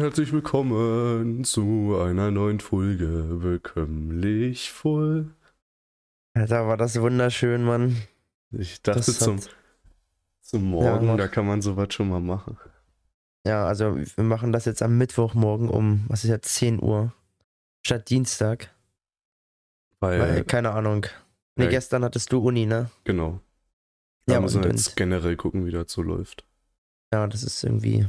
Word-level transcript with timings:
Herzlich 0.00 0.32
willkommen 0.32 1.44
zu 1.44 1.98
einer 2.00 2.30
neuen 2.30 2.60
Folge 2.60 3.38
Bekömmlich 3.42 4.72
voll. 4.72 5.34
Alter, 6.32 6.66
war 6.66 6.78
das 6.78 6.98
wunderschön, 6.98 7.62
Mann. 7.62 7.96
Ich 8.50 8.80
dachte 8.80 9.00
Das 9.00 9.18
zum, 9.18 9.36
hat- 9.36 9.54
zum 10.40 10.64
Morgen, 10.70 11.06
mach. 11.06 11.16
da 11.18 11.28
kann 11.28 11.46
man 11.46 11.60
sowas 11.60 11.92
schon 11.92 12.08
mal 12.08 12.20
machen. 12.20 12.56
Ja, 13.46 13.66
also 13.66 13.94
wir 13.98 14.24
machen 14.24 14.52
das 14.52 14.64
jetzt 14.64 14.82
am 14.82 14.96
Mittwochmorgen 14.96 15.68
um, 15.68 16.04
was 16.08 16.24
ist 16.24 16.30
jetzt, 16.30 16.54
10 16.54 16.82
Uhr. 16.82 17.12
Statt 17.84 18.08
Dienstag. 18.08 18.70
Weil, 20.00 20.18
Weil, 20.20 20.44
keine 20.44 20.70
Ahnung. 20.70 21.04
Nee, 21.56 21.64
ja. 21.64 21.70
gestern 21.70 22.04
hattest 22.04 22.32
du 22.32 22.38
Uni, 22.42 22.64
ne? 22.64 22.90
genau. 23.04 23.40
Da 24.24 24.34
Ja, 24.34 24.40
müssen 24.40 24.62
wir 24.62 24.70
jetzt 24.70 24.88
und 24.88 24.96
generell 24.96 25.36
gucken, 25.36 25.66
wie 25.66 25.70
das 25.72 25.92
so 25.92 26.00
läuft. 26.00 26.46
ja, 27.12 27.26
das 27.26 27.42
ist 27.42 27.62
irgendwie 27.64 28.06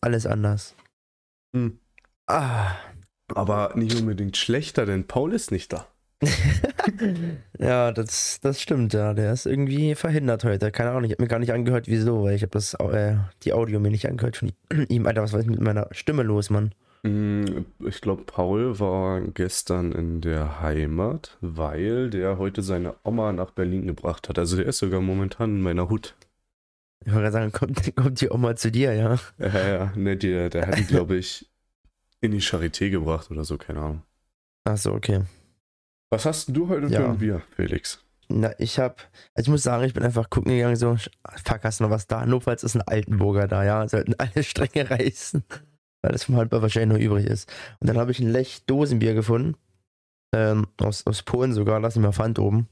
alles 0.00 0.26
anders. 0.26 0.74
Hm. 1.54 1.78
Ah. 2.26 2.72
Aber 3.34 3.72
nicht 3.74 3.98
unbedingt 3.98 4.36
schlechter, 4.36 4.84
denn 4.86 5.06
Paul 5.06 5.32
ist 5.32 5.50
nicht 5.50 5.72
da. 5.72 5.86
ja, 7.58 7.90
das, 7.92 8.38
das 8.40 8.60
stimmt, 8.60 8.92
ja. 8.92 9.14
Der 9.14 9.32
ist 9.32 9.46
irgendwie 9.46 9.94
verhindert 9.94 10.44
heute. 10.44 10.70
Keine 10.70 10.90
Ahnung, 10.90 11.04
ich 11.04 11.12
habe 11.12 11.22
mir 11.22 11.28
gar 11.28 11.38
nicht 11.38 11.52
angehört, 11.52 11.88
wieso, 11.88 12.24
weil 12.24 12.34
ich 12.36 12.42
habe 12.42 12.50
das 12.50 12.74
äh, 12.74 13.16
die 13.42 13.52
Audio 13.52 13.80
mir 13.80 13.90
nicht 13.90 14.06
angehört 14.06 14.36
von 14.36 14.52
ihm. 14.88 15.06
Alter, 15.06 15.22
was 15.22 15.32
war 15.32 15.42
mit 15.44 15.60
meiner 15.60 15.88
Stimme 15.92 16.22
los, 16.22 16.50
Mann? 16.50 16.74
Hm, 17.04 17.66
Ich 17.86 18.00
glaube, 18.00 18.22
Paul 18.24 18.78
war 18.78 19.20
gestern 19.20 19.90
in 19.92 20.20
der 20.20 20.60
Heimat, 20.60 21.36
weil 21.40 22.10
der 22.10 22.38
heute 22.38 22.62
seine 22.62 22.94
Oma 23.02 23.32
nach 23.32 23.50
Berlin 23.50 23.86
gebracht 23.86 24.28
hat. 24.28 24.38
Also 24.38 24.56
der 24.56 24.66
ist 24.66 24.78
sogar 24.78 25.00
momentan 25.00 25.50
in 25.56 25.62
meiner 25.62 25.88
Hut. 25.88 26.14
Ich 27.04 27.12
wollte 27.12 27.30
gerade 27.30 27.32
sagen, 27.32 27.52
kommt, 27.52 27.96
kommt 27.96 28.20
die 28.20 28.30
Oma 28.30 28.56
zu 28.56 28.70
dir, 28.70 28.92
ja? 28.94 29.18
Ja, 29.38 29.68
ja, 29.68 29.92
ne, 29.96 30.16
der, 30.16 30.50
der 30.50 30.66
hat 30.66 30.78
die, 30.78 30.84
glaube 30.84 31.16
ich, 31.16 31.50
in 32.20 32.30
die 32.32 32.40
Charité 32.40 32.90
gebracht 32.90 33.30
oder 33.30 33.44
so, 33.44 33.58
keine 33.58 33.80
Ahnung. 33.80 34.02
Achso, 34.64 34.92
okay. 34.94 35.22
Was 36.10 36.24
hast 36.26 36.54
du 36.54 36.68
heute 36.68 36.88
für 36.88 36.94
Ja. 36.94 37.10
ein 37.10 37.18
Bier, 37.18 37.42
Felix? 37.56 38.04
Na, 38.28 38.52
ich 38.58 38.78
hab, 38.78 39.00
also 39.34 39.48
ich 39.48 39.50
muss 39.50 39.62
sagen, 39.62 39.84
ich 39.84 39.92
bin 39.94 40.02
einfach 40.04 40.30
gucken 40.30 40.52
gegangen, 40.52 40.76
so, 40.76 40.96
fuck, 40.96 41.64
hast 41.64 41.80
du 41.80 41.84
noch 41.84 41.90
was 41.90 42.06
da? 42.06 42.24
Notfalls 42.24 42.62
ist 42.62 42.76
ein 42.76 42.82
Altenburger 42.82 43.48
da, 43.48 43.64
ja, 43.64 43.86
sollten 43.88 44.14
alle 44.18 44.42
Stränge 44.44 44.88
reißen, 44.90 45.42
weil 46.02 46.12
das 46.12 46.24
vom 46.24 46.36
Handball 46.36 46.62
wahrscheinlich 46.62 46.98
noch 46.98 47.04
übrig 47.04 47.26
ist. 47.26 47.52
Und 47.80 47.88
dann 47.88 47.98
habe 47.98 48.10
ich 48.12 48.20
ein 48.20 48.30
Lech 48.30 48.64
Dosenbier 48.66 49.14
gefunden, 49.14 49.56
ähm, 50.34 50.66
aus, 50.80 51.06
aus 51.06 51.22
Polen 51.24 51.52
sogar, 51.52 51.80
lass 51.80 51.96
ich 51.96 52.02
mal 52.02 52.12
Pfand 52.12 52.38
oben. 52.38 52.68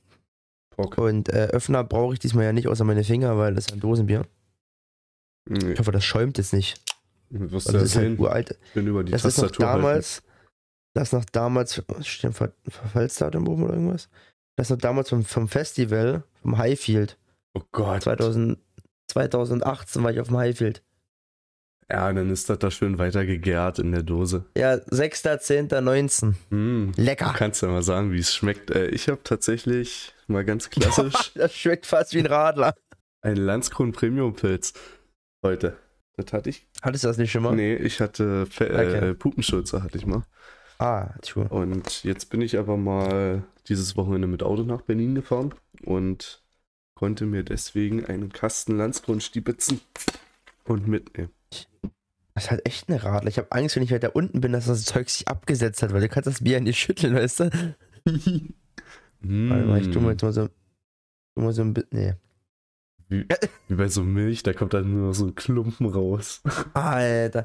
Bock. 0.82 0.98
Und 0.98 1.28
äh, 1.30 1.46
Öffner 1.52 1.84
brauche 1.84 2.14
ich 2.14 2.18
diesmal 2.20 2.44
ja 2.44 2.52
nicht, 2.52 2.68
außer 2.68 2.84
meine 2.84 3.04
Finger, 3.04 3.36
weil 3.38 3.54
das 3.54 3.66
ist 3.66 3.72
ein 3.72 3.80
Dosenbier. 3.80 4.26
Nee, 5.48 5.72
Ich 5.72 5.78
hoffe, 5.78 5.92
das 5.92 6.04
schäumt 6.04 6.38
jetzt 6.38 6.52
nicht. 6.52 6.80
was 7.30 7.66
Also 7.66 7.72
du 7.78 7.78
das 7.84 7.90
ist 7.90 7.96
halt 7.96 8.18
uralt. 8.18 8.58
Ich 8.68 8.72
bin 8.74 8.86
über 8.86 9.04
die 9.04 9.12
Das 9.12 9.24
ist 9.24 9.36
noch 9.38 9.44
Tastatur 9.44 9.66
halten. 9.68 9.82
damals, 9.82 10.22
das 10.94 11.08
ist 11.08 11.12
noch 11.12 11.24
damals, 11.24 11.82
steht 12.06 12.24
ein 12.24 12.32
Ver 12.32 12.52
Verfallsdatum 12.68 13.48
oben 13.48 13.64
oder 13.64 13.74
irgendwas? 13.74 14.08
Das 14.56 14.66
ist 14.66 14.70
noch 14.70 14.78
damals 14.78 15.08
vom, 15.08 15.24
vom 15.24 15.48
Festival, 15.48 16.24
vom 16.42 16.58
Highfield. 16.58 17.16
Oh 17.54 17.62
Gott. 17.72 18.02
2000, 18.02 18.58
2018 19.08 20.02
war 20.02 20.12
ich 20.12 20.20
auf 20.20 20.28
dem 20.28 20.36
Highfield. 20.36 20.82
Ja, 21.90 22.12
dann 22.12 22.30
ist 22.30 22.48
das 22.48 22.58
da 22.60 22.70
schön 22.70 22.98
weiter 22.98 23.26
gegärt 23.26 23.78
in 23.80 23.90
der 23.90 24.02
Dose. 24.04 24.44
Ja, 24.56 24.74
6.10.19. 24.74 26.34
Hm. 26.50 26.92
Lecker. 26.96 27.26
Du 27.32 27.32
kannst 27.38 27.62
ja 27.62 27.68
mal 27.68 27.82
sagen, 27.82 28.12
wie 28.12 28.18
es 28.20 28.34
schmeckt. 28.34 28.70
Äh, 28.70 28.86
ich 28.88 29.08
habe 29.08 29.20
tatsächlich 29.24 30.14
mal 30.28 30.44
ganz 30.44 30.70
klassisch 30.70 31.32
Das 31.34 31.54
schmeckt 31.54 31.86
fast 31.86 32.14
wie 32.14 32.20
ein 32.20 32.26
Radler. 32.26 32.74
einen 33.22 33.36
Landskron 33.38 33.92
Premium 33.92 34.34
Pilz 34.34 34.72
heute. 35.42 35.76
Das 36.16 36.32
hatte 36.32 36.50
ich. 36.50 36.68
Hattest 36.82 37.04
du 37.04 37.08
das 37.08 37.16
nicht 37.18 37.32
schon 37.32 37.42
mal? 37.42 37.54
Nee, 37.56 37.74
ich 37.74 38.00
hatte 38.00 38.46
Fe 38.46 38.66
Okay. 38.70 39.10
äh, 39.10 39.14
Pupenschürze 39.14 39.82
hatte 39.82 39.96
ich 39.98 40.06
mal. 40.06 40.22
Ah, 40.78 41.14
true. 41.22 41.46
Und 41.48 42.04
jetzt 42.04 42.30
bin 42.30 42.40
ich 42.40 42.56
aber 42.58 42.76
mal 42.76 43.42
dieses 43.68 43.96
Wochenende 43.96 44.26
mit 44.28 44.42
Auto 44.42 44.62
nach 44.62 44.82
Berlin 44.82 45.14
gefahren 45.14 45.54
und 45.84 46.42
konnte 46.94 47.26
mir 47.26 47.42
deswegen 47.42 48.04
einen 48.06 48.32
Kasten 48.32 48.76
Landskron 48.76 49.20
stibitzen 49.20 49.80
und 50.64 50.86
mitnehmen. 50.86 51.30
Das 52.34 52.44
ist 52.44 52.50
halt 52.50 52.66
echt 52.66 52.88
ein 52.88 52.96
Radler. 52.96 53.28
Ich 53.28 53.38
habe 53.38 53.52
Angst, 53.52 53.76
wenn 53.76 53.82
ich 53.82 53.92
weiter 53.92 54.16
unten 54.16 54.40
bin, 54.40 54.52
dass 54.52 54.66
das 54.66 54.84
Zeug 54.84 55.10
sich 55.10 55.28
abgesetzt 55.28 55.82
hat, 55.82 55.92
weil 55.92 56.00
du 56.00 56.08
kannst 56.08 56.26
das 56.26 56.42
Bier 56.42 56.60
nicht 56.60 56.78
schütteln, 56.78 57.14
weißt 57.14 57.40
du? 57.40 57.50
Warte 58.04 59.66
mal, 59.66 59.80
ich 59.80 59.90
tu 59.90 60.00
mal 60.00 60.12
jetzt 60.12 60.22
mal 60.22 60.32
so, 60.32 60.48
tu 60.48 61.40
mal 61.42 61.52
so 61.52 61.62
ein 61.62 61.74
bisschen. 61.74 61.90
Nee. 61.90 62.14
Wie, 63.08 63.26
wie 63.68 63.74
bei 63.74 63.88
so 63.88 64.04
Milch, 64.04 64.42
da 64.44 64.52
kommt 64.52 64.72
dann 64.72 64.90
nur 64.92 65.08
noch 65.08 65.14
so 65.14 65.26
ein 65.26 65.34
Klumpen 65.34 65.86
raus. 65.86 66.42
Alter. 66.74 67.44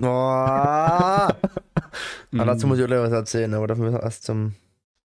Oh. 0.00 0.06
Ah, 0.06 1.34
dazu 2.32 2.66
muss 2.66 2.78
ich 2.78 2.84
auch 2.84 2.88
gleich 2.88 3.00
was 3.00 3.12
erzählen, 3.12 3.54
aber 3.54 3.66
dafür 3.66 3.84
müssen 3.84 3.96
wir 3.96 4.02
erst 4.02 4.24
zum, 4.24 4.54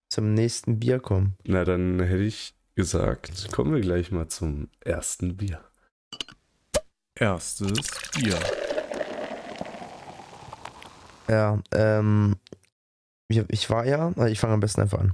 zum 0.09 0.33
nächsten 0.33 0.79
Bier 0.79 0.99
kommen. 0.99 1.35
Na, 1.45 1.63
dann 1.63 1.99
hätte 1.99 2.23
ich 2.23 2.55
gesagt, 2.75 3.51
kommen 3.51 3.73
wir 3.73 3.81
gleich 3.81 4.11
mal 4.11 4.27
zum 4.27 4.67
ersten 4.81 5.37
Bier. 5.37 5.61
Erstes 7.19 7.91
Bier. 8.13 8.39
Ja, 11.27 11.59
ähm, 11.73 12.35
ich, 13.27 13.43
ich 13.49 13.69
war 13.69 13.85
ja, 13.85 14.11
ich 14.27 14.39
fange 14.39 14.53
am 14.53 14.59
besten 14.59 14.81
einfach 14.81 14.99
an. 14.99 15.13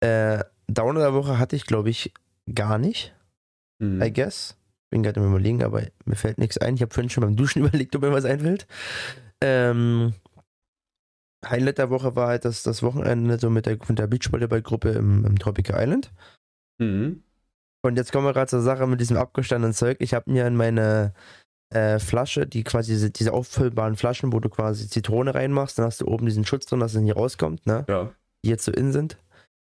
Äh, 0.00 0.44
Downer 0.68 1.00
der 1.00 1.14
Woche 1.14 1.38
hatte 1.38 1.56
ich, 1.56 1.64
glaube 1.64 1.90
ich, 1.90 2.12
gar 2.52 2.78
nicht, 2.78 3.14
Hm. 3.80 4.02
I 4.02 4.12
guess. 4.12 4.56
Bin 4.90 5.02
gerade 5.02 5.20
im 5.20 5.26
Überlegen, 5.26 5.62
aber 5.62 5.82
mir 6.04 6.16
fällt 6.16 6.38
nichts 6.38 6.58
ein. 6.58 6.76
Ich 6.76 6.82
habe 6.82 6.94
vorhin 6.94 7.10
schon 7.10 7.22
beim 7.22 7.36
Duschen 7.36 7.60
überlegt, 7.66 7.94
ob 7.96 8.02
mir 8.02 8.12
was 8.12 8.24
einfällt. 8.24 8.66
Ähm, 9.42 10.14
Highlight 11.44 11.78
der 11.78 11.90
Woche 11.90 12.16
war 12.16 12.28
halt 12.28 12.44
das, 12.44 12.62
das 12.62 12.82
Wochenende 12.82 13.38
so 13.38 13.50
mit 13.50 13.66
der, 13.66 13.78
mit 13.88 13.98
der 13.98 14.06
Beachvolleyball-Gruppe 14.06 14.90
im, 14.90 15.24
im 15.24 15.38
Tropical 15.38 15.80
Island. 15.80 16.12
Mhm. 16.78 17.22
Und 17.82 17.96
jetzt 17.96 18.12
kommen 18.12 18.26
wir 18.26 18.32
gerade 18.32 18.48
zur 18.48 18.62
Sache 18.62 18.86
mit 18.86 19.00
diesem 19.00 19.16
abgestandenen 19.16 19.74
Zeug. 19.74 19.98
Ich 20.00 20.14
habe 20.14 20.30
mir 20.30 20.46
in 20.46 20.56
meine 20.56 21.12
äh, 21.70 21.98
Flasche, 21.98 22.46
die 22.46 22.64
quasi 22.64 22.92
diese, 22.92 23.10
diese 23.10 23.32
auffüllbaren 23.32 23.96
Flaschen, 23.96 24.32
wo 24.32 24.40
du 24.40 24.48
quasi 24.48 24.88
Zitrone 24.88 25.34
reinmachst, 25.34 25.78
dann 25.78 25.86
hast 25.86 26.00
du 26.00 26.06
oben 26.06 26.26
diesen 26.26 26.44
Schutz 26.44 26.66
drin, 26.66 26.80
dass 26.80 26.94
es 26.94 27.00
nicht 27.00 27.16
rauskommt, 27.16 27.66
ne? 27.66 27.84
Ja. 27.88 28.12
Die 28.44 28.50
jetzt 28.50 28.64
so 28.64 28.72
in 28.72 28.92
sind. 28.92 29.18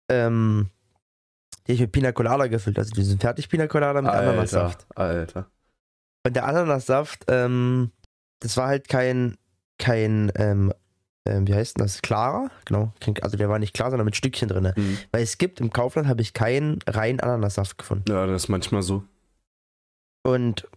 Ähm, 0.10 0.70
die 1.68 1.74
ich 1.74 1.80
mit 1.82 1.92
Pina 1.92 2.12
Colada 2.12 2.48
gefüllt, 2.48 2.80
also 2.80 2.94
diesen 2.94 3.20
fertig 3.20 3.50
Pina 3.50 3.68
Colada 3.68 4.02
mit 4.02 4.12
Alter, 4.12 4.30
Ananassaft. 4.30 4.86
Alter. 4.96 5.50
Und 6.26 6.36
der 6.36 6.46
Ananassaft, 6.46 7.26
ähm, 7.28 7.92
das 8.40 8.58
war 8.58 8.68
halt 8.68 8.88
kein, 8.88 9.38
kein, 9.78 10.32
ähm, 10.36 10.74
ähm, 11.28 11.48
wie 11.48 11.54
heißt 11.54 11.78
denn 11.78 11.86
das? 11.86 12.02
Klarer? 12.02 12.50
Genau. 12.66 12.94
Also 13.22 13.38
der 13.38 13.50
war 13.50 13.60
nicht 13.60 13.74
klar, 13.74 13.90
sondern 13.90 14.06
mit 14.06 14.16
Stückchen 14.16 14.50
drin. 14.50 14.74
Mhm. 14.76 14.98
Weil 15.12 15.24
es 15.24 15.38
gibt 15.38 15.60
im 15.60 15.72
Kaufland 15.72 16.08
habe 16.08 16.22
ich 16.22 16.34
keinen 16.34 16.80
reinen 16.88 17.20
Ananassaft 17.20 17.78
gefunden. 17.78 18.06
Ja, 18.10 18.26
das 18.26 18.44
ist 18.44 18.50
manchmal 18.50 18.82
so. 18.82 19.04
Und 20.26 20.68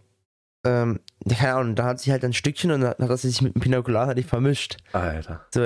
ähm, 0.65 0.99
keine 1.27 1.55
Ahnung, 1.55 1.75
da 1.75 1.85
hat 1.85 1.99
sich 1.99 2.11
halt 2.11 2.23
ein 2.23 2.33
Stückchen 2.33 2.71
und 2.71 2.81
dann 2.81 2.91
hat 2.91 3.09
das 3.09 3.23
sich 3.23 3.41
mit 3.41 3.55
dem 3.55 3.61
Pina 3.61 3.81
Colada 3.81 4.13
nicht 4.13 4.29
vermischt. 4.29 4.77
Alter. 4.93 5.45
So, 5.53 5.65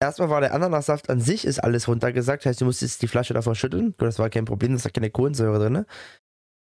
erstmal 0.00 0.30
war 0.30 0.40
der 0.40 0.54
Ananassaft 0.54 1.08
an 1.10 1.20
sich 1.20 1.44
ist 1.44 1.62
alles 1.62 1.88
runtergesagt, 1.88 2.44
heißt 2.44 2.60
du 2.60 2.64
musstest 2.64 3.02
die 3.02 3.08
Flasche 3.08 3.34
davor 3.34 3.54
schütteln. 3.54 3.94
Das 3.98 4.18
war 4.18 4.30
kein 4.30 4.44
Problem, 4.44 4.72
da 4.72 4.76
ist 4.76 4.92
keine 4.92 5.10
Kohlensäure 5.10 5.58
drin. 5.58 5.86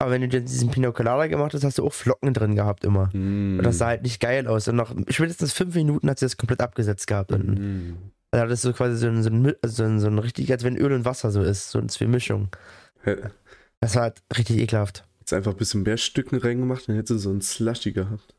Aber 0.01 0.11
wenn 0.11 0.21
du 0.21 0.29
dir 0.29 0.39
diesen 0.41 0.71
Pina 0.71 0.91
Colada 0.91 1.27
gemacht 1.27 1.53
hast, 1.53 1.63
hast 1.65 1.77
du 1.77 1.85
auch 1.85 1.93
Flocken 1.93 2.33
drin 2.33 2.55
gehabt 2.55 2.85
immer. 2.85 3.09
Mhm. 3.13 3.57
Und 3.57 3.63
das 3.65 3.77
sah 3.79 3.87
halt 3.87 4.03
nicht 4.03 4.21
geil 4.21 4.47
aus. 4.47 4.67
Und 4.69 4.77
nach 4.77 4.95
spätestens 5.09 5.51
fünf 5.51 5.75
Minuten 5.75 6.09
hat 6.09 6.19
sie 6.19 6.25
das 6.25 6.37
komplett 6.37 6.61
abgesetzt 6.61 7.05
gehabt. 7.07 7.31
Und 7.33 7.47
Mhm. 7.59 7.97
dann 8.31 8.41
hat 8.41 8.49
es 8.49 8.61
so 8.61 8.71
quasi 8.71 8.95
so 8.95 9.07
ein, 9.07 9.21
so 9.23 9.29
ein, 9.29 9.53
also 9.61 9.75
so 9.75 9.83
ein, 9.83 9.99
so 9.99 10.07
ein 10.07 10.17
richtig, 10.19 10.49
als 10.51 10.63
wenn 10.63 10.77
Öl 10.77 10.93
und 10.93 11.03
Wasser 11.03 11.31
so 11.31 11.41
ist, 11.41 11.69
so 11.71 11.79
eine 11.79 12.09
Mischung. 12.09 12.47
Das 13.81 13.95
war 13.95 14.03
halt 14.03 14.21
richtig 14.37 14.57
ekelhaft. 14.59 15.03
jetzt 15.19 15.33
einfach 15.33 15.51
ein 15.51 15.57
bisschen 15.57 15.83
mehr 15.83 15.97
Stücken 15.97 16.37
reingemacht, 16.37 16.87
dann 16.87 16.95
hätte 16.95 17.13
sie 17.15 17.19
so 17.19 17.31
ein 17.31 17.41
Slushy 17.41 17.91
gehabt. 17.91 18.33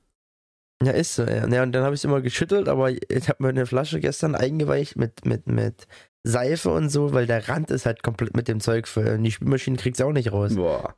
Ja, 0.83 0.93
ist 0.93 1.15
so. 1.15 1.25
Ja, 1.25 1.47
ja 1.47 1.63
und 1.63 1.73
dann 1.73 1.83
habe 1.85 1.95
ich 1.95 2.01
es 2.01 2.05
immer 2.05 2.23
geschüttelt, 2.23 2.69
aber 2.69 2.91
ich 2.91 3.29
habe 3.29 3.43
mir 3.43 3.51
eine 3.51 3.67
Flasche 3.67 4.01
gestern 4.01 4.35
eingeweicht 4.35 4.97
mit, 4.97 5.27
mit, 5.27 5.47
mit 5.47 5.87
Seife 6.25 6.71
und 6.71 6.89
so, 6.89 7.13
weil 7.13 7.27
der 7.27 7.49
Rand 7.49 7.71
ist 7.71 7.85
halt 7.85 8.03
komplett 8.03 8.35
mit 8.35 8.49
dem 8.49 8.61
Zeug 8.61 8.89
für 8.89 9.19
die 9.19 9.31
Spülmaschine 9.31 9.77
kriegst 9.77 10.01
du 10.01 10.05
auch 10.07 10.13
nicht 10.13 10.33
raus. 10.33 10.55
Boah. 10.55 10.95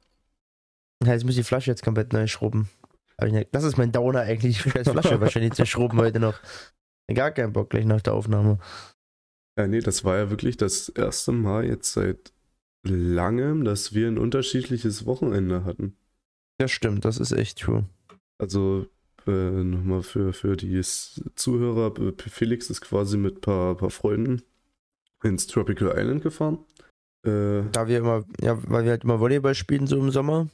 Heißt, 1.06 1.22
ich 1.22 1.26
muss 1.26 1.34
die 1.34 1.42
Flasche 1.42 1.70
jetzt 1.70 1.82
komplett 1.82 2.12
neu 2.12 2.26
schrubben. 2.26 2.68
Ich, 3.24 3.46
das 3.52 3.64
ist 3.64 3.76
mein 3.78 3.92
Downer 3.92 4.20
eigentlich, 4.20 4.62
die 4.62 4.70
scheiß 4.70 4.88
Flasche 4.88 5.20
wahrscheinlich 5.20 5.52
zu 5.52 5.66
schrubben 5.66 5.98
heute 5.98 6.18
noch. 6.18 6.38
Gar 7.12 7.30
keinen 7.30 7.52
Bock 7.52 7.70
gleich 7.70 7.84
nach 7.84 8.00
der 8.00 8.14
Aufnahme. 8.14 8.58
Ja, 9.58 9.66
nee, 9.66 9.80
das 9.80 10.04
war 10.04 10.16
ja 10.16 10.30
wirklich 10.30 10.56
das 10.56 10.88
erste 10.88 11.32
Mal 11.32 11.66
jetzt 11.66 11.92
seit 11.92 12.32
langem, 12.84 13.64
dass 13.64 13.94
wir 13.94 14.08
ein 14.08 14.18
unterschiedliches 14.18 15.06
Wochenende 15.06 15.64
hatten. 15.64 15.96
Das 16.58 16.70
stimmt, 16.70 17.04
das 17.04 17.18
ist 17.18 17.32
echt 17.32 17.60
true. 17.60 17.84
Also 18.38 18.86
äh, 19.26 19.30
nochmal 19.30 20.02
für, 20.02 20.32
für 20.32 20.56
die 20.56 20.80
Zuhörer, 20.80 21.92
Felix 22.18 22.70
ist 22.70 22.80
quasi 22.80 23.16
mit 23.16 23.36
ein 23.36 23.40
paar, 23.40 23.76
paar 23.76 23.90
Freunden 23.90 24.42
ins 25.22 25.46
Tropical 25.46 25.92
Island 25.96 26.22
gefahren. 26.22 26.58
Äh, 27.24 27.62
Da 27.70 27.86
wir 27.86 27.98
immer, 27.98 28.24
ja, 28.40 28.58
weil 28.68 28.84
wir 28.84 28.90
halt 28.90 29.04
immer 29.04 29.20
Volleyball 29.20 29.54
spielen 29.54 29.86
so 29.86 29.96
im 29.98 30.10
Sommer. 30.10 30.48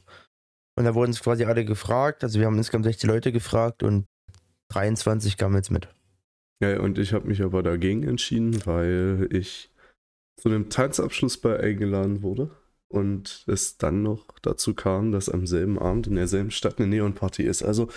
Und 0.78 0.84
da 0.84 0.94
wurden 0.94 1.10
es 1.10 1.20
quasi 1.20 1.44
alle 1.44 1.64
gefragt. 1.64 2.22
Also 2.22 2.38
wir 2.38 2.46
haben 2.46 2.56
insgesamt 2.56 2.84
60 2.84 3.08
Leute 3.08 3.32
gefragt 3.32 3.82
und 3.82 4.06
23 4.69 5.36
kam 5.36 5.56
jetzt 5.56 5.70
mit. 5.70 5.88
Ja, 6.60 6.78
und 6.80 6.98
ich 6.98 7.12
habe 7.12 7.26
mich 7.26 7.42
aber 7.42 7.62
dagegen 7.64 8.04
entschieden, 8.04 8.64
weil 8.64 9.28
ich 9.32 9.70
zu 10.36 10.48
einem 10.48 10.70
Tanzabschluss 10.70 11.36
bei 11.38 11.58
eingeladen 11.58 12.22
wurde 12.22 12.50
und 12.86 13.44
es 13.48 13.76
dann 13.76 14.04
noch 14.04 14.25
dazu 14.40 14.75
kam, 14.75 15.10
dass 15.10 15.28
am 15.28 15.46
selben 15.48 15.78
Abend 15.80 16.06
in 16.06 16.14
derselben 16.14 16.52
Stadt 16.52 16.78
eine 16.78 16.86
Neonparty 16.86 17.42
ist. 17.42 17.62
Also, 17.64 17.88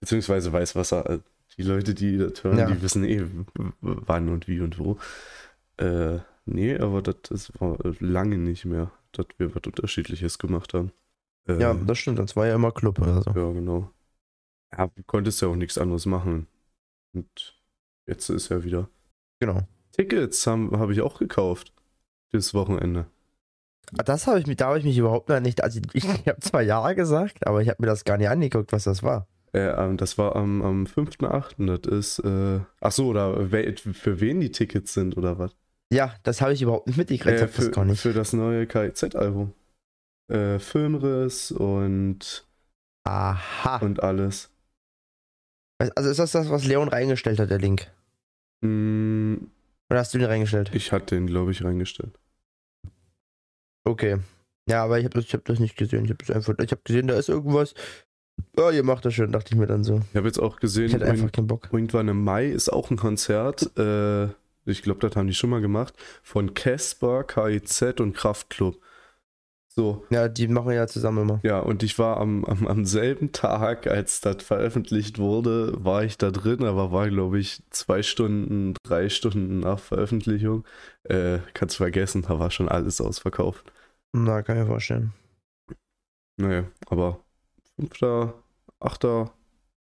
beziehungsweise 0.00 0.52
Weißwasser. 0.52 1.10
äh, 1.10 1.18
Die 1.58 1.62
Leute, 1.64 1.92
die 1.92 2.18
das 2.18 2.44
hören, 2.44 2.58
Ja. 2.58 2.66
die 2.70 2.80
wissen 2.82 3.04
eh, 3.04 3.24
wann 3.80 4.28
und 4.28 4.46
wie 4.46 4.60
und 4.60 4.78
wo. 4.78 4.96
Äh, 5.76 6.18
nee, 6.44 6.76
aber 6.78 7.02
das, 7.02 7.16
das 7.28 7.52
war 7.60 7.78
lange 7.98 8.38
nicht 8.38 8.64
mehr, 8.64 8.92
dass 9.10 9.26
wir 9.38 9.54
was 9.54 9.62
Unterschiedliches 9.66 10.38
gemacht 10.38 10.72
haben. 10.72 10.92
Ja, 11.48 11.74
das 11.74 11.98
stimmt, 11.98 12.18
das 12.18 12.36
war 12.36 12.46
ja 12.46 12.54
immer 12.54 12.72
Club 12.72 13.00
oder 13.00 13.22
so. 13.22 13.30
ja, 13.30 13.52
genau. 13.52 13.90
Ja, 14.76 14.86
du 14.86 15.02
konntest 15.04 15.42
ja 15.42 15.48
auch 15.48 15.56
nichts 15.56 15.76
anderes 15.76 16.06
machen. 16.06 16.46
Und 17.14 17.60
jetzt 18.06 18.28
ist 18.30 18.48
ja 18.48 18.64
wieder. 18.64 18.88
Genau. 19.40 19.60
Tickets 19.92 20.46
habe 20.46 20.78
hab 20.78 20.90
ich 20.90 21.00
auch 21.02 21.18
gekauft. 21.18 21.72
Dieses 22.32 22.54
Wochenende. 22.54 23.06
Ah, 23.98 24.02
Das 24.04 24.26
habe 24.26 24.38
ich 24.40 24.46
mich, 24.46 24.56
da 24.56 24.68
habe 24.68 24.78
ich 24.78 24.84
mich 24.84 24.96
überhaupt 24.96 25.28
noch 25.28 25.40
nicht, 25.40 25.62
also 25.62 25.80
ich, 25.92 26.04
ich 26.04 26.28
habe 26.28 26.40
zwar 26.40 26.62
Ja 26.62 26.92
gesagt, 26.92 27.46
aber 27.46 27.60
ich 27.60 27.68
habe 27.68 27.76
mir 27.82 27.88
das 27.88 28.04
gar 28.04 28.16
nicht 28.16 28.28
angeguckt, 28.28 28.72
was 28.72 28.84
das 28.84 29.02
war. 29.02 29.26
Äh, 29.52 29.66
ähm, 29.68 29.98
das 29.98 30.16
war 30.16 30.34
am, 30.36 30.62
am 30.62 30.84
5.8. 30.86 31.66
Das 31.66 31.92
ist, 31.92 32.18
äh, 32.20 32.60
ach 32.80 32.92
so, 32.92 33.08
oder 33.08 33.52
we 33.52 33.74
für 33.76 34.20
wen 34.20 34.40
die 34.40 34.50
Tickets 34.50 34.94
sind 34.94 35.18
oder 35.18 35.38
was? 35.38 35.54
Ja, 35.92 36.14
das 36.22 36.40
habe 36.40 36.54
ich 36.54 36.62
überhaupt 36.62 36.86
nicht 36.86 36.96
mitgekriegt, 36.96 37.36
Äh, 37.38 37.40
das 37.46 37.50
für, 37.54 37.70
gar 37.70 37.84
nicht. 37.84 38.00
für 38.00 38.14
das 38.14 38.32
neue 38.32 38.66
KIZ-Album. 38.66 39.52
Äh, 40.32 40.58
Filmriss 40.58 41.52
und, 41.52 42.46
Aha. 43.04 43.76
und 43.78 44.02
alles. 44.02 44.50
Also 45.78 46.10
ist 46.10 46.18
das 46.18 46.32
das, 46.32 46.48
was 46.48 46.64
Leon 46.64 46.88
reingestellt 46.88 47.38
hat, 47.40 47.50
der 47.50 47.58
Link? 47.58 47.90
Mm, 48.62 49.34
Oder 49.90 49.98
hast 50.00 50.14
du 50.14 50.18
den 50.18 50.28
reingestellt? 50.28 50.70
ich 50.74 50.92
hatte 50.92 51.16
den, 51.16 51.26
glaube 51.26 51.50
ich, 51.50 51.64
reingestellt. 51.64 52.18
Okay. 53.84 54.18
Ja, 54.68 54.84
aber 54.84 54.98
ich 54.98 55.04
habe 55.04 55.14
das, 55.14 55.24
ich 55.24 55.34
hab 55.34 55.44
das 55.44 55.58
nicht 55.58 55.76
gesehen. 55.76 56.04
Ich 56.04 56.10
habe 56.12 56.34
einfach, 56.34 56.54
ich 56.62 56.70
habe 56.70 56.82
gesehen, 56.84 57.08
da 57.08 57.14
ist 57.16 57.28
irgendwas. 57.28 57.74
Oh, 58.56 58.70
ihr 58.70 58.84
macht 58.84 59.04
das 59.04 59.14
schön, 59.14 59.32
dachte 59.32 59.52
ich 59.52 59.58
mir 59.58 59.66
dann 59.66 59.82
so. 59.84 60.00
Ich 60.10 60.16
habe 60.16 60.28
jetzt 60.28 60.38
auch 60.38 60.60
gesehen, 60.60 60.86
Ich 60.86 60.94
hatte 60.94 61.04
irgend- 61.04 61.20
einfach 61.20 61.32
keinen 61.32 61.46
Bock. 61.48 61.68
irgendwann 61.72 62.08
im 62.08 62.22
Mai 62.22 62.46
ist 62.46 62.68
auch 62.72 62.90
ein 62.90 62.96
Konzert. 62.96 63.76
Äh, 63.76 64.28
ich 64.64 64.82
glaube, 64.82 65.00
das 65.00 65.16
haben 65.16 65.26
die 65.26 65.34
schon 65.34 65.50
mal 65.50 65.60
gemacht. 65.60 65.94
Von 66.22 66.54
Casper, 66.54 67.24
KIZ 67.24 68.00
und 68.00 68.14
Kraftklub. 68.14 68.80
So, 69.74 70.04
Ja, 70.10 70.28
die 70.28 70.48
machen 70.48 70.72
ja 70.72 70.86
zusammen 70.86 71.22
immer. 71.22 71.40
Ja, 71.42 71.60
und 71.60 71.82
ich 71.82 71.98
war 71.98 72.18
am, 72.18 72.44
am, 72.44 72.66
am 72.66 72.84
selben 72.84 73.32
Tag, 73.32 73.86
als 73.86 74.20
das 74.20 74.42
veröffentlicht 74.42 75.18
wurde, 75.18 75.82
war 75.82 76.04
ich 76.04 76.18
da 76.18 76.30
drin, 76.30 76.64
aber 76.64 76.92
war, 76.92 77.08
glaube 77.08 77.38
ich, 77.38 77.62
zwei 77.70 78.02
Stunden, 78.02 78.74
drei 78.82 79.08
Stunden 79.08 79.60
nach 79.60 79.78
Veröffentlichung. 79.78 80.64
Äh, 81.04 81.38
kannst 81.54 81.76
vergessen, 81.76 82.22
da 82.22 82.38
war 82.38 82.50
schon 82.50 82.68
alles 82.68 83.00
ausverkauft. 83.00 83.72
Na, 84.12 84.42
kann 84.42 84.56
ich 84.58 84.64
mir 84.64 84.68
vorstellen. 84.68 85.14
Naja, 86.38 86.66
aber 86.86 87.20
5., 87.80 88.34
8. 88.80 89.06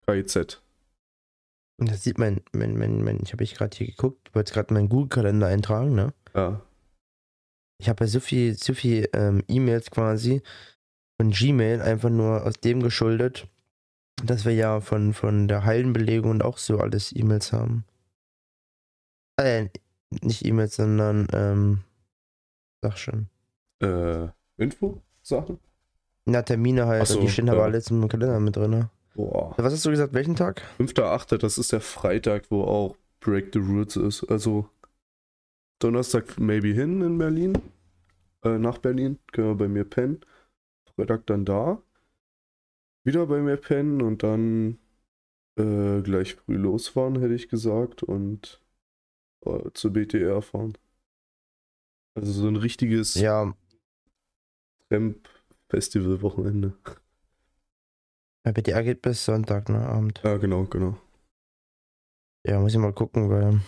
KIZ. 0.06 0.62
Und 1.80 1.90
das 1.90 2.04
sieht 2.04 2.20
mein, 2.20 2.42
mein, 2.52 2.78
mein, 2.78 3.04
mein 3.04 3.20
ich 3.24 3.34
habe 3.34 3.44
ich 3.44 3.56
gerade 3.56 3.76
hier 3.76 3.88
geguckt, 3.88 4.28
ich 4.30 4.36
wollte 4.36 4.54
gerade 4.54 4.74
meinen 4.74 4.90
Google-Kalender 4.90 5.48
eintragen, 5.48 5.96
ne? 5.96 6.14
Ja, 6.36 6.62
Ich 7.80 7.90
habe 7.90 8.04
ja 8.04 8.08
so 8.08 8.20
viel, 8.20 8.56
so 8.58 8.74
viel 8.74 9.10
ähm, 9.14 9.44
E-Mails 9.48 9.92
quasi 9.92 10.42
von 11.20 11.32
Gmail 11.32 11.82
einfach 11.82 12.10
nur 12.10 12.46
aus 12.46 12.56
dem 12.56 12.82
geschuldet, 12.82 13.48
dass 14.24 14.46
wir 14.46 14.54
ja 14.54 14.80
von, 14.80 15.14
von 15.14 15.48
der 15.48 15.66
Hallenbelegung 15.66 16.32
und 16.32 16.44
auch 16.44 16.58
so 16.58 16.80
alles 16.80 17.16
E-Mails 17.16 17.52
haben. 17.52 17.84
Äh, 19.38 19.70
nicht 20.22 20.46
E-Mails, 20.46 20.76
sondern, 20.76 21.28
ähm, 21.34 21.80
sag 22.82 22.98
schon. 22.98 23.28
äh, 23.82 24.28
Info-Sachen? 24.58 25.60
Na, 26.26 26.42
Termine 26.42 26.86
halt, 26.86 27.02
Ach 27.02 27.08
so, 27.08 27.20
die 27.20 27.30
stehen 27.30 27.48
ja. 27.48 27.54
aber 27.54 27.64
alle 27.64 27.78
jetzt 27.78 27.92
im 27.92 28.08
Kalender 28.08 28.40
mit 28.40 28.56
drin. 28.56 28.90
Boah. 29.16 29.54
Was 29.58 29.74
hast 29.74 29.86
du 29.86 29.90
gesagt, 29.90 30.14
welchen 30.14 30.36
Tag? 30.36 30.62
5.8., 30.80 31.38
das 31.38 31.58
ist 31.58 31.72
der 31.72 31.82
Freitag, 31.82 32.50
wo 32.50 32.64
auch 32.64 32.96
Break 33.20 33.50
the 33.54 33.60
Rules 33.60 33.96
ist. 33.96 34.24
Also 34.26 34.70
Donnerstag 35.84 36.40
maybe 36.40 36.70
hin 36.74 37.02
in 37.02 37.18
Berlin. 37.18 37.54
Äh, 38.44 38.58
nach 38.58 38.78
Berlin. 38.78 39.20
Können 39.32 39.50
wir 39.50 39.56
bei 39.56 39.68
mir 39.68 39.84
pennen. 39.84 40.22
Freitag 40.96 41.26
dann 41.28 41.46
da. 41.46 41.82
Wieder 43.06 43.26
bei 43.28 43.42
mir 43.42 43.58
pennen 43.58 44.02
und 44.02 44.24
dann 44.24 44.80
äh, 45.58 46.02
gleich 46.02 46.36
früh 46.36 46.56
losfahren, 46.56 47.20
hätte 47.20 47.34
ich 47.34 47.50
gesagt. 47.50 48.04
Und 48.04 48.62
äh, 49.46 49.70
zur 49.74 49.92
BTR 49.92 50.42
fahren. 50.42 50.78
Also 52.16 52.32
so 52.32 52.48
ein 52.48 52.56
richtiges 52.56 53.16
Ja, 53.16 53.54
Tramp-Festival-Wochenende. 54.90 56.74
bei 58.44 58.52
BTR 58.52 58.84
geht 58.84 59.02
bis 59.02 59.26
Sonntag, 59.26 59.70
ne, 59.70 59.80
Abend. 59.88 60.22
Ja, 60.24 60.38
genau, 60.38 60.66
genau. 60.66 60.98
Ja, 62.46 62.60
muss 62.60 62.74
ich 62.74 62.80
mal 62.80 62.94
gucken, 62.94 63.30
weil. 63.30 63.62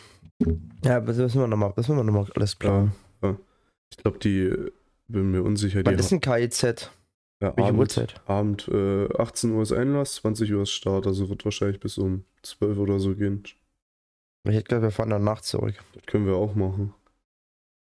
Ja, 0.83 0.99
das 0.99 1.17
müssen 1.17 1.39
wir 1.39 1.47
nochmal, 1.47 1.73
das 1.75 1.87
müssen 1.87 1.97
wir 1.99 2.03
noch 2.03 2.13
mal 2.13 2.31
alles 2.35 2.55
planen. 2.55 2.91
Ja, 3.21 3.29
ja. 3.29 3.37
Ich 3.91 3.97
glaube, 3.97 4.19
die, 4.19 4.39
äh, 4.41 4.71
bin 5.07 5.31
mir 5.31 5.43
unsicher, 5.43 5.81
Wann 5.85 5.97
ist 5.97 6.11
ein 6.11 6.21
KIZ? 6.21 6.91
Ja, 7.41 7.55
Welche 7.55 7.69
Abend, 7.69 7.79
Uhrzeit? 7.79 8.21
Abend 8.27 8.67
äh, 8.69 9.07
18 9.17 9.51
Uhr 9.51 9.61
ist 9.63 9.71
Einlass, 9.71 10.15
20 10.15 10.53
Uhr 10.53 10.63
ist 10.63 10.71
Start, 10.71 11.05
also 11.05 11.29
wird 11.29 11.43
wahrscheinlich 11.45 11.79
bis 11.79 11.97
um 11.97 12.23
12 12.43 12.77
oder 12.77 12.99
so 12.99 13.15
gehen. 13.15 13.43
Ich 14.47 14.53
hätte 14.53 14.63
gedacht, 14.63 14.81
wir 14.83 14.91
fahren 14.91 15.09
danach 15.09 15.41
zurück. 15.41 15.75
Das 15.93 16.05
können 16.05 16.25
wir 16.25 16.35
auch 16.35 16.55
machen. 16.55 16.93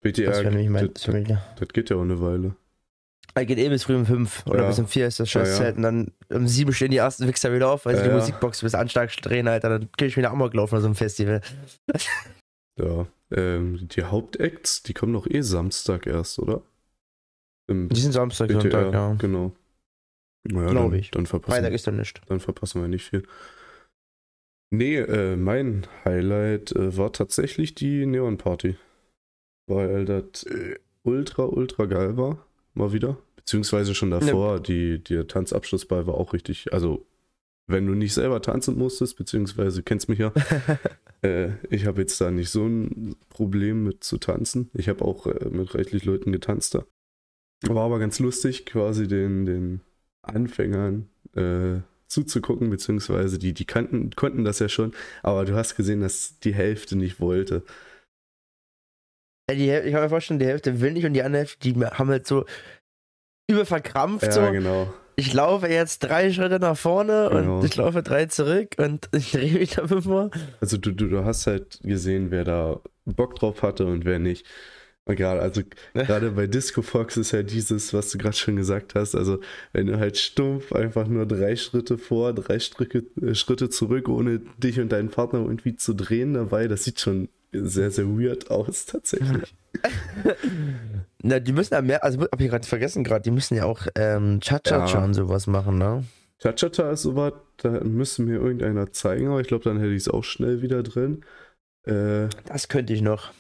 Das 0.02 0.12
BTR, 0.14 0.32
das, 0.32 0.94
Das, 0.94 1.08
nämlich- 1.08 1.38
das 1.60 1.68
geht 1.70 1.90
ja 1.90 1.96
auch 1.98 2.02
eine 2.02 2.22
Weile. 2.22 2.56
Er 3.36 3.46
geht 3.46 3.58
eh 3.58 3.68
bis 3.70 3.84
früh 3.86 3.96
um 3.96 4.06
5 4.06 4.46
oder 4.46 4.62
Ja. 4.62 4.68
bis 4.68 4.80
um 4.80 4.88
4 4.88 5.08
ist 5.08 5.20
das 5.20 5.30
scheiß 5.30 5.58
Ja, 5.60 5.66
ja. 5.70 5.76
Und 5.76 5.82
dann 5.82 6.12
um 6.30 6.48
7 6.48 6.72
stehen 6.74 6.92
die 6.92 6.98
ersten 6.98 7.28
Wichser 7.28 7.52
wieder 7.54 7.70
auf, 7.72 7.86
weil 7.86 7.96
sie 7.96 8.02
Ja, 8.02 8.08
die 8.08 8.14
ja. 8.14 8.18
Musikbox 8.20 8.62
bis 8.62 8.76
Anschlag 8.76 9.10
drehen, 9.18 9.48
Alter. 9.48 9.70
Dann 9.70 9.92
kann 9.98 10.08
ich 10.08 10.18
wieder 10.18 10.30
Amok 10.32 10.54
laufen 10.54 10.76
auf 10.76 10.82
so 10.82 10.88
einem 10.88 10.96
Festival. 10.96 11.42
Ja. 12.80 13.08
Ähm, 13.32 13.88
die 13.88 14.04
Hauptacts, 14.04 14.84
die 14.84 14.94
kommen 14.94 15.14
doch 15.14 15.28
eh 15.28 15.42
Samstag 15.42 16.06
erst, 16.06 16.38
oder? 16.40 16.62
Im 17.68 17.90
Die 17.90 18.00
sind 18.00 18.12
Samstag, 18.12 18.48
BTR, 18.50 18.62
Sonntag, 18.62 18.94
ja. 18.94 19.14
genau. 19.16 19.52
Naja, 20.46 20.70
Glaub 20.70 20.92
dann, 20.92 21.00
ich. 21.00 21.12
Dann 21.12 21.26
verpassen, 21.26 21.54
Freitag 21.56 21.74
ist 21.74 21.88
dann 21.88 21.96
nicht. 21.98 22.22
dann 22.28 22.40
verpassen 22.40 22.82
wir 22.82 22.88
nicht 22.88 23.06
viel. 23.10 23.24
Nee, 24.72 24.98
äh, 24.98 25.36
mein 25.36 25.88
Highlight 26.04 26.72
äh, 26.74 26.98
war 26.98 27.14
tatsächlich 27.14 27.76
die 27.76 28.06
Neon 28.06 28.38
Party. 28.38 28.76
Weil 29.68 30.06
das 30.06 30.44
äh, 30.44 30.78
ultra, 31.04 31.44
ultra 31.44 31.86
geil 31.86 32.18
war. 32.18 32.46
Mal 32.74 32.94
wieder. 32.94 33.18
Beziehungsweise 33.36 33.94
schon 33.94 34.12
davor. 34.12 34.60
Die, 34.60 35.04
der 35.04 35.28
Tanzabschlussball 35.28 36.08
war 36.08 36.16
auch 36.16 36.34
richtig. 36.34 36.74
Also, 36.74 37.06
wenn 37.68 37.86
du 37.86 37.94
nicht 37.94 38.14
selber 38.14 38.42
tanzen 38.42 38.78
musstest, 38.78 39.18
beziehungsweise 39.18 39.84
kennst 39.84 40.10
mich 40.10 40.20
ja, 40.20 40.34
äh, 41.22 41.52
ich 41.70 41.86
habe 41.86 42.02
jetzt 42.02 42.20
da 42.20 42.32
nicht 42.32 42.50
so 42.50 42.66
ein 42.66 43.16
Problem 43.30 43.84
mit 43.84 44.04
zu 44.04 44.18
tanzen. 44.18 44.70
Ich 44.74 44.90
habe 44.90 45.04
auch 45.04 45.28
äh, 45.28 45.50
mit 45.50 45.74
reichlich 45.76 46.06
Leuten 46.06 46.32
getanzt 46.32 46.76
da. 46.76 46.86
War 47.68 47.86
aber 47.86 48.00
ganz 48.00 48.20
lustig, 48.20 48.66
quasi 48.66 49.08
den, 49.08 49.46
den 49.46 49.82
Anfängern 50.22 51.10
äh, 51.36 51.82
zuzugucken, 52.08 52.70
beziehungsweise 52.70 53.40
die, 53.40 53.54
die 53.54 53.66
kannten, 53.66 54.12
konnten 54.12 54.44
das 54.44 54.60
ja 54.60 54.70
schon, 54.70 54.94
aber 55.24 55.46
du 55.46 55.56
hast 55.56 55.76
gesehen, 55.76 56.02
dass 56.02 56.40
die 56.40 56.54
Hälfte 56.54 56.96
nicht 56.96 57.20
wollte. 57.20 57.64
Ja, 59.50 59.56
die, 59.56 59.70
ich 59.88 59.92
kann 59.94 60.02
mir 60.04 60.10
vorstellen, 60.10 60.40
die 60.40 60.46
Hälfte 60.46 60.80
will 60.80 60.94
nicht 60.94 61.06
und 61.06 61.14
die 61.14 61.24
andere 61.24 61.40
Hälfte, 61.42 61.60
die 61.74 61.86
haben 61.86 62.10
halt 62.10 62.26
so 62.26 62.46
überverkrampft. 63.50 64.24
Ja, 64.26 64.32
so, 64.32 64.52
genau. 64.52 64.94
ich 65.16 65.34
laufe 65.34 65.68
jetzt 65.68 66.00
drei 66.00 66.32
Schritte 66.32 66.60
nach 66.60 66.78
vorne 66.78 67.30
Genau. 67.32 67.60
und 67.60 67.66
ich 67.66 67.76
laufe 67.76 68.04
drei 68.04 68.26
zurück 68.28 68.76
und 68.78 69.10
ich 69.16 69.32
drehe 69.32 69.54
mich 69.54 69.72
da 69.72 69.88
fünfmal. 69.88 70.32
Also 70.62 70.78
du, 70.78 70.92
du, 70.92 71.08
du 71.08 71.26
hast 71.26 71.48
halt 71.48 71.80
gesehen, 71.84 72.32
wer 72.32 72.44
da 72.46 72.80
Bock 73.06 73.36
drauf 73.36 73.62
hatte 73.64 73.86
und 73.86 74.06
wer 74.06 74.20
nicht. 74.20 74.46
Und 75.06 75.18
gerade, 75.18 75.42
also 75.42 75.62
gerade 75.94 76.32
bei 76.32 76.48
Disco 76.48 76.82
Fox 76.82 77.18
ist 77.18 77.32
ja 77.34 77.44
dieses, 77.44 77.94
was 77.94 78.10
du 78.12 78.18
gerade 78.18 78.38
schon 78.38 78.56
gesagt 78.56 78.96
hast, 78.96 79.14
also 79.16 79.42
wenn 79.74 79.88
du 79.88 80.00
halt 80.00 80.18
stumpf 80.18 80.72
einfach 80.72 81.08
nur 81.08 81.26
drei 81.26 81.58
Schritte 81.58 81.98
vor, 81.98 82.32
drei 82.32 82.60
Schritte, 82.60 83.04
äh, 83.22 83.36
Schritte 83.36 83.70
zurück, 83.70 84.08
ohne 84.08 84.40
dich 84.58 84.80
und 84.80 84.94
deinen 84.94 85.10
Partner 85.10 85.40
irgendwie 85.40 85.76
zu 85.76 85.94
drehen 85.94 86.34
dabei, 86.34 86.70
das 86.70 86.86
sieht 86.86 87.02
schon 87.02 87.28
sehr, 87.54 87.92
sehr 87.92 88.06
weird 88.08 88.50
aus 88.52 88.86
tatsächlich. 88.86 89.56
Na, 91.24 91.40
die 91.40 91.52
müssen 91.54 91.74
ja 91.74 91.82
mehr, 91.82 92.04
also 92.04 92.22
hab 92.22 92.40
ich 92.42 92.50
gerade 92.50 92.68
vergessen 92.68 93.04
gerade, 93.04 93.24
die 93.24 93.32
müssen 93.32 93.56
ja 93.56 93.66
auch 93.66 93.88
ähm, 93.96 94.40
Cha-Cha-Cha 94.42 95.00
Ja. 95.00 95.04
und 95.04 95.14
sowas 95.14 95.48
machen, 95.48 95.78
ne? 95.78 96.04
Cha-Cha-Cha 96.40 96.92
ist 96.92 97.04
sowas, 97.04 97.34
da 97.58 97.70
müsste 97.84 98.24
mir 98.24 98.36
irgendeiner 98.40 98.92
zeigen, 98.92 99.28
aber 99.28 99.40
ich 99.42 99.48
glaube, 99.48 99.64
dann 99.64 99.78
hätte 99.80 99.92
ich 99.94 100.04
es 100.04 100.10
auch 100.10 100.24
schnell 100.24 100.62
wieder 100.62 100.84
drin. 100.84 101.24
Äh, 101.86 102.28
Das 102.46 102.68
könnte 102.68 102.94
ich 102.94 103.02
noch. 103.02 103.32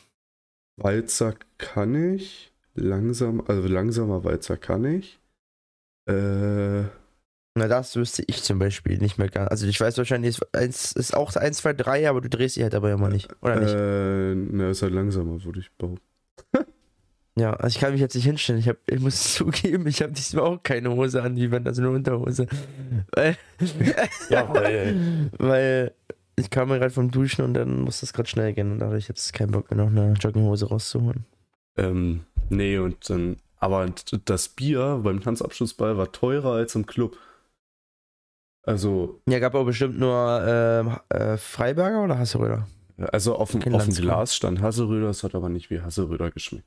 Walzer 0.78 1.36
kann 1.58 2.14
ich. 2.16 2.52
Langsam, 2.76 3.42
also 3.48 3.68
langsamer 3.68 4.24
Walzer 4.24 4.58
kann 4.58 4.86
ich. 4.86 5.20
Äh, 6.10 6.84
Na, 7.56 7.68
das 7.68 7.96
wüsste 7.96 8.24
ich 8.26 8.42
zum 8.42 8.58
Beispiel 8.58 8.98
nicht 8.98 9.20
mehr 9.20 9.30
ganz. 9.30 9.50
Also 9.52 9.68
ich 9.68 9.80
weiß 9.80 9.98
wahrscheinlich, 10.00 10.40
es 10.54 10.92
ist 10.94 11.16
auch 11.16 11.36
1, 11.36 11.58
2, 11.58 11.74
3, 11.74 12.10
aber 12.10 12.20
du 12.22 12.30
drehst 12.30 12.56
sie 12.56 12.64
halt 12.64 12.74
aber 12.74 12.92
immer 12.92 13.10
nicht. 13.10 13.30
Oder 13.42 13.60
nicht? 13.60 13.74
Äh, 13.76 14.34
na, 14.36 14.72
ist 14.72 14.82
halt 14.82 14.94
langsamer, 14.94 15.44
würde 15.44 15.60
ich 15.60 15.72
behaupten. 15.78 16.02
Ja, 17.36 17.54
also 17.54 17.76
ich 17.76 17.80
kann 17.80 17.94
mich 17.94 18.00
jetzt 18.02 18.14
nicht 18.14 18.26
hinstellen. 18.26 18.60
Ich, 18.60 18.70
hab, 18.70 18.78
ich 18.86 19.00
muss 19.00 19.34
zugeben, 19.36 19.88
ich 19.88 20.04
habe 20.04 20.14
diesmal 20.14 20.44
auch 20.46 20.62
keine 20.62 20.92
Hose 20.92 21.24
an, 21.24 21.36
wie 21.36 21.50
wenn 21.50 21.64
das 21.64 21.80
nur 21.80 21.90
Unterhose. 21.92 22.46
Weil, 23.16 23.36
Ja, 24.30 24.48
weil- 24.54 25.32
weil 25.40 25.92
ich 26.36 26.52
kam 26.52 26.70
mir 26.70 26.78
gerade 26.78 26.92
vom 26.94 27.10
Duschen 27.10 27.44
und 27.44 27.56
dann 27.56 27.82
muss 27.82 28.02
das 28.02 28.14
gerade 28.14 28.30
schnell 28.30 28.54
gehen 28.54 28.72
und 28.72 28.78
da 28.80 28.86
habe 28.86 29.00
ich 29.00 29.08
jetzt 29.08 29.34
keinen 29.34 29.50
Bock 29.52 29.72
mehr 29.72 29.84
noch 29.84 29.92
eine 29.92 30.14
Jogginghose 30.14 30.68
rauszuholen. 30.68 31.26
Ähm, 31.76 32.20
nee, 32.50 32.78
und 32.78 33.10
dann, 33.10 33.38
aber 33.58 33.88
das 34.26 34.50
Bier 34.50 35.02
beim 35.04 35.20
Tanzabschlussball 35.20 35.98
war 35.98 36.12
teurer 36.12 36.52
als 36.54 36.76
im 36.76 36.86
Club. 36.86 37.18
Also, 38.66 39.22
Ja, 39.28 39.40
gab 39.40 39.56
aber 39.56 39.66
bestimmt 39.66 40.00
nur 40.00 40.44
ähm, 40.48 40.98
äh, 41.10 41.38
Freiberger 41.38 42.04
oder 42.04 42.18
Hasseröder? 42.18 42.68
also 43.12 43.36
auf 43.36 43.52
dem, 43.52 43.74
auf 43.74 43.86
dem. 43.86 43.94
Glas 43.94 44.36
stand 44.36 44.62
Hasseröder, 44.62 45.10
es 45.10 45.24
hat 45.24 45.36
aber 45.36 45.50
nicht 45.50 45.70
wie 45.70 45.82
Hasseröder 45.82 46.32
geschmeckt. 46.32 46.66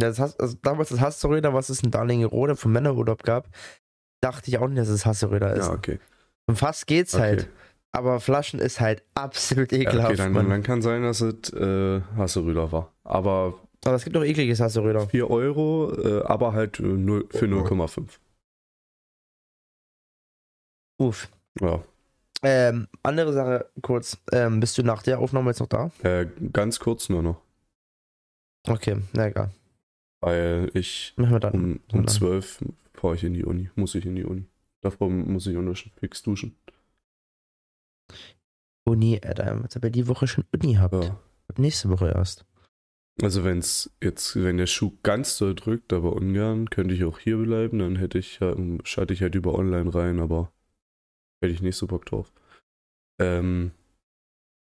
Ja, 0.00 0.08
das 0.08 0.18
Hass, 0.18 0.38
also 0.40 0.56
damals 0.62 0.88
das 0.88 1.00
Hasseröder, 1.00 1.54
was 1.54 1.68
es 1.68 1.82
in 1.82 1.90
Darlingerode 1.90 2.56
vom 2.56 2.72
Männerurlaub 2.72 3.22
gab, 3.22 3.48
dachte 4.20 4.50
ich 4.50 4.58
auch 4.58 4.66
nicht, 4.68 4.78
dass 4.78 4.88
es 4.88 5.06
Hasseröder 5.06 5.54
ist. 5.54 5.66
Ja, 5.68 5.72
okay. 5.72 6.00
Und 6.46 6.56
fast 6.56 6.86
geht's 6.86 7.14
okay. 7.14 7.22
halt. 7.22 7.48
Aber 7.92 8.18
Flaschen 8.18 8.58
ist 8.58 8.80
halt 8.80 9.04
absolut 9.14 9.72
ekelhaft. 9.72 10.10
okay, 10.14 10.16
dann, 10.16 10.34
dann 10.34 10.62
kann 10.64 10.82
sein, 10.82 11.02
dass 11.04 11.20
es 11.20 11.52
äh, 11.52 12.00
Hasseröder 12.16 12.72
war. 12.72 12.92
Aber 13.04 13.54
Aber 13.84 13.94
es 13.94 14.02
gibt 14.04 14.16
auch 14.16 14.24
ekliges 14.24 14.58
Hasseröder. 14.58 15.06
4 15.08 15.30
Euro, 15.30 15.92
äh, 15.96 16.22
aber 16.24 16.52
halt 16.54 16.80
äh, 16.80 16.82
null- 16.82 17.28
für 17.30 17.46
0,5. 17.46 18.02
Uff. 21.04 21.28
Ja. 21.60 21.82
Ähm, 22.42 22.88
andere 23.02 23.32
Sache 23.34 23.70
kurz. 23.82 24.18
Ähm, 24.32 24.60
bist 24.60 24.78
du 24.78 24.82
nach 24.82 25.02
der 25.02 25.18
Aufnahme 25.18 25.50
jetzt 25.50 25.60
noch 25.60 25.66
da? 25.66 25.90
Äh, 26.02 26.26
ganz 26.52 26.80
kurz 26.80 27.10
nur 27.10 27.22
noch. 27.22 27.42
Okay, 28.66 28.96
na 29.12 29.26
egal. 29.26 29.50
Weil 30.20 30.70
ich 30.72 31.12
um, 31.18 31.80
um 31.92 32.06
12 32.06 32.64
fahre 32.94 33.16
ich 33.16 33.24
in 33.24 33.34
die 33.34 33.44
Uni. 33.44 33.70
Muss 33.74 33.94
ich 33.94 34.06
in 34.06 34.16
die 34.16 34.24
Uni. 34.24 34.46
Davor 34.80 35.10
muss 35.10 35.46
ich 35.46 35.56
auch 35.58 35.62
noch 35.62 35.76
fix 35.76 36.22
duschen. 36.22 36.56
Uni, 38.84 39.20
Alter. 39.22 39.62
Was 39.62 39.76
ihr 39.76 39.90
die 39.90 40.08
Woche 40.08 40.26
schon 40.26 40.44
Uni 40.54 40.74
habt. 40.74 41.04
Ja. 41.04 41.20
Nächste 41.58 41.90
Woche 41.90 42.08
erst. 42.08 42.46
Also 43.22 43.44
wenn 43.44 43.58
es 43.58 43.94
jetzt, 44.02 44.36
wenn 44.36 44.56
der 44.56 44.66
Schuh 44.66 44.92
ganz 45.02 45.36
doll 45.36 45.54
drückt, 45.54 45.92
aber 45.92 46.14
ungern, 46.14 46.70
könnte 46.70 46.94
ich 46.94 47.04
auch 47.04 47.18
hier 47.18 47.36
bleiben, 47.36 47.78
dann 47.78 47.96
hätte 47.96 48.18
ich, 48.18 48.40
ja, 48.40 48.56
schalte 48.84 49.12
ich 49.12 49.22
halt 49.22 49.34
über 49.34 49.54
online 49.54 49.94
rein, 49.94 50.18
aber 50.18 50.50
hätte 51.44 51.54
ich 51.54 51.62
nicht 51.62 51.76
so 51.76 51.86
Bock 51.86 52.06
drauf. 52.06 52.32
Ähm, 53.20 53.70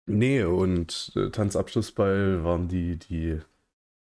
nee, 0.06 0.42
und 0.42 1.12
äh, 1.16 1.30
Tanzabschlussball 1.30 2.44
waren 2.44 2.68
die, 2.68 2.96
die 2.96 3.40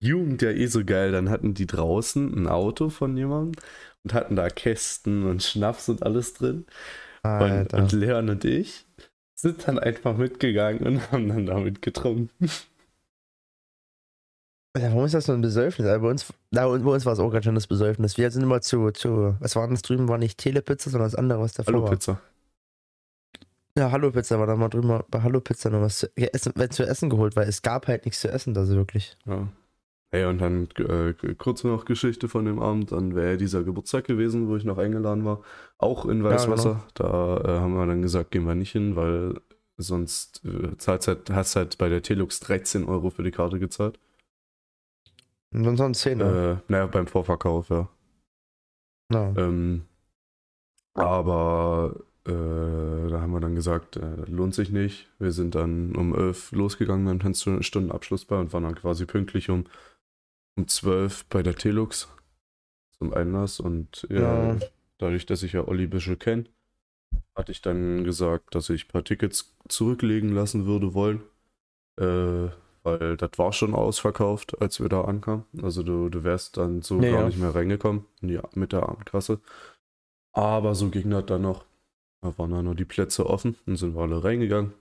Jugend 0.01 0.43
ja 0.43 0.51
eh 0.51 0.67
so 0.67 0.85
geil. 0.85 1.13
Dann 1.13 1.31
hatten 1.31 1.55
die 1.55 1.67
draußen 1.67 2.35
ein 2.35 2.47
Auto 2.47 2.91
von 2.91 3.17
jemandem 3.17 3.63
und 4.05 4.15
hatten 4.15 4.37
da 4.37 4.49
Kästen 4.49 5.25
und 5.25 5.43
Schnaps 5.43 5.89
und 5.89 6.03
alles 6.03 6.35
drin. 6.35 6.67
Und, 7.23 7.75
und 7.75 7.93
Leon 7.93 8.31
und 8.31 8.45
ich 8.45 8.87
sind 9.35 9.67
dann 9.69 9.79
einfach 9.79 10.17
mitgegangen 10.17 10.87
und 10.87 11.13
haben 11.13 11.29
dann 11.29 11.47
damit 11.47 11.83
getrunken. 11.83 12.51
Warum 14.75 15.05
ist 15.05 15.15
das 15.15 15.27
so 15.27 15.33
ein 15.33 15.41
Besäufnis? 15.41 15.87
Also 15.87 16.03
bei 16.03 16.11
uns, 16.11 16.33
na, 16.51 16.67
bei 16.67 16.91
uns 16.91 17.05
war 17.05 17.13
es 17.13 17.19
auch 17.19 17.31
ganz 17.31 17.45
schön 17.45 17.55
das 17.55 17.67
Besäufnis. 17.67 18.17
Wir 18.17 18.31
sind 18.31 18.43
immer 18.43 18.61
zu, 18.61 18.91
zu, 18.91 19.37
was 19.41 19.57
war 19.57 19.67
das 19.69 19.83
drüben? 19.83 20.09
War 20.09 20.19
nicht 20.19 20.39
Telepizza, 20.39 20.91
sondern 20.91 21.11
das 21.11 21.15
andere, 21.15 21.41
was 21.41 21.53
davor 21.53 21.75
Hallo 21.75 21.85
war. 21.85 21.91
Pizza. 21.91 22.21
Ja, 23.79 23.93
Hallo 23.93 24.11
Pizza 24.11 24.41
war 24.41 24.49
da 24.49 24.57
mal 24.57 24.69
drüben 24.69 25.05
bei 25.09 25.23
Hallo 25.23 25.41
Pizza 25.41 25.71
noch 25.71 25.83
was 25.83 25.99
zu, 25.99 26.11
ja, 26.19 26.27
essen, 26.33 26.53
zu 26.71 26.85
essen 26.85 27.11
geholt, 27.11 27.37
weil 27.37 27.49
es 27.49 27.63
gab 27.63 27.87
halt 27.87 28.07
nichts 28.07 28.21
zu 28.21 28.29
essen, 28.29 28.53
da 28.53 28.67
so 28.67 28.75
wirklich. 28.75 29.17
Ja. 29.25 29.47
Ey, 30.11 30.25
und 30.25 30.39
dann 30.39 30.69
äh, 30.79 31.13
kurz 31.35 31.63
noch 31.63 31.85
Geschichte 31.85 32.29
von 32.29 32.45
dem 32.45 32.59
Abend. 32.59 32.91
Dann 32.91 33.15
wäre 33.15 33.37
dieser 33.37 33.63
Geburtstag 33.63 34.05
gewesen, 34.05 34.49
wo 34.49 34.57
ich 34.57 34.65
noch 34.65 34.79
eingeladen 34.79 35.25
war. 35.25 35.43
Auch 35.77 36.07
in 36.07 36.25
Weißwasser. 36.25 36.83
Da 36.95 37.37
äh, 37.37 37.61
haben 37.61 37.75
wir 37.75 37.87
dann 37.87 38.03
gesagt, 38.03 38.33
gehen 38.33 38.47
wir 38.47 38.57
nicht 38.57 38.73
hin, 38.73 38.97
weil 38.97 39.41
sonst 39.77 40.45
äh, 40.45 40.77
zahlst 40.79 41.07
halt, 41.07 41.31
hast 41.31 41.55
halt 41.55 41.79
bei 41.79 41.89
der 41.89 42.03
Telux 42.03 42.41
13 42.41 42.85
Euro 42.85 43.11
für 43.11 43.23
die 43.23 43.31
Karte 43.31 43.61
gezahlt. 43.61 44.01
Und 45.55 45.63
sonst 45.63 45.79
waren 45.79 45.93
es 45.93 46.01
10, 46.01 46.19
ne? 46.19 46.61
Äh, 46.69 46.73
naja, 46.73 46.87
beim 46.87 47.07
Vorverkauf, 47.07 47.69
ja. 47.69 47.89
Ja. 49.13 49.33
Ähm, 49.37 49.85
aber 50.95 51.95
äh, 52.29 53.11
da 53.11 53.21
haben 53.21 53.33
wir 53.33 53.41
dann 53.41 53.55
gesagt, 53.55 53.97
äh, 53.97 54.25
lohnt 54.27 54.55
sich 54.55 54.71
nicht. 54.71 55.09
Wir 55.19 55.33
sind 55.33 55.55
dann 55.55 55.97
um 55.97 56.15
11 56.15 56.53
losgegangen 56.53 57.07
beim 57.07 57.21
Tanzstundenabschlussball 57.21 58.41
und 58.41 58.53
waren 58.53 58.65
dann 58.65 58.75
quasi 58.77 59.07
pünktlich 59.07 59.51
um, 59.51 59.65
um 60.57 60.69
12 60.69 61.27
bei 61.27 61.43
der 61.43 61.57
Telux 61.57 62.09
zum 62.99 63.15
Einlass. 63.15 63.61
Und 63.61 64.07
ja, 64.11 64.51
Ja. 64.51 64.59
dadurch, 64.99 65.27
dass 65.27 65.43
ich 65.45 65.53
ja 65.55 65.67
Olli 65.69 65.87
Büschel 65.89 66.17
kenne, 66.17 66.45
hatte 67.37 67.53
ich 67.53 67.63
dann 67.63 68.05
gesagt, 68.05 68.55
dass 68.55 68.71
ich 68.71 68.87
ein 68.87 68.89
paar 68.93 69.05
Tickets 69.05 69.57
zurücklegen 69.69 70.33
lassen 70.33 70.67
würde 70.67 70.95
wollen. 70.95 71.23
Äh, 71.99 72.51
weil 72.85 73.17
das 73.19 73.31
war 73.39 73.53
schon 73.53 73.75
ausverkauft, 73.75 74.61
als 74.63 74.81
wir 74.81 74.89
da 74.91 75.03
ankamen. 75.03 75.45
Also 75.63 75.83
du, 75.85 76.09
du 76.11 76.25
wärst 76.25 76.57
dann 76.59 76.83
so 76.83 77.05
Ja, 77.05 77.07
gar 77.07 77.25
nicht 77.25 77.39
mehr 77.39 77.55
reingekommen 77.55 78.07
in 78.23 78.29
die, 78.29 78.41
mit 78.55 78.73
der 78.73 78.89
Abendkasse. 78.89 79.41
Aber 80.33 80.75
so 80.75 80.89
ging 80.89 81.11
das 81.11 81.27
dann 81.27 81.43
noch. 81.43 81.67
Da 82.21 82.37
waren 82.37 82.51
dann 82.51 82.65
noch 82.65 82.75
die 82.75 82.85
Plätze 82.85 83.27
offen 83.27 83.57
und 83.67 83.77
sind 83.77 83.95
wir 83.95 84.03
alle 84.03 84.25
reingegangen. 84.25 84.73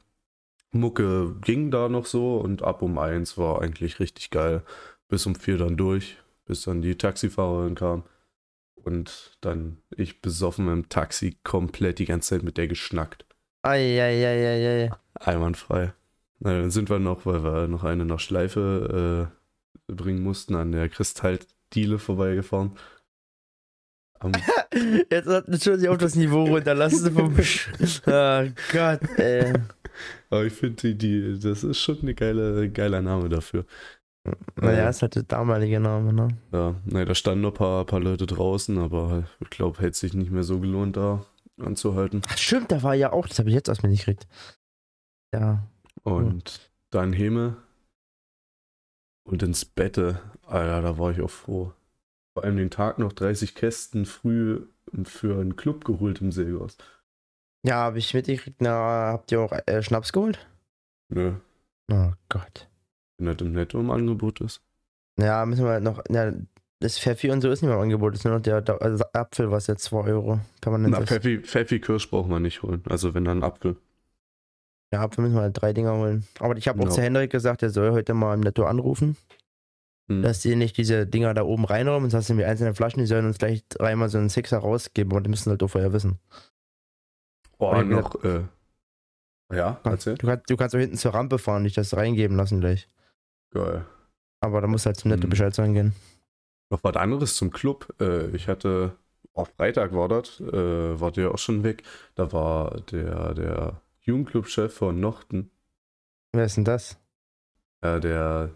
Mucke 0.72 1.36
ging 1.42 1.72
da 1.72 1.90
noch 1.90 2.06
so 2.06 2.38
und 2.38 2.64
ab 2.64 2.82
um 2.82 2.98
eins 2.98 3.38
war 3.38 3.62
eigentlich 3.62 4.00
richtig 4.00 4.32
geil. 4.32 4.64
Bis 5.08 5.26
um 5.26 5.36
vier 5.36 5.58
dann 5.58 5.78
durch, 5.78 6.18
bis 6.46 6.64
dann 6.64 6.82
die 6.82 6.98
Taxifahrerin 6.98 7.76
kam. 7.76 8.04
Und 8.76 9.38
dann 9.42 9.78
ich 9.96 10.22
besoffen 10.22 10.68
im 10.70 10.90
Taxi 10.90 11.38
komplett 11.44 12.00
die 12.00 12.06
ganze 12.06 12.30
Zeit 12.30 12.44
mit 12.44 12.58
der 12.58 12.68
geschnackt. 12.68 13.26
Eieieiei. 13.62 14.90
Einwandfrei. 15.16 15.94
Na, 16.40 16.52
dann 16.52 16.72
sind 16.72 16.90
wir 16.90 17.00
noch, 17.00 17.26
weil 17.26 17.44
wir 17.44 17.68
noch 17.68 17.84
eine 17.84 18.06
nach 18.06 18.20
Schleife 18.20 19.30
äh, 19.90 19.94
bringen 19.94 20.22
mussten, 20.22 20.56
an 20.56 20.72
der 20.72 20.90
Kristalldiele 20.90 22.00
vorbeigefahren. 22.00 22.78
Am, 24.20 24.32
Jetzt 25.12 25.28
hat 25.28 25.48
natürlich 25.48 25.90
auch 25.90 25.98
das 25.98 26.16
Niveau 26.16 26.46
runter. 26.46 26.74
Lass 26.74 26.94
es 26.94 27.10
vom. 27.10 27.36
oh 27.36 27.38
Gott, 28.72 29.20
ey. 29.20 29.54
aber 30.30 30.46
ich 30.46 30.54
finde, 30.54 30.76
die, 30.76 30.98
die, 30.98 31.40
das 31.40 31.64
ist 31.64 31.80
schon 31.80 32.00
ein 32.02 32.16
geile, 32.16 32.70
geiler 32.70 33.02
Name 33.02 33.30
dafür. 33.30 33.66
Naja, 34.56 34.88
Äh, 34.88 34.90
ist 34.90 35.02
halt 35.02 35.16
der 35.16 35.24
damalige 35.24 35.80
Name, 35.80 36.12
ne? 36.12 36.28
ja, 36.52 36.76
ne, 36.86 37.06
da 37.06 37.16
standen 37.16 37.42
noch 37.42 37.52
ein 37.52 37.58
paar, 37.58 37.86
paar 37.86 38.02
Leute 38.02 38.26
draußen, 38.26 38.78
aber 38.78 39.24
ich 39.40 39.50
glaube, 39.50 39.80
hätte 39.80 39.98
sich 39.98 40.14
nicht 40.14 40.32
mehr 40.32 40.44
so 40.44 40.60
gelohnt, 40.60 40.98
da 40.98 41.26
anzuhalten. 41.62 42.22
Ach, 42.28 42.38
stimmt, 42.38 42.72
da 42.72 42.84
war 42.84 42.94
ja 42.94 43.14
auch, 43.14 43.28
das 43.28 43.40
habe 43.40 43.50
ich 43.50 43.56
jetzt 43.56 43.70
erst 43.70 43.84
mal 43.84 43.90
nicht 43.90 44.06
gekriegt. 44.06 44.28
Ja. 45.34 45.64
Und 46.04 46.72
dann 46.90 47.14
Heme 47.14 47.56
und 49.24 49.44
ins 49.44 49.64
Bette. 49.66 50.20
Alter, 50.46 50.82
da 50.82 50.98
war 50.98 51.12
ich 51.12 51.22
auch 51.22 51.30
froh. 51.30 51.74
Vor 52.38 52.44
allem 52.44 52.58
den 52.58 52.70
Tag 52.70 53.00
noch 53.00 53.14
30 53.14 53.56
Kästen 53.56 54.06
früh 54.06 54.62
für 55.06 55.40
einen 55.42 55.56
Club 55.56 55.86
geholt 55.86 56.22
im 56.22 56.32
Seeghaus. 56.32 56.78
Ja, 57.66 57.78
habe 57.78 57.98
ich 57.98 58.14
mitgekriegt. 58.14 58.62
Na, 58.62 59.10
habt 59.14 59.32
ihr 59.32 59.42
auch 59.42 59.52
äh, 59.66 59.82
Schnaps 59.82 60.14
geholt? 60.14 60.48
Nö, 61.10 61.34
Oh 61.92 62.12
Gott. 62.30 62.70
wenn 63.18 63.26
das 63.26 63.38
im 63.42 63.54
Netto 63.54 63.80
im 63.80 63.90
Angebot 63.90 64.40
ist. 64.42 64.62
Ja, 65.20 65.44
müssen 65.48 65.64
wir 65.66 65.72
halt 65.72 65.84
noch. 65.84 66.04
Ja, 66.12 66.32
das 66.80 67.00
Pfeffi 67.00 67.32
und 67.32 67.42
so 67.42 67.50
ist 67.50 67.64
nicht 67.64 67.70
mehr 67.70 67.78
im 67.78 67.82
Angebot. 67.86 68.14
Das 68.14 68.20
ist 68.20 68.26
nur 68.26 68.36
noch 68.36 68.42
der, 68.44 68.62
der 68.62 68.80
also 68.84 69.04
Apfel, 69.14 69.50
was 69.50 69.66
jetzt 69.66 69.86
2 69.86 69.98
Euro 70.12 70.40
permanent 70.62 70.92
Na, 70.92 71.00
ist. 71.00 71.10
Pfeffi, 71.10 71.40
Pfeffi 71.40 71.80
Kirsch 71.80 72.08
braucht 72.12 72.30
man 72.30 72.44
nicht 72.44 72.62
holen. 72.62 72.84
Also 72.88 73.16
wenn 73.16 73.26
dann 73.26 73.42
Apfel. 73.42 73.78
Ja, 74.94 75.02
Apfel 75.02 75.24
müssen 75.24 75.34
wir 75.38 75.42
halt 75.42 75.60
drei 75.60 75.74
Dinger 75.74 75.96
holen. 75.98 76.28
Aber 76.40 76.56
ich 76.56 76.68
habe 76.68 76.80
auch 76.82 76.86
Ja. 76.86 76.92
zu 76.92 77.02
Hendrik 77.02 77.32
gesagt, 77.32 77.64
er 77.64 77.72
soll 77.72 77.94
heute 77.94 78.14
mal 78.14 78.36
im 78.36 78.42
Netto 78.42 78.64
anrufen, 78.66 79.18
Hm. 80.10 80.22
dass 80.22 80.40
die 80.42 80.56
nicht 80.56 80.78
diese 80.78 81.06
Dinger 81.06 81.34
da 81.34 81.44
oben 81.44 81.66
reinräumen. 81.66 82.10
Das 82.10 82.14
heißt, 82.30 82.38
die 82.40 82.46
einzelnen 82.46 82.76
Flaschen, 82.76 83.00
die 83.00 83.06
sollen 83.08 83.26
uns 83.26 83.38
gleich 83.40 83.68
dreimal 83.68 84.10
so 84.10 84.18
einen 84.18 84.30
Sixer 84.30 84.58
rausgeben. 84.60 85.12
Und 85.14 85.24
die 85.26 85.30
müssen 85.30 85.50
halt 85.50 85.62
auch 85.64 85.68
vorher 85.70 85.94
wissen. 85.94 86.20
Oh, 87.60 87.74
noch, 87.82 88.24
äh, 88.24 88.44
ja, 89.52 89.80
erzähl. 89.84 90.16
Du 90.16 90.28
kannst, 90.28 90.50
du 90.50 90.58
kannst 90.58 90.76
auch 90.76 90.80
hinten 90.80 90.98
zur 90.98 91.14
Rampe 91.14 91.40
fahren 91.40 91.58
und 91.58 91.64
dich 91.66 91.74
das 91.74 91.96
reingeben 91.96 92.38
lassen 92.38 92.60
gleich. 92.60 92.88
Geil. 93.52 93.86
Aber 94.42 94.62
da 94.62 94.68
musst 94.68 94.86
du 94.86 94.88
halt 94.88 94.98
zum 94.98 95.10
Netto 95.10 95.24
Hm. 95.24 95.30
Bescheid 95.30 95.56
sagen 95.56 95.74
gehen. 95.74 95.96
Noch 96.70 96.84
was 96.84 96.96
anderes 96.96 97.36
zum 97.36 97.52
Club. 97.52 97.94
Äh, 98.00 98.28
ich 98.36 98.48
hatte, 98.48 98.96
auf 99.34 99.50
Freitag 99.58 99.94
war 99.94 100.08
das, 100.10 100.40
äh, 100.42 101.00
war 101.00 101.12
der 101.12 101.32
auch 101.32 101.38
schon 101.38 101.64
weg. 101.64 101.84
Da 102.16 102.32
war 102.32 102.82
der, 102.92 103.34
der 103.34 103.82
Jugendclub-Chef 104.02 104.74
von 104.74 105.00
Nochten, 105.00 105.50
Wer 106.34 106.46
ist 106.46 106.58
denn 106.58 106.66
das? 106.66 106.98
äh, 107.82 108.00
der 108.00 108.52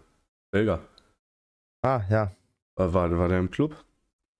Belger. 0.50 0.80
Ah, 1.82 2.02
ja. 2.08 2.32
War, 2.76 3.18
war 3.18 3.28
der 3.28 3.38
im 3.38 3.50
Club, 3.50 3.84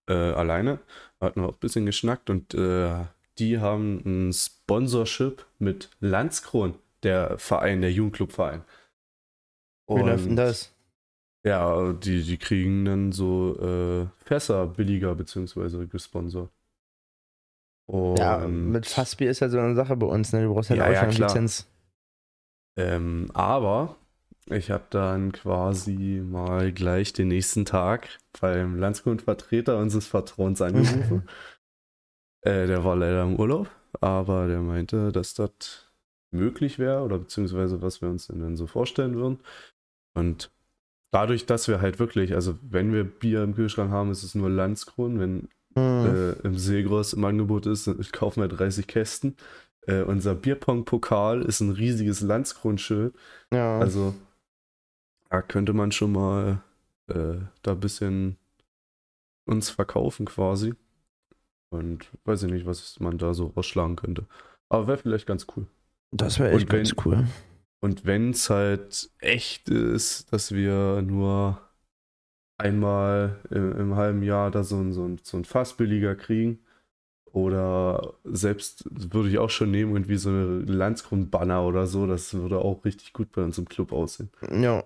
äh, 0.08 0.14
alleine. 0.14 0.78
hatten 1.20 1.42
wir 1.42 1.48
auch 1.48 1.54
ein 1.54 1.60
bisschen 1.60 1.86
geschnackt 1.86 2.30
und 2.30 2.54
äh, 2.54 3.04
die 3.38 3.58
haben 3.58 4.02
ein 4.04 4.32
Sponsorship 4.32 5.46
mit 5.58 5.90
Landskron, 6.00 6.74
der 7.02 7.38
Verein, 7.38 7.80
der 7.80 7.92
Jugendclubverein. 7.92 8.62
Wie 9.88 10.00
läuft 10.00 10.26
denn 10.26 10.36
das? 10.36 10.74
Ja, 11.44 11.92
die, 11.92 12.22
die 12.22 12.38
kriegen 12.38 12.84
dann 12.84 13.12
so 13.12 13.58
äh, 13.58 14.06
Fässer 14.24 14.66
billiger 14.66 15.14
beziehungsweise 15.14 15.88
gesponsert. 15.88 16.50
Und 17.86 18.18
ja, 18.18 18.38
mit 18.46 18.86
Fassbier 18.86 19.30
ist 19.30 19.40
ja 19.40 19.48
so 19.48 19.58
eine 19.58 19.74
Sache 19.74 19.96
bei 19.96 20.06
uns, 20.06 20.32
ne? 20.32 20.44
Du 20.44 20.54
brauchst 20.54 20.70
halt 20.70 20.78
ja, 20.78 20.86
auch 20.86 20.92
ja, 20.92 21.04
Lizenz. 21.06 21.68
Ähm, 22.76 23.28
aber 23.34 23.96
ich 24.52 24.70
habe 24.70 24.84
dann 24.90 25.32
quasi 25.32 26.22
mal 26.24 26.72
gleich 26.72 27.12
den 27.12 27.28
nächsten 27.28 27.64
Tag 27.64 28.08
beim 28.40 28.78
Landskundvertreter 28.78 29.78
unseres 29.78 30.06
Vertrauens 30.06 30.62
angerufen. 30.62 31.28
äh, 32.42 32.66
der 32.66 32.84
war 32.84 32.96
leider 32.96 33.22
im 33.22 33.36
Urlaub, 33.36 33.70
aber 34.00 34.46
der 34.46 34.60
meinte, 34.60 35.12
dass 35.12 35.34
das 35.34 35.90
möglich 36.32 36.78
wäre 36.78 37.02
oder 37.02 37.18
beziehungsweise 37.18 37.82
was 37.82 38.00
wir 38.00 38.08
uns 38.08 38.26
denn 38.26 38.40
dann 38.40 38.56
so 38.56 38.66
vorstellen 38.66 39.14
würden. 39.14 39.40
Und 40.14 40.50
dadurch, 41.10 41.46
dass 41.46 41.68
wir 41.68 41.80
halt 41.80 41.98
wirklich, 41.98 42.34
also 42.34 42.58
wenn 42.62 42.92
wir 42.92 43.04
Bier 43.04 43.42
im 43.42 43.54
Kühlschrank 43.54 43.90
haben, 43.90 44.10
ist 44.10 44.22
es 44.22 44.34
nur 44.34 44.50
Landskron. 44.50 45.20
Wenn 45.20 45.48
mhm. 45.74 46.06
äh, 46.06 46.32
im 46.46 46.56
Seegross 46.56 47.12
im 47.12 47.24
Angebot 47.24 47.66
ist, 47.66 47.90
kaufen 48.12 48.40
wir 48.40 48.48
30 48.48 48.86
Kästen. 48.86 49.36
Äh, 49.86 50.02
unser 50.02 50.34
Bierpong-Pokal 50.34 51.42
ist 51.42 51.60
ein 51.60 51.70
riesiges 51.70 52.20
Landskron-Schild. 52.20 53.14
Ja. 53.52 53.78
Also 53.78 54.14
da 55.32 55.40
könnte 55.40 55.72
man 55.72 55.92
schon 55.92 56.12
mal 56.12 56.62
äh, 57.08 57.38
da 57.62 57.72
ein 57.72 57.80
bisschen 57.80 58.36
uns 59.46 59.70
verkaufen 59.70 60.26
quasi. 60.26 60.74
Und 61.70 62.06
weiß 62.24 62.42
ich 62.42 62.52
nicht, 62.52 62.66
was 62.66 63.00
man 63.00 63.16
da 63.16 63.32
so 63.32 63.50
ausschlagen 63.54 63.96
könnte. 63.96 64.26
Aber 64.68 64.88
wäre 64.88 64.98
vielleicht 64.98 65.26
ganz 65.26 65.46
cool. 65.56 65.66
Das 66.10 66.38
wäre 66.38 66.50
echt 66.50 66.70
wenn, 66.70 66.84
ganz 66.84 66.94
cool. 67.06 67.26
Und 67.80 68.04
wenn 68.04 68.30
es 68.30 68.50
halt 68.50 69.10
echt 69.20 69.70
ist, 69.70 70.30
dass 70.34 70.52
wir 70.52 71.00
nur 71.00 71.62
einmal 72.58 73.40
im, 73.48 73.72
im, 73.78 73.96
halben 73.96 74.22
Jahr 74.22 74.50
da 74.50 74.62
so 74.62 74.76
ein, 74.76 74.92
so 74.92 75.06
ein, 75.06 75.18
so 75.22 75.38
ein 75.38 75.46
Fassbilliger 75.46 76.14
kriegen, 76.14 76.58
oder 77.32 78.14
selbst 78.24 78.84
würde 78.90 79.28
ich 79.28 79.38
auch 79.38 79.50
schon 79.50 79.70
nehmen, 79.70 79.92
irgendwie 79.94 80.16
so 80.16 80.30
eine 80.30 80.60
Landsgrund-Banner 80.60 81.64
oder 81.64 81.86
so, 81.86 82.06
das 82.06 82.34
würde 82.34 82.58
auch 82.58 82.84
richtig 82.84 83.12
gut 83.12 83.32
bei 83.32 83.42
uns 83.42 83.58
im 83.58 83.68
Club 83.68 83.92
aussehen. 83.92 84.30
Ja. 84.50 84.84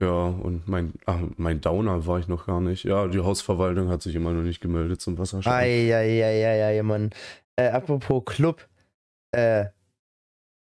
Ja, 0.00 0.26
und 0.26 0.66
mein, 0.68 0.94
ach, 1.06 1.20
mein 1.36 1.60
Downer 1.60 2.06
war 2.06 2.18
ich 2.18 2.26
noch 2.26 2.46
gar 2.46 2.60
nicht. 2.60 2.84
Ja, 2.84 3.06
die 3.06 3.20
Hausverwaltung 3.20 3.88
hat 3.88 4.02
sich 4.02 4.14
immer 4.14 4.32
noch 4.32 4.42
nicht 4.42 4.60
gemeldet 4.60 5.00
zum 5.00 5.16
Wasserschein. 5.16 5.52
Eieieiei, 5.52 6.82
Mann. 6.82 7.10
Äh, 7.56 7.68
apropos 7.68 8.24
Club, 8.24 8.68
äh, 9.30 9.66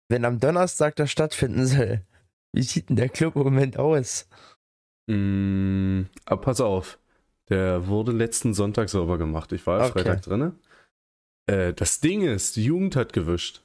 wenn 0.09 0.25
am 0.25 0.41
Donnerstag 0.41 0.97
das 0.97 1.11
stattfinden 1.11 1.67
soll, 1.67 2.01
wie 2.53 2.63
sieht 2.63 2.89
denn 2.89 2.97
der 2.97 3.09
Club 3.09 3.37
im 3.37 3.45
Moment 3.45 3.79
aus? 3.79 4.29
Mm, 5.07 6.03
aber 6.27 6.41
pass 6.41 6.61
auf, 6.61 6.99
der 7.49 7.87
wurde 7.87 8.13
letzten 8.13 8.55
Sonntag 8.55 8.89
sauber 8.89 9.19
gemacht. 9.19 9.53
Ich 9.53 9.67
war 9.67 9.79
ja 9.79 9.85
okay. 9.87 10.03
Freitag 10.03 10.23
drin. 10.23 10.53
Äh, 11.47 11.73
das 11.73 12.01
Ding 12.01 12.23
ist, 12.23 12.57
die 12.57 12.65
Jugend 12.65 12.97
hat 12.97 13.13
gewischt. 13.13 13.63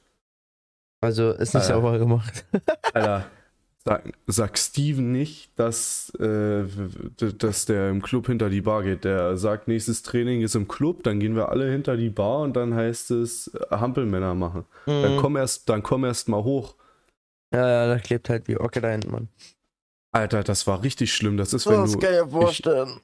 Also 1.02 1.30
ist 1.30 1.54
nicht 1.54 1.64
äh, 1.64 1.68
sauber 1.68 1.98
gemacht. 1.98 2.44
Alter, 2.92 3.30
Sag, 3.82 4.12
sag 4.26 4.58
Steven 4.58 5.10
nicht, 5.10 5.58
dass, 5.58 6.12
äh, 6.20 6.64
dass 7.38 7.64
der 7.64 7.88
im 7.88 8.02
Club 8.02 8.26
hinter 8.26 8.50
die 8.50 8.60
Bar 8.60 8.82
geht. 8.82 9.04
Der 9.04 9.38
sagt, 9.38 9.68
nächstes 9.68 10.02
Training 10.02 10.42
ist 10.42 10.54
im 10.54 10.68
Club, 10.68 11.02
dann 11.02 11.18
gehen 11.18 11.34
wir 11.34 11.48
alle 11.48 11.70
hinter 11.70 11.96
die 11.96 12.10
Bar 12.10 12.40
und 12.40 12.54
dann 12.56 12.74
heißt 12.74 13.10
es 13.12 13.48
äh, 13.48 13.58
Hampelmänner 13.70 14.34
machen. 14.34 14.66
Mhm. 14.84 15.02
Dann 15.02 15.16
komm 15.16 15.36
erst, 15.36 15.70
dann 15.70 15.82
komm 15.82 16.04
erst 16.04 16.28
mal 16.28 16.44
hoch. 16.44 16.74
Ja, 17.54 17.66
ja, 17.68 17.88
da 17.88 17.98
klebt 17.98 18.28
halt 18.28 18.48
wie 18.48 18.58
Ocke 18.58 18.82
da 18.82 18.90
hinten, 18.90 19.12
Mann. 19.12 19.28
Alter, 20.12 20.44
das 20.44 20.66
war 20.66 20.82
richtig 20.82 21.14
schlimm. 21.14 21.38
Das 21.38 21.54
ist, 21.54 21.66
wenn 21.66 21.80
das 21.80 21.92
du. 21.92 21.98
Das 21.98 22.10
kann 22.10 22.18
ich 22.18 22.24
mir 22.32 22.40
vorstellen. 22.40 23.00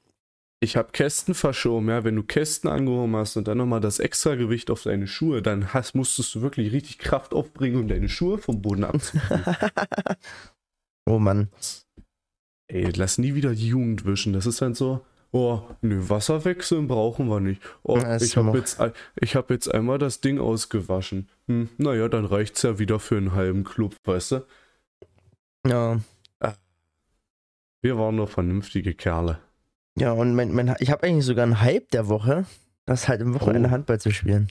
Ich, 0.61 0.77
habe 0.77 0.91
Kästen 0.93 1.35
verschoben, 1.35 1.89
ja. 1.89 2.03
Wenn 2.05 2.17
du 2.17 2.23
Kästen 2.23 2.71
angehoben 2.71 3.15
hast 3.17 3.37
und 3.37 3.47
dann 3.47 3.59
nochmal 3.59 3.81
das 3.81 3.99
Extragewicht 3.99 4.71
auf 4.71 4.83
deine 4.83 5.07
Schuhe, 5.07 5.43
dann 5.43 5.75
hast, 5.75 5.95
musstest 5.95 6.35
du 6.35 6.43
wirklich 6.43 6.73
richtig 6.73 6.99
Kraft 6.99 7.35
aufbringen, 7.35 7.79
um 7.79 7.89
deine 7.89 8.09
Schuhe 8.09 8.39
vom 8.39 8.63
Boden 8.63 8.85
abzubringen. 8.85 9.45
Oh 11.09 11.19
Mann. 11.21 11.49
Ey, 12.69 12.91
lass 12.97 13.19
nie 13.19 13.35
wieder 13.35 13.55
die 13.55 13.69
Jugend 13.69 14.05
wischen. 14.05 14.33
Das 14.33 14.45
ist 14.45 14.61
halt 14.61 14.77
so, 14.77 15.07
oh, 15.31 15.63
nö, 15.83 16.09
Wasser 16.09 16.45
wechseln 16.45 16.89
brauchen 16.89 17.29
wir 17.29 17.39
nicht. 17.39 17.63
Oh, 17.85 17.97
ja, 17.97 18.17
ich 18.17 18.37
habe 18.37 18.59
jetzt, 18.59 18.81
hab 18.81 19.51
jetzt 19.51 19.73
einmal 19.73 19.99
das 19.99 20.21
Ding 20.21 20.41
ausgewaschen. 20.41 21.29
Hm, 21.47 21.69
naja, 21.79 22.09
dann 22.09 22.25
reicht's 22.25 22.63
ja 22.63 22.81
wieder 22.81 22.99
für 22.99 23.17
einen 23.17 23.33
halben 23.33 23.63
Club, 23.63 23.95
weißt 24.05 24.33
du? 24.33 24.47
Ja. 25.69 26.01
Ah. 26.41 26.55
Wir 27.83 27.99
waren 27.99 28.17
doch 28.17 28.29
vernünftige 28.29 28.95
Kerle. 28.95 29.39
Ja, 29.99 30.13
und 30.13 30.35
mein, 30.35 30.53
mein, 30.53 30.77
ich 30.79 30.91
habe 30.91 31.07
eigentlich 31.07 31.25
sogar 31.25 31.45
einen 31.45 31.61
Hype 31.61 31.91
der 31.91 32.09
Woche, 32.09 32.45
das 32.85 33.09
halt 33.09 33.21
im 33.21 33.35
Wochenende 33.35 33.69
oh. 33.69 33.73
Handball 33.73 33.99
zu 33.99 34.11
spielen. 34.11 34.49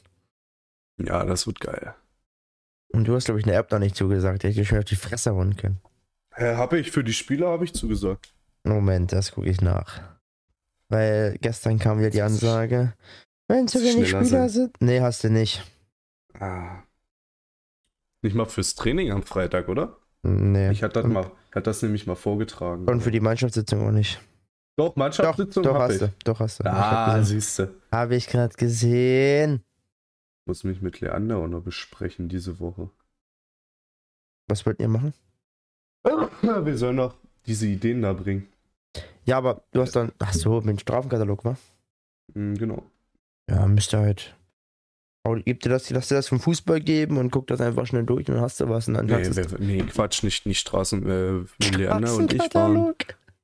Ja, 0.97 1.23
das 1.23 1.45
wird 1.45 1.59
geil. 1.59 1.93
Und 2.89 3.07
du 3.07 3.15
hast, 3.15 3.25
glaube 3.25 3.39
ich, 3.39 3.45
eine 3.45 3.55
App 3.55 3.69
da 3.69 3.79
nicht 3.79 3.95
zugesagt. 3.95 4.43
Ich 4.43 4.55
hätte 4.55 4.65
schon 4.65 4.77
auf 4.79 4.85
die 4.85 4.95
Fresse 4.95 5.31
hauen 5.31 5.55
können. 5.55 5.79
Hä, 6.33 6.55
habe 6.55 6.79
ich 6.79 6.91
für 6.91 7.03
die 7.03 7.13
Spieler 7.13 7.47
habe 7.47 7.65
ich 7.65 7.73
zugesagt. 7.73 8.33
Moment, 8.63 9.11
das 9.11 9.33
gucke 9.33 9.49
ich 9.49 9.61
nach. 9.61 10.01
Weil 10.89 11.37
gestern 11.41 11.79
kam 11.79 11.99
wieder 11.99 12.09
die 12.09 12.21
Ansage, 12.21 12.93
wenn 13.47 13.67
zu 13.67 13.79
wenig 13.79 14.09
Spieler 14.09 14.49
sind. 14.49 14.75
Nee, 14.79 15.01
hast 15.01 15.23
du 15.23 15.29
nicht. 15.29 15.63
Ah. 16.39 16.83
Nicht 18.21 18.35
mal 18.35 18.45
fürs 18.45 18.75
Training 18.75 19.11
am 19.11 19.23
Freitag, 19.23 19.69
oder? 19.69 19.97
Nee. 20.23 20.71
Ich 20.71 20.81
hatte 20.81 21.01
das, 21.01 21.11
mal, 21.11 21.31
hatte 21.51 21.63
das 21.63 21.81
nämlich 21.83 22.07
mal 22.07 22.15
vorgetragen. 22.15 22.87
Und 22.87 23.01
für 23.01 23.11
die 23.11 23.19
Mannschaftssitzung 23.19 23.87
auch 23.87 23.91
nicht. 23.91 24.19
Doch, 24.77 24.95
Mannschaftssitzung 24.95 25.63
doch, 25.63 25.73
doch 25.73 25.79
hast 25.79 25.93
ich. 25.93 25.99
du. 25.99 26.13
Doch 26.25 26.39
hast 26.39 26.59
du. 26.59 26.65
Ah, 26.65 27.21
siehst 27.23 27.59
du. 27.59 27.73
Habe 27.91 28.15
ich 28.15 28.27
gerade 28.27 28.55
gesehen. 28.55 29.63
Muss 30.45 30.63
mich 30.63 30.81
mit 30.81 30.99
Leander 30.99 31.37
auch 31.37 31.47
noch 31.47 31.61
besprechen 31.61 32.29
diese 32.29 32.59
Woche. 32.59 32.89
Was 34.47 34.65
wollt 34.65 34.79
ihr 34.79 34.89
machen? 34.89 35.13
Wir 36.03 36.77
sollen 36.77 36.97
noch 36.97 37.15
diese 37.47 37.67
Ideen 37.67 38.01
da 38.01 38.13
bringen. 38.13 38.47
Ja, 39.25 39.37
aber 39.37 39.63
du 39.71 39.81
hast 39.81 39.95
dann. 39.95 40.11
Ach 40.19 40.33
so, 40.33 40.57
mit 40.61 40.69
dem 40.69 40.79
Strafenkatalog, 40.79 41.45
wa? 41.45 41.57
Mhm, 42.33 42.57
genau. 42.57 42.83
Ja, 43.49 43.65
müsste 43.65 43.97
halt. 43.99 44.35
Aber 45.23 45.39
gib 45.39 45.61
dir 45.61 45.69
das, 45.69 45.89
lass 45.89 46.09
dir 46.09 46.15
das 46.15 46.27
vom 46.27 46.39
Fußball 46.39 46.79
geben 46.81 47.17
und 47.17 47.31
guck 47.31 47.47
das 47.47 47.59
einfach 47.59 47.87
schnell 47.87 48.03
durch 48.03 48.27
und 48.27 48.35
dann 48.35 48.43
hast 48.43 48.59
du 48.59 48.69
was. 48.69 48.87
Und 48.87 48.93
dann 48.93 49.07
nee, 49.07 49.35
wir, 49.35 49.59
nee, 49.59 49.81
Quatsch, 49.81 50.21
nicht, 50.21 50.45
nicht 50.45 50.59
Straßen. 50.59 51.03
Äh, 51.09 51.75
Leander 51.75 52.15
und 52.15 52.31
ich 52.31 52.53
waren. 52.53 52.93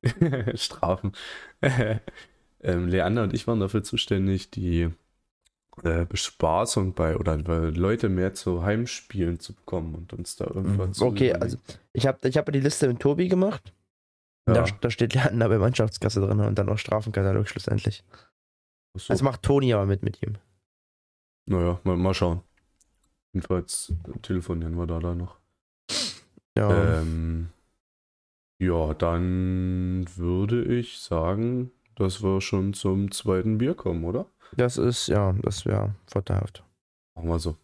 Strafen. 0.56 1.14
ähm, 2.62 2.88
Leander 2.88 3.24
und 3.24 3.34
ich 3.34 3.48
waren 3.48 3.60
dafür 3.60 3.84
zuständig, 3.84 4.50
die 4.52 4.90
äh, 5.84 6.06
Bespaßung 6.06 6.94
bei 6.94 7.18
oder 7.18 7.38
Leute 7.72 8.10
mehr 8.10 8.34
zu 8.34 8.64
Heimspielen 8.64 9.40
zu 9.40 9.54
bekommen 9.54 9.96
und 9.96 10.14
uns 10.14 10.36
da 10.36 10.46
irgendwann 10.46 10.90
mhm. 10.90 10.94
zu. 10.94 11.06
Okay, 11.06 11.30
überlegen. 11.30 11.42
also 11.42 11.58
ich 11.94 12.08
habe 12.08 12.28
ich 12.28 12.38
hab 12.38 12.52
die 12.52 12.60
Liste 12.60 12.88
mit 12.88 13.00
Tobi 13.00 13.28
gemacht. 13.28 13.74
Ja. 14.48 14.54
Da, 14.54 14.66
da, 14.82 14.90
steht 14.90 15.14
Lernen 15.14 15.40
bei 15.40 15.58
Mannschaftskasse 15.58 16.20
drin 16.20 16.40
und 16.40 16.58
dann 16.58 16.66
noch 16.66 16.78
Strafenkatalog 16.78 17.48
schlussendlich. 17.48 18.04
So. 18.96 19.14
Also 19.14 19.24
macht 19.24 19.44
Toni 19.44 19.74
aber 19.74 19.86
mit 19.86 20.04
mit 20.04 20.22
ihm. 20.22 20.36
Naja, 21.46 21.80
mal, 21.84 21.96
mal 21.96 22.14
schauen. 22.14 22.42
Jedenfalls 23.34 23.94
telefonieren 24.22 24.76
wir 24.76 24.88
da, 24.88 25.00
da 25.00 25.16
noch. 25.16 25.38
Ja. 26.58 27.00
Ähm, 27.00 27.50
ja, 28.62 28.94
dann 28.94 30.06
würde 30.18 30.64
ich 30.64 31.00
sagen, 31.00 31.72
dass 31.96 32.22
wir 32.22 32.42
schon 32.42 32.74
zum 32.74 33.12
zweiten 33.12 33.58
Bier 33.58 33.74
kommen, 33.74 34.06
oder? 34.06 34.28
Das 34.56 34.78
ist, 34.78 35.08
ja, 35.08 35.34
das 35.42 35.66
wäre 35.66 35.96
vorteilhaft. 36.06 36.64
Machen 37.16 37.30
wir 37.30 37.40
so. 37.40 37.58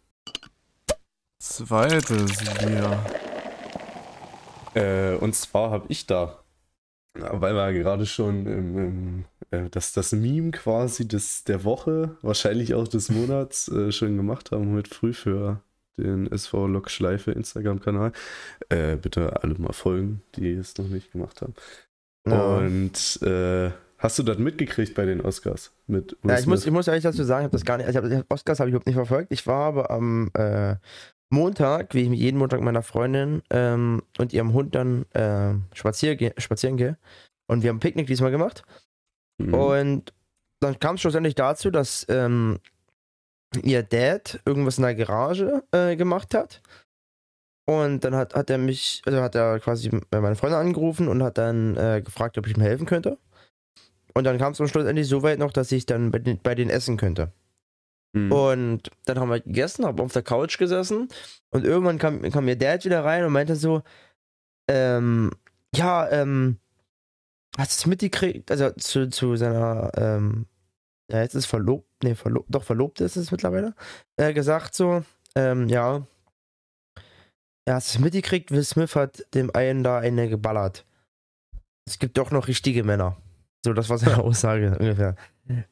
Zweites 1.40 2.38
Bier. 2.58 2.98
Äh, 4.74 5.14
und 5.18 5.36
zwar 5.36 5.70
habe 5.70 5.86
ich 5.88 6.06
da, 6.06 6.42
weil 7.14 7.54
wir 7.54 7.72
gerade 7.74 8.04
schon 8.04 8.46
im, 8.46 8.78
im, 8.78 9.24
äh, 9.52 9.70
das, 9.70 9.92
das 9.92 10.10
Meme 10.10 10.50
quasi 10.50 11.06
des, 11.06 11.44
der 11.44 11.62
Woche, 11.62 12.16
wahrscheinlich 12.22 12.74
auch 12.74 12.88
des 12.88 13.08
Monats 13.08 13.68
äh, 13.68 13.92
schon 13.92 14.16
gemacht 14.16 14.50
haben, 14.50 14.74
heute 14.74 14.92
früh 14.92 15.12
für 15.12 15.62
den 16.02 16.30
SV 16.30 16.66
Lok 16.66 16.90
Schleife 16.90 17.32
Instagram-Kanal. 17.32 18.12
Äh, 18.68 18.96
bitte 18.96 19.42
alle 19.42 19.54
mal 19.58 19.72
folgen, 19.72 20.22
die 20.36 20.52
es 20.52 20.76
noch 20.78 20.88
nicht 20.88 21.12
gemacht 21.12 21.42
haben. 21.42 21.54
Ja. 22.26 22.58
Und 22.58 23.22
äh, 23.22 23.70
Hast 23.98 24.16
du 24.16 24.22
das 24.22 24.38
mitgekriegt 24.38 24.94
bei 24.94 25.04
den 25.04 25.20
Oscars? 25.20 25.72
Mit 25.88 26.16
ja, 26.22 26.38
ich 26.38 26.46
muss, 26.46 26.64
ich 26.64 26.70
muss 26.70 26.86
ehrlich 26.86 27.02
dazu 27.02 27.24
sagen, 27.24 27.40
ich 27.40 27.44
habe 27.46 27.52
das 27.52 27.64
gar 27.64 27.78
nicht. 27.78 27.88
Ich 27.88 27.96
hab, 27.96 28.32
Oscars 28.32 28.60
habe 28.60 28.70
ich 28.70 28.72
überhaupt 28.72 28.86
nicht 28.86 28.94
verfolgt. 28.94 29.32
Ich 29.32 29.44
war 29.48 29.66
aber 29.66 29.90
am 29.90 30.30
äh, 30.34 30.76
Montag, 31.30 31.94
wie 31.94 32.02
ich 32.02 32.08
mit 32.08 32.20
jeden 32.20 32.38
Montag 32.38 32.60
meiner 32.60 32.82
Freundin 32.82 33.42
ähm, 33.50 34.02
und 34.18 34.32
ihrem 34.32 34.52
Hund 34.52 34.76
dann 34.76 35.04
äh, 35.12 35.54
spazier, 35.74 36.32
spazieren 36.38 36.76
gehe. 36.76 36.96
Und 37.48 37.62
wir 37.62 37.70
haben 37.70 37.78
ein 37.78 37.80
Picknick 37.80 38.06
diesmal 38.06 38.30
gemacht. 38.30 38.62
Mhm. 39.38 39.54
Und 39.54 40.14
dann 40.60 40.78
kam 40.78 40.94
es 40.94 41.00
schlussendlich 41.00 41.34
dazu, 41.34 41.72
dass 41.72 42.06
ähm, 42.08 42.60
ihr 43.62 43.82
Dad 43.82 44.40
irgendwas 44.44 44.78
in 44.78 44.84
der 44.84 44.94
Garage 44.94 45.62
äh, 45.72 45.96
gemacht 45.96 46.34
hat. 46.34 46.60
Und 47.66 48.04
dann 48.04 48.14
hat, 48.14 48.34
hat 48.34 48.48
er 48.48 48.58
mich, 48.58 49.02
also 49.04 49.20
hat 49.20 49.34
er 49.34 49.60
quasi 49.60 49.90
meine 50.10 50.36
Freundin 50.36 50.58
angerufen 50.58 51.06
und 51.08 51.22
hat 51.22 51.36
dann 51.36 51.76
äh, 51.76 52.00
gefragt, 52.02 52.38
ob 52.38 52.46
ich 52.46 52.56
ihm 52.56 52.62
helfen 52.62 52.86
könnte. 52.86 53.18
Und 54.14 54.24
dann 54.24 54.38
kam 54.38 54.52
es 54.52 54.60
am 54.60 54.68
Schluss 54.68 54.86
endlich 54.86 55.06
so 55.06 55.22
weit 55.22 55.38
noch, 55.38 55.52
dass 55.52 55.70
ich 55.70 55.84
dann 55.84 56.10
bei, 56.10 56.18
den, 56.18 56.40
bei 56.42 56.54
denen 56.54 56.70
essen 56.70 56.96
könnte. 56.96 57.30
Mhm. 58.14 58.32
Und 58.32 58.90
dann 59.04 59.18
haben 59.20 59.28
wir 59.28 59.40
gegessen, 59.40 59.84
haben 59.84 60.00
auf 60.00 60.12
der 60.12 60.22
Couch 60.22 60.58
gesessen 60.58 61.08
und 61.50 61.64
irgendwann 61.64 61.98
kam, 61.98 62.22
kam 62.22 62.46
mir 62.46 62.56
Dad 62.56 62.84
wieder 62.84 63.04
rein 63.04 63.24
und 63.24 63.32
meinte 63.32 63.54
so, 63.54 63.82
ähm, 64.68 65.30
ja, 65.74 66.10
ähm, 66.10 66.56
hast 67.58 67.72
du 67.72 67.82
es 67.82 67.86
mitgekriegt, 67.86 68.50
also 68.50 68.70
zu, 68.72 69.10
zu 69.10 69.36
seiner, 69.36 69.92
ähm, 69.96 70.46
ja, 71.10 71.20
jetzt 71.20 71.34
ist 71.34 71.46
verlobt, 71.46 71.88
nee, 72.02 72.14
verlobt, 72.14 72.46
doch 72.48 72.64
verlobt 72.64 73.00
ist 73.00 73.16
es 73.16 73.30
mittlerweile, 73.30 73.74
äh, 74.16 74.32
gesagt 74.32 74.74
so, 74.74 75.02
ähm, 75.34 75.68
ja, 75.68 76.06
ja, 77.68 77.74
hast 77.74 77.94
du 77.94 77.98
es 77.98 78.04
mitgekriegt, 78.04 78.50
Will 78.50 78.64
Smith 78.64 78.96
hat 78.96 79.26
dem 79.34 79.54
einen 79.54 79.82
da 79.82 79.98
eine 79.98 80.30
geballert. 80.30 80.86
Es 81.86 81.98
gibt 81.98 82.16
doch 82.16 82.30
noch 82.30 82.48
richtige 82.48 82.82
Männer. 82.82 83.18
So, 83.62 83.74
das 83.74 83.90
war 83.90 83.98
seine 83.98 84.18
Aussage 84.24 84.76
ungefähr. 84.78 85.16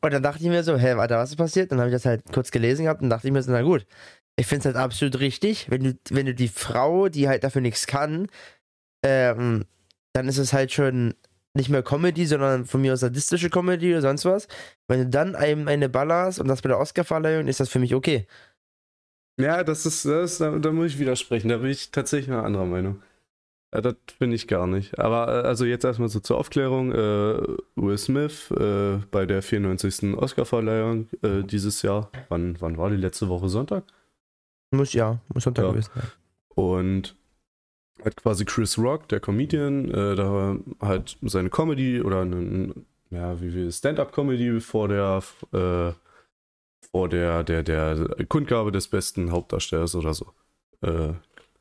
Und 0.02 0.12
dann 0.12 0.22
dachte 0.22 0.42
ich 0.42 0.48
mir 0.48 0.62
so, 0.62 0.76
hä, 0.76 0.96
warte, 0.96 1.14
was 1.14 1.30
ist 1.30 1.36
passiert? 1.36 1.72
Dann 1.72 1.78
habe 1.78 1.88
ich 1.88 1.94
das 1.94 2.04
halt 2.04 2.22
kurz 2.32 2.50
gelesen 2.50 2.84
gehabt 2.84 3.00
und 3.00 3.08
dachte 3.08 3.26
ich 3.26 3.32
mir 3.32 3.42
so, 3.42 3.50
na 3.50 3.62
gut, 3.62 3.86
ich 4.36 4.46
finde 4.46 4.60
es 4.60 4.74
halt 4.74 4.76
absolut 4.76 5.18
richtig, 5.20 5.70
wenn 5.70 5.84
du, 5.84 5.98
wenn 6.10 6.26
du 6.26 6.34
die 6.34 6.48
Frau, 6.48 7.08
die 7.08 7.28
halt 7.28 7.44
dafür 7.44 7.62
nichts 7.62 7.86
kann, 7.86 8.26
ähm, 9.02 9.64
dann 10.12 10.28
ist 10.28 10.38
es 10.38 10.52
halt 10.52 10.72
schon 10.72 11.14
nicht 11.56 11.68
mehr 11.70 11.82
Comedy, 11.82 12.26
sondern 12.26 12.64
von 12.66 12.80
mir 12.80 12.92
aus 12.92 13.00
sadistische 13.00 13.50
Comedy 13.50 13.92
oder 13.92 14.02
sonst 14.02 14.24
was. 14.24 14.46
Wenn 14.88 15.00
du 15.00 15.06
dann 15.08 15.34
einem 15.34 15.66
eine 15.68 15.88
ballerst 15.88 16.38
und 16.40 16.48
das 16.48 16.62
bei 16.62 16.68
der 16.68 16.78
Oscarverleihung, 16.78 17.48
ist 17.48 17.58
das 17.60 17.68
für 17.68 17.78
mich 17.78 17.94
okay. 17.94 18.26
Ja, 19.40 19.64
das 19.64 19.84
ist, 19.84 20.04
das, 20.04 20.38
da, 20.38 20.58
da 20.58 20.72
muss 20.72 20.92
ich 20.92 20.98
widersprechen. 20.98 21.48
Da 21.48 21.58
bin 21.58 21.70
ich 21.70 21.90
tatsächlich 21.90 22.30
einer 22.30 22.44
anderer 22.44 22.64
Meinung. 22.64 23.02
Das 23.70 23.94
finde 24.16 24.36
ich 24.36 24.46
gar 24.48 24.66
nicht. 24.66 24.98
Aber 24.98 25.28
äh, 25.28 25.46
also 25.46 25.64
jetzt 25.66 25.84
erstmal 25.84 26.08
so 26.08 26.20
zur 26.20 26.38
Aufklärung. 26.38 26.92
Äh, 26.92 27.42
Will 27.74 27.98
Smith 27.98 28.50
äh, 28.52 28.98
bei 29.10 29.26
der 29.26 29.42
94. 29.42 30.16
Oscarverleihung 30.16 31.08
äh, 31.22 31.42
dieses 31.42 31.82
Jahr. 31.82 32.10
Wann, 32.28 32.56
wann 32.60 32.78
war 32.78 32.88
die 32.90 32.96
letzte 32.96 33.28
Woche 33.28 33.48
Sonntag? 33.48 33.84
Muss 34.70 34.92
ja, 34.94 35.20
muss 35.34 35.44
Sonntag 35.44 35.64
Ja. 35.64 35.70
gewesen 35.72 35.90
sein. 35.94 36.04
Und 36.54 37.16
hat 38.04 38.16
quasi 38.16 38.44
Chris 38.44 38.78
Rock, 38.78 39.08
der 39.08 39.20
Comedian, 39.20 39.90
äh, 39.90 40.14
da 40.14 40.56
halt 40.80 41.16
seine 41.22 41.50
Comedy 41.50 42.00
oder 42.02 42.20
einen, 42.22 42.86
ja, 43.10 43.40
wie 43.40 43.50
viel 43.50 43.70
Stand-up-Comedy 43.72 44.60
vor 44.60 44.88
der 44.88 45.22
äh, 45.52 45.92
vor 46.92 47.08
der, 47.08 47.42
der, 47.42 47.62
der 47.62 48.06
Kundgabe 48.28 48.70
des 48.72 48.88
besten 48.88 49.32
Hauptdarstellers 49.32 49.94
oder 49.96 50.14
so 50.14 50.32
äh, 50.82 51.12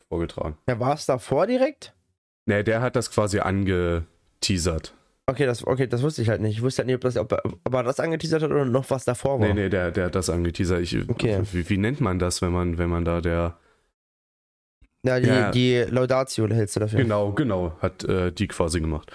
vorgetragen. 0.10 0.58
Ja, 0.70 0.80
war 0.80 0.94
es 0.94 1.06
davor 1.06 1.48
direkt? 1.48 1.94
Ne, 2.46 2.64
der 2.64 2.82
hat 2.82 2.96
das 2.96 3.10
quasi 3.10 3.40
angeteasert. 3.40 4.94
Okay, 5.28 5.48
das, 5.48 5.66
okay, 5.66 5.88
das 5.88 6.04
wusste 6.04 6.22
ich 6.22 6.30
halt 6.30 6.42
nicht. 6.42 6.58
Ich 6.58 6.62
wusste 6.62 6.82
halt 6.82 6.88
nicht, 6.88 6.96
ob, 6.96 7.02
das, 7.02 7.18
ob, 7.18 7.32
er- 7.32 7.42
ob 7.64 7.74
er 7.74 7.82
das 7.84 8.00
angeteasert 8.00 8.44
hat 8.44 8.52
oder 8.52 8.66
noch 8.66 8.88
was 8.92 9.06
davor 9.06 9.40
war. 9.40 9.48
Nee, 9.48 9.54
nee, 9.56 9.70
der, 9.70 9.90
der 9.92 10.06
hat 10.06 10.16
das 10.16 10.30
angeteasert. 10.30 10.82
Ich, 10.82 11.10
Okay. 11.10 11.42
wie, 11.52 11.68
wie 11.70 11.78
nennt 11.78 12.02
man 12.02 12.20
das, 12.20 12.44
wenn 12.44 12.52
man, 12.52 12.78
wenn 12.78 12.90
man 12.90 13.04
da 13.06 13.22
der. 13.22 13.58
Ja, 15.06 15.20
die, 15.20 15.28
Ja. 15.28 15.52
die 15.52 15.86
Laudatio 15.90 16.48
hältst 16.50 16.76
du 16.76 16.80
dafür. 16.82 17.00
Genau, 17.00 17.32
genau, 17.34 17.76
hat 17.82 18.04
äh, 18.04 18.32
die 18.32 18.48
quasi 18.48 18.80
gemacht. 18.80 19.12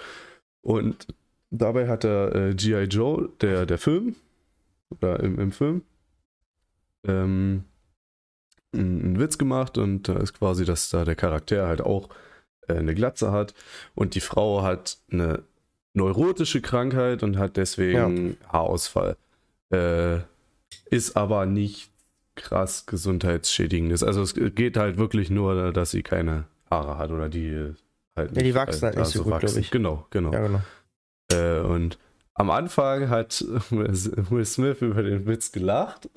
Und 0.61 1.07
dabei 1.49 1.87
hat 1.87 2.03
er 2.03 2.35
äh, 2.35 2.53
G.I. 2.55 2.83
Joe, 2.85 3.29
der, 3.41 3.65
der 3.65 3.77
Film, 3.77 4.15
oder 4.89 5.19
im, 5.21 5.39
im 5.39 5.51
Film, 5.51 5.83
ähm, 7.07 7.63
einen 8.73 9.19
Witz 9.19 9.37
gemacht 9.37 9.77
und 9.77 10.07
da 10.07 10.17
ist 10.17 10.33
quasi, 10.33 10.63
dass 10.65 10.89
da 10.89 11.03
der 11.03 11.15
Charakter 11.15 11.67
halt 11.67 11.81
auch 11.81 12.09
äh, 12.67 12.75
eine 12.75 12.93
Glatze 12.95 13.31
hat 13.31 13.53
und 13.95 14.15
die 14.15 14.21
Frau 14.21 14.61
hat 14.63 14.97
eine 15.11 15.43
neurotische 15.93 16.61
Krankheit 16.61 17.21
und 17.21 17.37
hat 17.37 17.57
deswegen 17.57 18.37
Haarausfall. 18.47 19.17
Äh, 19.73 20.19
ist 20.85 21.17
aber 21.17 21.45
nicht 21.45 21.90
krass 22.35 22.85
gesundheitsschädigendes. 22.85 24.03
Also 24.03 24.21
es 24.21 24.33
geht 24.35 24.77
halt 24.77 24.97
wirklich 24.97 25.29
nur, 25.29 25.71
dass 25.73 25.91
sie 25.91 26.03
keine 26.03 26.45
Haare 26.69 26.97
hat 26.97 27.11
oder 27.11 27.29
die 27.29 27.73
halt 28.15 28.35
Ja, 28.35 28.43
die 28.43 28.55
wachsen 28.55 28.83
halt 28.85 28.97
nicht 28.97 29.07
so 29.07 29.23
gut, 29.23 29.33
wachsen. 29.33 29.47
glaub 29.47 29.57
ich. 29.57 29.71
Genau, 29.71 30.07
genau. 30.09 30.31
Ja, 30.33 30.47
genau. 30.47 30.61
Äh, 31.31 31.59
und 31.61 31.97
am 32.33 32.49
Anfang 32.49 33.09
hat 33.09 33.41
Will 33.69 34.45
Smith 34.45 34.81
über 34.81 35.03
den 35.03 35.25
Witz 35.27 35.51
gelacht. 35.51 36.09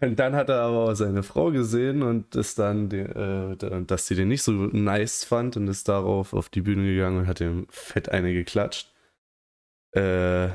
Und 0.00 0.18
dann 0.20 0.36
hat 0.36 0.48
er 0.48 0.60
aber 0.62 0.94
seine 0.94 1.24
Frau 1.24 1.50
gesehen 1.50 2.02
und 2.04 2.36
ist 2.36 2.58
dann, 2.60 2.88
äh, 2.92 3.84
dass 3.84 4.06
sie 4.06 4.14
den 4.14 4.28
nicht 4.28 4.44
so 4.44 4.52
nice 4.52 5.24
fand 5.24 5.56
und 5.56 5.66
ist 5.66 5.88
darauf 5.88 6.32
auf 6.34 6.48
die 6.48 6.60
Bühne 6.62 6.84
gegangen 6.84 7.18
und 7.18 7.26
hat 7.26 7.40
ihm 7.40 7.66
fett 7.68 8.08
eine 8.08 8.32
geklatscht. 8.32 8.92
Äh, 9.92 10.48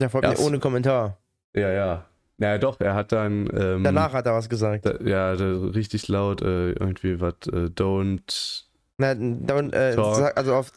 Der 0.00 0.08
folgt 0.08 0.22
Ja, 0.24 0.30
mir 0.30 0.34
es- 0.34 0.40
ohne 0.40 0.60
Kommentar. 0.60 1.18
ja, 1.54 1.70
ja. 1.70 2.06
Ja, 2.38 2.58
doch, 2.58 2.80
er 2.80 2.94
hat 2.94 3.12
dann. 3.12 3.48
Ähm, 3.54 3.84
Danach 3.84 4.12
hat 4.12 4.26
er 4.26 4.34
was 4.34 4.48
gesagt. 4.48 4.86
da, 4.86 4.96
ja, 5.04 5.36
da, 5.36 5.44
richtig 5.68 6.08
laut 6.08 6.42
äh, 6.42 6.72
irgendwie 6.72 7.20
was, 7.20 7.34
äh, 7.48 7.66
don't. 7.70 8.64
Na, 8.98 9.14
dann, 9.14 9.72
äh, 9.72 9.94
also 10.34 10.54
auf, 10.54 10.72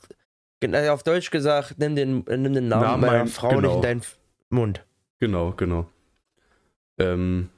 äh, 0.62 0.90
auf 0.90 1.04
Deutsch 1.04 1.32
gesagt, 1.32 1.76
nimm 1.80 1.96
den, 1.96 2.24
nimm 2.28 2.54
den 2.54 2.68
Namen 2.68 2.84
Namen 2.84 3.02
meiner 3.02 3.22
ein- 3.22 3.28
Frau 3.28 3.52
nicht 3.52 3.62
genau. 3.62 3.76
in 3.78 3.82
deinen 3.82 4.02
Mund. 4.50 4.86
Genau, 5.20 5.52
genau. 5.54 5.90
Ähm, 6.98 7.50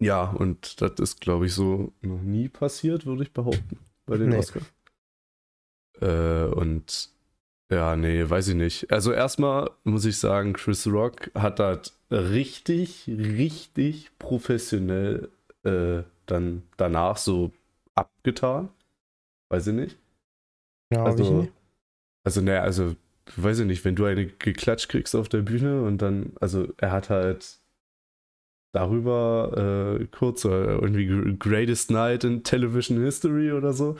ja, 0.00 0.24
und 0.24 0.80
das 0.80 0.92
ist, 0.98 1.20
glaube 1.20 1.46
ich, 1.46 1.54
so 1.54 1.92
noch 2.00 2.20
nie 2.22 2.48
passiert, 2.48 3.04
würde 3.06 3.22
ich 3.24 3.32
behaupten, 3.32 3.78
bei 4.06 4.16
den 4.16 4.30
Nee. 4.30 4.38
Oscars. 4.38 4.64
Äh, 6.00 6.44
und 6.44 7.10
ja, 7.70 7.94
nee, 7.96 8.28
weiß 8.28 8.48
ich 8.48 8.54
nicht. 8.54 8.90
Also 8.92 9.12
erstmal 9.12 9.70
muss 9.84 10.04
ich 10.04 10.18
sagen, 10.18 10.52
Chris 10.54 10.86
Rock 10.86 11.30
hat 11.34 11.58
das 11.58 11.96
richtig, 12.12 13.06
richtig 13.08 14.10
professionell 14.18 15.30
äh, 15.64 16.02
dann 16.26 16.62
danach 16.76 17.16
so 17.16 17.52
abgetan. 17.94 18.70
Weiß 19.50 19.68
ich 19.68 19.74
nicht. 19.74 19.98
Ja, 20.90 21.00
hab 21.08 21.18
ich 21.18 21.28
Also, 21.28 21.32
nicht. 21.32 21.52
also, 22.24 22.40
naja, 22.42 22.62
also, 22.62 22.96
weiß 23.36 23.60
ich 23.60 23.66
nicht, 23.66 23.84
wenn 23.84 23.96
du 23.96 24.04
eine 24.06 24.26
geklatscht 24.26 24.88
kriegst 24.90 25.16
auf 25.16 25.28
der 25.28 25.42
Bühne 25.42 25.82
und 25.84 25.98
dann, 26.02 26.32
also, 26.40 26.68
er 26.78 26.92
hat 26.92 27.10
halt 27.10 27.60
darüber 28.72 29.98
äh, 30.00 30.06
kurz 30.06 30.44
äh, 30.44 30.48
irgendwie 30.48 31.06
gr- 31.06 31.32
Greatest 31.38 31.90
Night 31.90 32.24
in 32.24 32.42
Television 32.42 33.02
History 33.02 33.52
oder 33.52 33.72
so, 33.72 33.96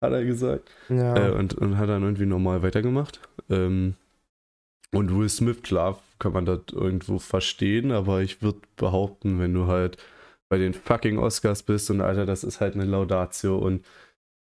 hat 0.00 0.12
er 0.12 0.24
gesagt. 0.24 0.70
ja. 0.88 1.14
Äh, 1.14 1.30
und, 1.32 1.54
und 1.54 1.78
hat 1.78 1.88
dann 1.88 2.02
irgendwie 2.02 2.26
normal 2.26 2.62
weitergemacht. 2.62 3.20
Ähm, 3.50 3.94
und 4.92 5.16
Will 5.16 5.28
Smith, 5.28 5.62
klar, 5.62 6.00
kann 6.18 6.32
man 6.32 6.46
das 6.46 6.60
irgendwo 6.72 7.18
verstehen, 7.18 7.92
aber 7.92 8.22
ich 8.22 8.42
würde 8.42 8.60
behaupten, 8.76 9.40
wenn 9.40 9.54
du 9.54 9.66
halt 9.66 9.98
bei 10.48 10.58
den 10.58 10.74
fucking 10.74 11.18
Oscars 11.18 11.62
bist 11.62 11.90
und 11.90 12.00
Alter, 12.00 12.26
das 12.26 12.44
ist 12.44 12.60
halt 12.60 12.74
eine 12.74 12.84
Laudatio 12.84 13.58
und 13.58 13.84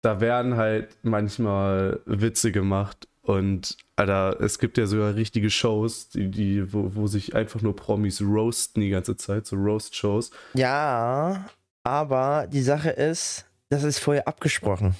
da 0.02 0.19
werden 0.19 0.58
halt 0.58 0.97
manchmal 1.04 2.00
Witze 2.06 2.52
gemacht 2.52 3.08
und 3.21 3.78
Alter, 3.95 4.41
es 4.41 4.58
gibt 4.58 4.78
ja 4.78 4.88
sogar 4.88 5.15
richtige 5.15 5.50
Shows, 5.50 6.10
die, 6.10 6.30
die, 6.30 6.74
wo, 6.74 6.95
wo 6.95 7.08
sich 7.08 7.36
einfach 7.36 7.62
nur 7.62 7.76
Promis 7.76 8.21
roasten 8.21 8.82
die 8.82 8.89
ganze 8.89 9.15
Zeit, 9.15 9.45
so 9.45 9.56
Roast-Shows. 9.56 10.32
ja, 10.54 11.45
aber 11.84 12.47
die 12.47 12.62
Sache 12.62 12.89
ist, 12.91 13.45
das 13.69 13.84
ist 13.84 14.00
vorher 14.00 14.28
abgesprochen. 14.28 14.95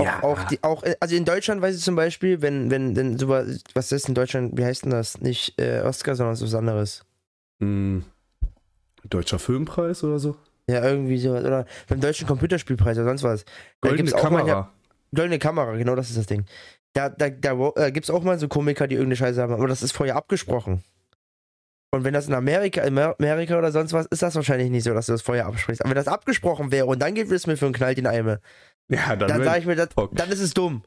Auch, 0.00 0.22
auch, 0.22 0.44
die, 0.44 0.62
auch, 0.62 0.82
also 1.00 1.14
in 1.14 1.24
Deutschland 1.26 1.60
weiß 1.60 1.76
ich 1.76 1.82
zum 1.82 1.94
Beispiel, 1.94 2.40
wenn, 2.40 2.70
wenn, 2.70 2.96
wenn 2.96 3.18
sowas, 3.18 3.62
was 3.74 3.92
ist 3.92 4.08
in 4.08 4.14
Deutschland, 4.14 4.56
wie 4.56 4.64
heißt 4.64 4.84
denn 4.84 4.90
das? 4.90 5.20
Nicht 5.20 5.60
äh, 5.60 5.80
Oscar, 5.82 6.14
sondern 6.14 6.36
so 6.36 6.46
was 6.46 6.54
anderes. 6.54 7.04
Hm, 7.60 8.04
Deutscher 9.10 9.38
Filmpreis 9.38 10.02
oder 10.02 10.18
so? 10.18 10.36
Ja, 10.66 10.82
irgendwie 10.82 11.18
sowas. 11.18 11.44
Oder 11.44 11.66
beim 11.88 12.00
deutschen 12.00 12.26
Computerspielpreis 12.26 12.96
oder 12.96 13.08
sonst 13.08 13.22
was. 13.22 13.44
Da 13.44 13.50
Goldene 13.88 13.96
gibt's 14.04 14.14
auch 14.14 14.22
Kamera. 14.22 14.42
manchmal- 14.44 14.68
Goldene 15.14 15.38
Kamera, 15.38 15.76
genau 15.76 15.94
das 15.94 16.08
ist 16.08 16.16
das 16.18 16.26
Ding. 16.26 16.44
Da, 16.94 17.10
da, 17.10 17.28
da 17.28 17.72
äh, 17.76 17.92
gibt 17.92 18.04
es 18.06 18.10
auch 18.10 18.22
mal 18.22 18.38
so 18.38 18.48
Komiker, 18.48 18.86
die 18.88 18.94
irgendeine 18.94 19.16
Scheiße 19.16 19.42
haben, 19.42 19.52
aber 19.52 19.68
das 19.68 19.82
ist 19.82 19.92
vorher 19.92 20.16
abgesprochen. 20.16 20.82
Und 21.92 22.02
wenn 22.02 22.14
das 22.14 22.26
in 22.26 22.34
Amerika, 22.34 22.80
in 22.82 22.98
Amerika 22.98 23.56
oder 23.56 23.70
sonst 23.70 23.92
was, 23.92 24.06
ist 24.06 24.22
das 24.22 24.34
wahrscheinlich 24.34 24.70
nicht 24.70 24.82
so, 24.82 24.92
dass 24.94 25.06
du 25.06 25.12
das 25.12 25.22
vorher 25.22 25.46
absprichst. 25.46 25.80
Aber 25.82 25.90
wenn 25.90 25.96
das 25.96 26.08
abgesprochen 26.08 26.72
wäre 26.72 26.86
und 26.86 27.00
dann 27.00 27.14
gibt 27.14 27.30
es 27.30 27.46
mir 27.46 27.56
für 27.56 27.66
einen 27.66 27.74
Knall 27.74 27.96
in 27.96 28.06
Eime, 28.08 28.40
Ja, 28.88 29.16
dann, 29.16 29.28
dann 29.28 29.44
sage 29.44 29.60
ich 29.60 29.66
mir, 29.66 29.76
das, 29.76 29.88
dann 30.12 30.30
ist 30.30 30.40
es 30.40 30.52
dumm. 30.54 30.82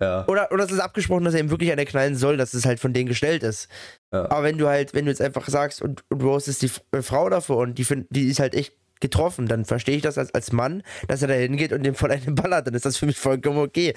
ja. 0.00 0.26
Oder, 0.28 0.52
oder 0.52 0.64
es 0.64 0.70
ist 0.70 0.78
abgesprochen, 0.80 1.24
dass 1.24 1.34
er 1.34 1.40
ihm 1.40 1.50
wirklich 1.50 1.72
eine 1.72 1.84
knallen 1.84 2.14
soll, 2.14 2.36
dass 2.36 2.54
es 2.54 2.64
halt 2.66 2.78
von 2.80 2.92
denen 2.92 3.08
gestellt 3.08 3.42
ist. 3.42 3.68
Ja. 4.12 4.30
Aber 4.30 4.44
wenn 4.44 4.58
du 4.58 4.68
halt, 4.68 4.94
wenn 4.94 5.04
du 5.06 5.10
jetzt 5.10 5.20
einfach 5.22 5.48
sagst 5.48 5.82
und, 5.82 6.04
und 6.08 6.22
du 6.22 6.26
roastest 6.28 6.62
die 6.62 6.70
äh, 6.92 7.02
Frau 7.02 7.28
davor 7.28 7.58
und 7.58 7.76
die, 7.78 7.84
find, 7.84 8.06
die 8.10 8.28
ist 8.28 8.38
halt 8.40 8.54
echt 8.54 8.74
getroffen, 9.00 9.46
dann 9.48 9.64
verstehe 9.64 9.96
ich 9.96 10.02
das 10.02 10.16
als, 10.18 10.32
als 10.34 10.52
Mann, 10.52 10.82
dass 11.08 11.20
er 11.22 11.28
da 11.28 11.34
hingeht 11.34 11.72
und 11.72 11.82
dem 11.82 11.94
voll 11.94 12.10
einen 12.12 12.34
ballert, 12.34 12.66
dann 12.66 12.74
ist 12.74 12.86
das 12.86 12.96
für 12.96 13.06
mich 13.06 13.18
vollkommen 13.18 13.58
okay. 13.58 13.94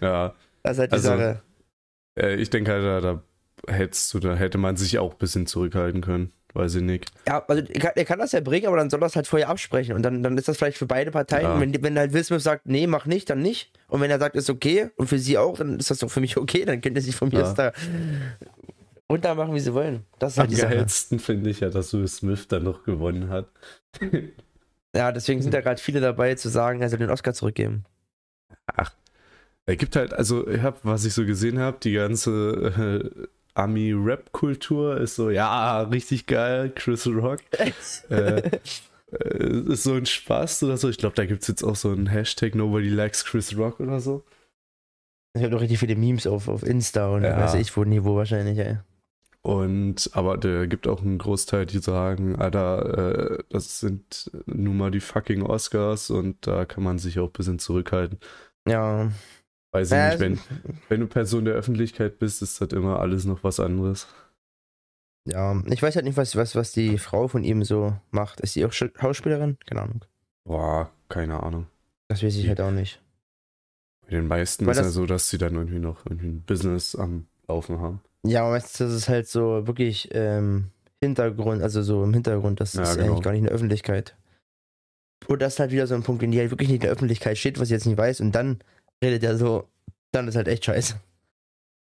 ja. 0.00 0.34
Das 0.62 0.72
ist 0.72 0.78
halt 0.80 0.90
die 0.92 0.96
Also- 0.96 1.08
Sache. 1.08 1.42
Äh, 2.18 2.34
ich 2.36 2.50
denke 2.50 2.72
halt, 2.72 2.84
da, 2.84 3.00
da 3.00 3.22
da 4.20 4.34
hätte 4.34 4.58
man 4.58 4.76
sich 4.76 4.98
auch 4.98 5.12
ein 5.12 5.18
bisschen 5.18 5.46
zurückhalten 5.46 6.00
können. 6.00 6.32
Weiß 6.54 6.74
ich 6.74 6.82
nicht. 6.82 7.10
Ja, 7.26 7.42
also 7.46 7.62
er 7.66 7.80
kann, 7.80 7.92
er 7.94 8.04
kann 8.04 8.18
das 8.18 8.32
ja 8.32 8.40
bringen, 8.40 8.66
aber 8.66 8.76
dann 8.76 8.90
soll 8.90 9.00
das 9.00 9.16
halt 9.16 9.26
vorher 9.26 9.48
absprechen. 9.48 9.94
Und 9.96 10.02
dann, 10.02 10.22
dann 10.22 10.36
ist 10.36 10.48
das 10.48 10.58
vielleicht 10.58 10.76
für 10.76 10.86
beide 10.86 11.10
Parteien. 11.10 11.44
Ja. 11.44 11.60
Wenn, 11.60 11.82
wenn 11.82 11.98
halt 11.98 12.12
Will 12.12 12.22
Smith 12.24 12.42
sagt, 12.42 12.66
nee, 12.66 12.86
mach 12.86 13.06
nicht, 13.06 13.30
dann 13.30 13.40
nicht. 13.40 13.70
Und 13.88 14.00
wenn 14.02 14.10
er 14.10 14.18
sagt, 14.18 14.36
ist 14.36 14.50
okay, 14.50 14.90
und 14.96 15.06
für 15.08 15.18
sie 15.18 15.38
auch, 15.38 15.56
dann 15.56 15.78
ist 15.78 15.90
das 15.90 15.98
doch 15.98 16.10
für 16.10 16.20
mich 16.20 16.36
okay, 16.36 16.64
dann 16.66 16.80
können 16.82 16.96
sie 16.96 17.02
sich 17.06 17.16
von 17.16 17.28
mir 17.30 17.40
Ja. 17.40 17.46
jetzt 17.46 17.58
da 17.58 17.72
runter 19.10 19.34
machen, 19.34 19.54
wie 19.54 19.60
sie 19.60 19.72
wollen. 19.74 20.04
Das 20.18 20.32
ist 20.32 20.38
Am 20.38 20.42
halt 20.42 20.50
die 20.52 20.56
Sache. 20.56 20.74
geilsten 20.74 21.18
finde 21.18 21.50
ich 21.50 21.60
ja, 21.60 21.68
dass 21.70 21.92
Will 21.94 22.06
Smith 22.08 22.48
dann 22.48 22.64
noch 22.64 22.84
gewonnen 22.84 23.28
hat. 23.30 23.48
Ja, 24.94 25.10
deswegen 25.10 25.40
sind 25.40 25.54
da 25.54 25.62
gerade 25.62 25.80
viele 25.80 26.00
dabei 26.02 26.34
zu 26.34 26.50
sagen, 26.50 26.82
er 26.82 26.90
soll 26.90 26.98
den 26.98 27.08
Oscar 27.08 27.32
zurückgeben. 27.32 27.86
Er 29.64 29.76
gibt 29.76 29.96
halt, 29.96 30.12
also 30.12 30.46
ich 30.46 30.60
hab, 30.60 30.84
was 30.84 31.06
ich 31.06 31.14
so 31.14 31.24
gesehen 31.24 31.58
habe, 31.58 31.78
die 31.82 31.92
ganze 31.92 33.10
äh, 33.10 33.26
Ami-Rap-Kultur 33.54 34.98
ist 34.98 35.16
so, 35.16 35.30
ja, 35.30 35.82
richtig 35.82 36.26
geil, 36.26 36.72
Chris 36.74 37.06
Rock. 37.06 37.40
äh, 38.10 38.42
äh, 39.12 39.72
ist 39.72 39.82
so 39.82 39.94
ein 39.94 40.06
Spaß 40.06 40.62
oder 40.64 40.76
so. 40.76 40.88
Ich 40.88 40.98
glaube, 40.98 41.14
da 41.14 41.26
gibt 41.26 41.42
es 41.42 41.48
jetzt 41.48 41.62
auch 41.62 41.76
so 41.76 41.90
einen 41.90 42.06
Hashtag 42.06 42.54
Nobody 42.54 42.88
likes 42.88 43.24
Chris 43.24 43.56
Rock 43.56 43.80
oder 43.80 44.00
so. 44.00 44.24
Ich 45.34 45.42
habe 45.42 45.52
noch 45.52 45.60
richtig 45.60 45.78
viele 45.78 45.96
Memes 45.96 46.26
auf, 46.26 46.48
auf 46.48 46.62
Insta 46.62 47.08
und 47.08 47.22
Ja. 47.22 47.38
weiß 47.38 47.54
ich 47.54 47.74
wo 47.76 47.84
Niveau 47.84 48.16
wahrscheinlich, 48.16 48.58
ey. 48.58 48.78
Und 49.42 50.10
aber 50.12 50.36
der 50.38 50.68
gibt 50.68 50.86
auch 50.86 51.02
einen 51.02 51.18
Großteil, 51.18 51.66
die 51.66 51.78
sagen, 51.78 52.36
Alter, 52.36 53.38
äh, 53.38 53.44
das 53.48 53.80
sind 53.80 54.30
nun 54.46 54.76
mal 54.76 54.90
die 54.92 55.00
fucking 55.00 55.42
Oscars 55.42 56.10
und 56.10 56.46
da 56.46 56.64
kann 56.64 56.84
man 56.84 56.98
sich 56.98 57.18
auch 57.18 57.26
ein 57.26 57.32
bisschen 57.32 57.58
zurückhalten. 57.58 58.18
Ja. 58.68 59.10
Weiß 59.72 59.88
ich 59.88 59.92
Ja, 59.96 60.08
nicht, 60.10 60.20
wenn, 60.20 60.38
wenn 60.88 61.00
du 61.00 61.06
Person 61.06 61.44
der 61.46 61.54
Öffentlichkeit 61.54 62.18
bist, 62.18 62.42
ist 62.42 62.60
das 62.60 62.68
immer 62.72 63.00
alles 63.00 63.24
noch 63.24 63.42
was 63.42 63.58
anderes. 63.58 64.06
Ja, 65.24 65.62
ich 65.66 65.80
weiß 65.82 65.94
halt 65.96 66.04
nicht, 66.04 66.16
was, 66.16 66.34
was, 66.36 66.56
was 66.56 66.72
die 66.72 66.98
Frau 66.98 67.28
von 67.28 67.44
ihm 67.44 67.64
so 67.64 67.96
macht. 68.10 68.40
Ist 68.40 68.54
sie 68.54 68.64
auch 68.64 68.72
Sch- 68.72 68.92
Schauspielerin? 69.00 69.56
Keine 69.66 69.82
Ahnung. 69.82 70.04
Boah, 70.44 70.90
keine 71.08 71.42
Ahnung. 71.42 71.66
Das 72.08 72.22
weiß 72.22 72.36
ich 72.36 72.48
halt 72.48 72.60
auch 72.60 72.70
nicht. 72.72 73.00
Bei 74.04 74.10
den 74.10 74.26
meisten 74.26 74.66
Weil 74.66 74.72
ist 74.72 74.78
ja 74.78 74.90
so, 74.90 75.06
dass 75.06 75.30
sie 75.30 75.38
dann 75.38 75.54
irgendwie 75.54 75.78
noch 75.78 76.04
irgendwie 76.06 76.26
ein 76.28 76.42
Business 76.42 76.94
am 76.94 77.26
Laufen 77.48 77.80
haben. 77.80 78.00
Ja, 78.26 78.42
aber 78.42 78.50
meistens 78.52 78.80
ist 78.90 78.94
es 78.94 79.08
halt 79.08 79.28
so 79.28 79.66
wirklich 79.66 80.08
ähm, 80.12 80.70
Hintergrund, 81.00 81.62
also 81.62 81.82
so 81.82 82.04
im 82.04 82.12
Hintergrund, 82.14 82.60
das 82.60 82.74
Ja, 82.74 82.82
ist 82.82 82.96
genau. 82.96 83.06
eigentlich 83.06 83.22
gar 83.22 83.30
nicht 83.32 83.40
in 83.40 83.46
der 83.46 83.54
Öffentlichkeit. 83.54 84.16
Und 85.28 85.40
das 85.40 85.54
ist 85.54 85.60
halt 85.60 85.70
wieder 85.70 85.86
so 85.86 85.94
ein 85.94 86.02
Punkt, 86.02 86.20
wenn 86.22 86.30
die 86.32 86.38
halt 86.40 86.50
wirklich 86.50 86.68
nicht 86.68 86.76
in 86.76 86.82
der 86.82 86.90
Öffentlichkeit 86.90 87.38
steht, 87.38 87.58
was 87.58 87.68
ich 87.68 87.72
jetzt 87.72 87.86
nicht 87.86 87.96
weiß, 87.98 88.20
und 88.20 88.32
dann 88.32 88.58
redet 89.02 89.22
er 89.24 89.36
so, 89.36 89.68
dann 90.12 90.28
ist 90.28 90.36
halt 90.36 90.48
echt 90.48 90.64
scheiße. 90.64 90.94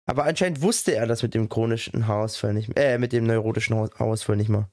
Aber 0.05 0.25
anscheinend 0.25 0.61
wusste 0.61 0.95
er 0.95 1.07
das 1.07 1.23
mit 1.23 1.33
dem 1.33 1.49
chronischen 1.49 2.07
Haarausfall 2.07 2.53
nicht 2.53 2.73
mehr, 2.73 2.95
äh, 2.95 2.97
mit 2.97 3.13
dem 3.13 3.25
neurotischen 3.25 3.75
Haarausfall 3.75 4.35
nicht 4.35 4.49
mal. 4.49 4.67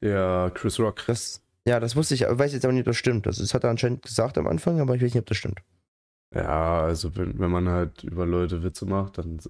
Der 0.00 0.52
Chris 0.54 0.78
Rock. 0.78 1.04
Das, 1.06 1.42
ja, 1.66 1.80
das 1.80 1.96
wusste 1.96 2.14
ich, 2.14 2.24
aber 2.24 2.34
ich 2.34 2.38
weiß 2.38 2.52
jetzt 2.52 2.64
aber 2.64 2.72
nicht, 2.72 2.82
ob 2.82 2.86
das 2.86 2.96
stimmt. 2.96 3.26
Das, 3.26 3.38
das 3.38 3.54
hat 3.54 3.64
er 3.64 3.70
anscheinend 3.70 4.02
gesagt 4.02 4.38
am 4.38 4.46
Anfang, 4.46 4.80
aber 4.80 4.94
ich 4.94 5.02
weiß 5.02 5.14
nicht, 5.14 5.22
ob 5.22 5.26
das 5.26 5.36
stimmt. 5.36 5.60
Ja, 6.34 6.82
also 6.82 7.16
wenn, 7.16 7.38
wenn 7.38 7.50
man 7.50 7.68
halt 7.68 8.04
über 8.04 8.26
Leute 8.26 8.62
Witze 8.62 8.86
macht, 8.86 9.18
dann, 9.18 9.40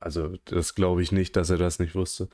also 0.00 0.36
das 0.44 0.74
glaube 0.74 1.02
ich 1.02 1.10
nicht, 1.10 1.34
dass 1.36 1.50
er 1.50 1.56
das 1.56 1.78
nicht 1.78 1.94
wusste. 1.94 2.28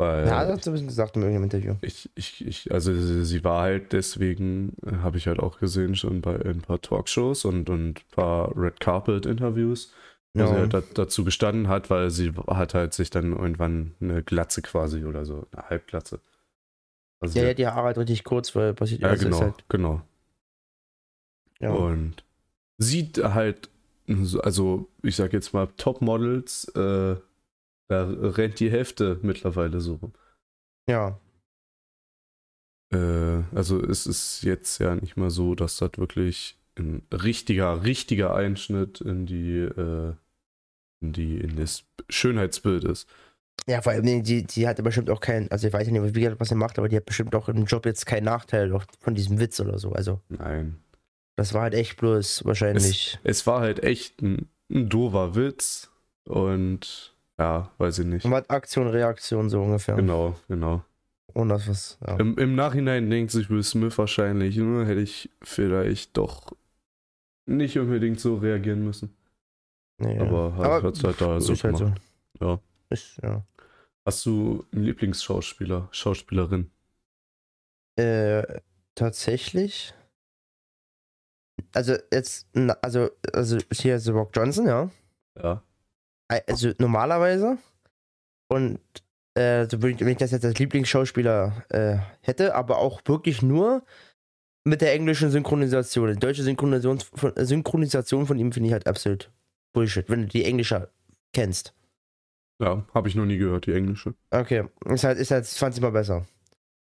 Weil 0.00 0.26
Ja, 0.26 0.44
das 0.44 0.52
hat 0.58 0.66
er 0.66 0.70
ein 0.70 0.72
bisschen 0.72 0.86
gesagt 0.88 1.16
in 1.16 1.22
irgendeinem 1.22 1.44
Interview. 1.44 1.74
ich, 1.82 2.10
ich, 2.14 2.46
ich, 2.46 2.72
also 2.72 2.94
sie, 2.94 3.24
sie 3.24 3.44
war 3.44 3.62
halt 3.62 3.92
deswegen, 3.92 4.76
habe 5.02 5.18
ich 5.18 5.26
halt 5.26 5.38
auch 5.40 5.58
gesehen, 5.60 5.94
schon 5.94 6.20
bei 6.22 6.36
ein 6.44 6.62
paar 6.62 6.80
Talkshows 6.80 7.44
und, 7.44 7.68
und 7.68 7.88
ein 7.90 7.94
paar 8.12 8.56
Red 8.56 8.80
Carpet 8.80 9.26
Interviews, 9.26 9.92
wo 10.34 10.40
sie 10.46 10.54
Ja. 10.54 10.60
halt 10.60 10.74
da, 10.74 10.82
dazu 10.94 11.24
gestanden 11.24 11.68
hat, 11.68 11.90
weil 11.90 12.10
sie 12.10 12.32
hat 12.48 12.74
halt 12.74 12.94
sich 12.94 13.10
dann 13.10 13.32
irgendwann 13.36 13.94
eine 14.00 14.22
Glatze 14.22 14.62
quasi 14.62 15.04
oder 15.04 15.24
so, 15.24 15.46
eine 15.52 15.68
Halbglatze. 15.68 16.20
Also 17.20 17.34
Ja, 17.38 17.42
die- 17.42 17.48
ja, 17.48 17.54
die 17.54 17.66
Haare 17.66 17.86
halt 17.86 17.98
richtig 17.98 18.24
kurz, 18.24 18.54
weil 18.56 18.72
passiert 18.74 19.02
ja, 19.02 19.08
also 19.10 19.24
genau, 19.26 19.40
Halt, 19.42 19.64
genau. 19.68 20.02
ja. 21.60 21.70
Und 21.72 22.24
sieht 22.78 23.18
halt, 23.22 23.68
so- 24.08 24.40
also 24.40 24.88
ich 25.02 25.16
sag 25.16 25.32
jetzt 25.32 25.52
mal, 25.52 25.68
Topmodels, 25.76 26.68
äh, 26.74 27.16
da 27.90 28.04
rennt 28.08 28.60
die 28.60 28.70
Hälfte 28.70 29.18
mittlerweile 29.22 29.80
so 29.80 29.94
rum. 29.96 30.12
ja. 30.88 31.18
Äh, 32.92 33.42
also 33.54 33.82
es 33.82 34.06
ist 34.06 34.42
jetzt 34.42 34.78
ja 34.78 34.94
nicht 34.94 35.16
mal 35.16 35.30
so, 35.30 35.54
dass 35.54 35.76
das 35.76 35.92
wirklich 35.96 36.56
ein 36.76 37.02
richtiger, 37.12 37.84
richtiger 37.84 38.34
Einschnitt 38.34 39.00
in 39.00 39.26
die, 39.26 39.58
äh, 39.58 40.14
in 41.00 41.12
die, 41.12 41.38
in 41.38 41.56
das 41.56 41.84
Schönheitsbild 42.08 42.84
ist. 42.84 43.08
Ja, 43.66 43.82
vor 43.82 43.92
allem, 43.92 44.22
die, 44.24 44.44
die 44.44 44.68
hatte 44.68 44.82
bestimmt 44.82 45.10
auch 45.10 45.20
keinen, 45.20 45.50
also 45.50 45.66
ich 45.66 45.72
weiß 45.72 45.86
ja 45.86 45.92
nicht, 45.92 46.14
wie, 46.14 46.40
was 46.40 46.48
sie 46.48 46.54
macht, 46.54 46.78
aber 46.78 46.88
die 46.88 46.96
hat 46.96 47.06
bestimmt 47.06 47.34
auch 47.34 47.48
im 47.48 47.64
Job 47.64 47.86
jetzt 47.86 48.06
keinen 48.06 48.24
Nachteil 48.24 48.76
von 49.00 49.14
diesem 49.14 49.38
Witz 49.38 49.60
oder 49.60 49.78
so. 49.78 49.92
Also, 49.92 50.20
Nein. 50.28 50.80
das 51.36 51.54
war 51.54 51.62
halt 51.62 51.74
echt 51.74 51.96
bloß 51.98 52.44
wahrscheinlich. 52.44 53.18
Es 53.24 53.46
war 53.46 53.60
halt 53.60 53.82
echt 53.82 54.22
ein, 54.22 54.48
ein 54.72 54.88
doofer 54.88 55.34
Witz 55.34 55.90
und 56.24 57.14
ja, 57.40 57.70
weiß 57.78 58.00
ich 58.00 58.06
nicht. 58.06 58.24
Und 58.26 58.32
was 58.32 58.48
Aktion, 58.50 58.86
Reaktion 58.86 59.48
so 59.48 59.62
ungefähr. 59.62 59.96
Genau, 59.96 60.36
genau. 60.46 60.84
Und 61.32 61.48
das 61.48 61.68
was. 61.68 61.98
Ja. 62.06 62.16
Im, 62.18 62.36
Im 62.38 62.54
Nachhinein 62.54 63.08
denkt 63.08 63.30
sich 63.30 63.48
Will 63.50 63.62
Smith 63.62 63.96
wahrscheinlich, 63.96 64.56
"Hm, 64.56 64.84
hätte 64.84 65.00
ich 65.00 65.30
vielleicht 65.42 66.16
doch 66.16 66.52
nicht 67.46 67.78
unbedingt 67.78 68.20
so 68.20 68.36
reagieren 68.36 68.84
müssen. 68.84 69.16
Nee, 69.98 70.16
ja. 70.16 70.22
Aber 70.22 70.54
hat 70.56 70.82
hat's 70.82 71.02
halt 71.02 71.20
da 71.20 71.40
so 71.40 71.52
ist 71.52 71.64
halt 71.64 71.76
gemacht. 71.78 72.00
so. 72.38 72.46
Ja. 72.46 72.60
Ist, 72.90 73.18
ja. 73.22 73.44
Hast 74.04 74.24
du 74.26 74.66
einen 74.72 74.84
Lieblingsschauspieler, 74.84 75.88
Schauspielerin? 75.92 76.70
Äh, 77.96 78.60
tatsächlich. 78.94 79.94
Also 81.72 81.96
jetzt, 82.12 82.48
also, 82.82 83.10
also 83.32 83.58
hier 83.72 83.96
ist 83.96 84.04
The 84.04 84.10
Rock 84.12 84.30
Johnson, 84.34 84.66
ja. 84.66 84.90
Ja. 85.40 85.62
Also 86.46 86.72
normalerweise. 86.78 87.58
Und 88.48 88.78
äh, 89.34 89.66
so 89.66 89.82
würde 89.82 89.94
ich, 89.94 90.00
wenn 90.00 90.08
ich 90.08 90.18
das 90.18 90.30
jetzt 90.30 90.44
als 90.44 90.58
Lieblingsschauspieler 90.58 91.64
äh, 91.70 91.96
hätte, 92.20 92.54
aber 92.54 92.78
auch 92.78 93.00
wirklich 93.06 93.42
nur 93.42 93.82
mit 94.64 94.80
der 94.80 94.92
englischen 94.92 95.30
Synchronisation. 95.30 96.12
Die 96.12 96.18
deutsche 96.18 96.42
Synchronisation 96.42 97.00
von, 97.00 97.32
Synchronisation 97.36 98.26
von 98.26 98.38
ihm 98.38 98.52
finde 98.52 98.68
ich 98.68 98.72
halt 98.72 98.86
absolut 98.86 99.30
Bullshit, 99.72 100.08
wenn 100.08 100.22
du 100.22 100.28
die 100.28 100.44
englische 100.44 100.88
kennst. 101.32 101.74
Ja, 102.60 102.84
habe 102.92 103.08
ich 103.08 103.14
noch 103.14 103.24
nie 103.24 103.38
gehört, 103.38 103.66
die 103.66 103.72
englische. 103.72 104.14
Okay, 104.30 104.64
ist 104.86 105.04
halt, 105.04 105.18
ist 105.18 105.30
halt 105.30 105.46
20 105.46 105.82
Mal 105.82 105.92
besser. 105.92 106.26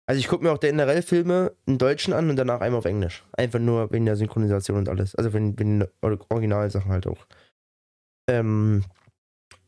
Also 0.07 0.19
ich 0.19 0.27
gucke 0.27 0.43
mir 0.43 0.51
auch 0.51 0.59
generell 0.59 1.03
Filme 1.03 1.53
in 1.67 1.77
Deutschen 1.77 2.13
an 2.13 2.29
und 2.29 2.35
danach 2.35 2.61
einmal 2.61 2.79
auf 2.79 2.85
Englisch. 2.85 3.23
Einfach 3.31 3.59
nur 3.59 3.91
wegen 3.91 4.05
der 4.05 4.15
Synchronisation 4.15 4.79
und 4.79 4.89
alles. 4.89 5.15
Also 5.15 5.33
wegen, 5.33 5.57
wegen 5.57 5.79
den 5.81 5.87
Originalsachen 6.01 6.91
halt 6.91 7.07
auch. 7.07 7.27
Ähm, 8.27 8.83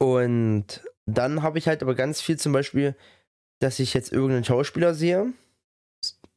und 0.01 0.81
dann 1.05 1.43
habe 1.43 1.59
ich 1.59 1.67
halt 1.67 1.83
aber 1.83 1.93
ganz 1.93 2.21
viel 2.21 2.35
zum 2.35 2.53
Beispiel, 2.53 2.95
dass 3.59 3.77
ich 3.77 3.93
jetzt 3.93 4.11
irgendeinen 4.11 4.43
Schauspieler 4.43 4.95
sehe. 4.95 5.31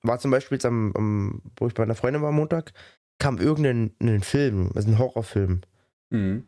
War 0.03 0.19
zum 0.19 0.31
Beispiel 0.31 0.57
jetzt 0.57 0.67
am, 0.67 0.93
am 0.95 1.41
wo 1.57 1.67
ich 1.67 1.73
bei 1.73 1.83
einer 1.83 1.95
Freundin 1.95 2.21
war 2.21 2.29
am 2.29 2.35
Montag, 2.35 2.75
kam 3.19 3.39
irgendein 3.39 3.95
ein 4.03 4.21
Film, 4.21 4.71
also 4.75 4.91
ein 4.91 4.99
Horrorfilm. 4.99 5.63
Mhm. 6.11 6.47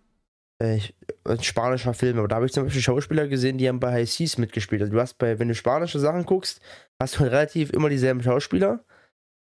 Äh, 0.62 0.76
ich, 0.76 0.94
ein 1.24 1.42
spanischer 1.42 1.94
Film, 1.94 2.18
aber 2.18 2.29
da 2.29 2.37
habe 2.37 2.44
ich 2.44 2.52
zum 2.52 2.64
Beispiel 2.64 2.83
Schauspieler 2.83 3.29
gesehen, 3.29 3.57
die 3.57 3.66
haben 3.66 3.81
bei 3.81 3.92
High 3.92 4.11
Seas 4.11 4.37
mitgespielt. 4.37 4.83
Also 4.83 4.92
du 4.92 5.00
hast 5.00 5.14
bei, 5.14 5.38
wenn 5.38 5.48
du 5.48 5.55
spanische 5.55 5.98
Sachen 5.98 6.26
guckst, 6.26 6.61
hast 7.00 7.18
du 7.18 7.22
relativ 7.22 7.70
immer 7.70 7.88
dieselben 7.88 8.22
Schauspieler, 8.22 8.85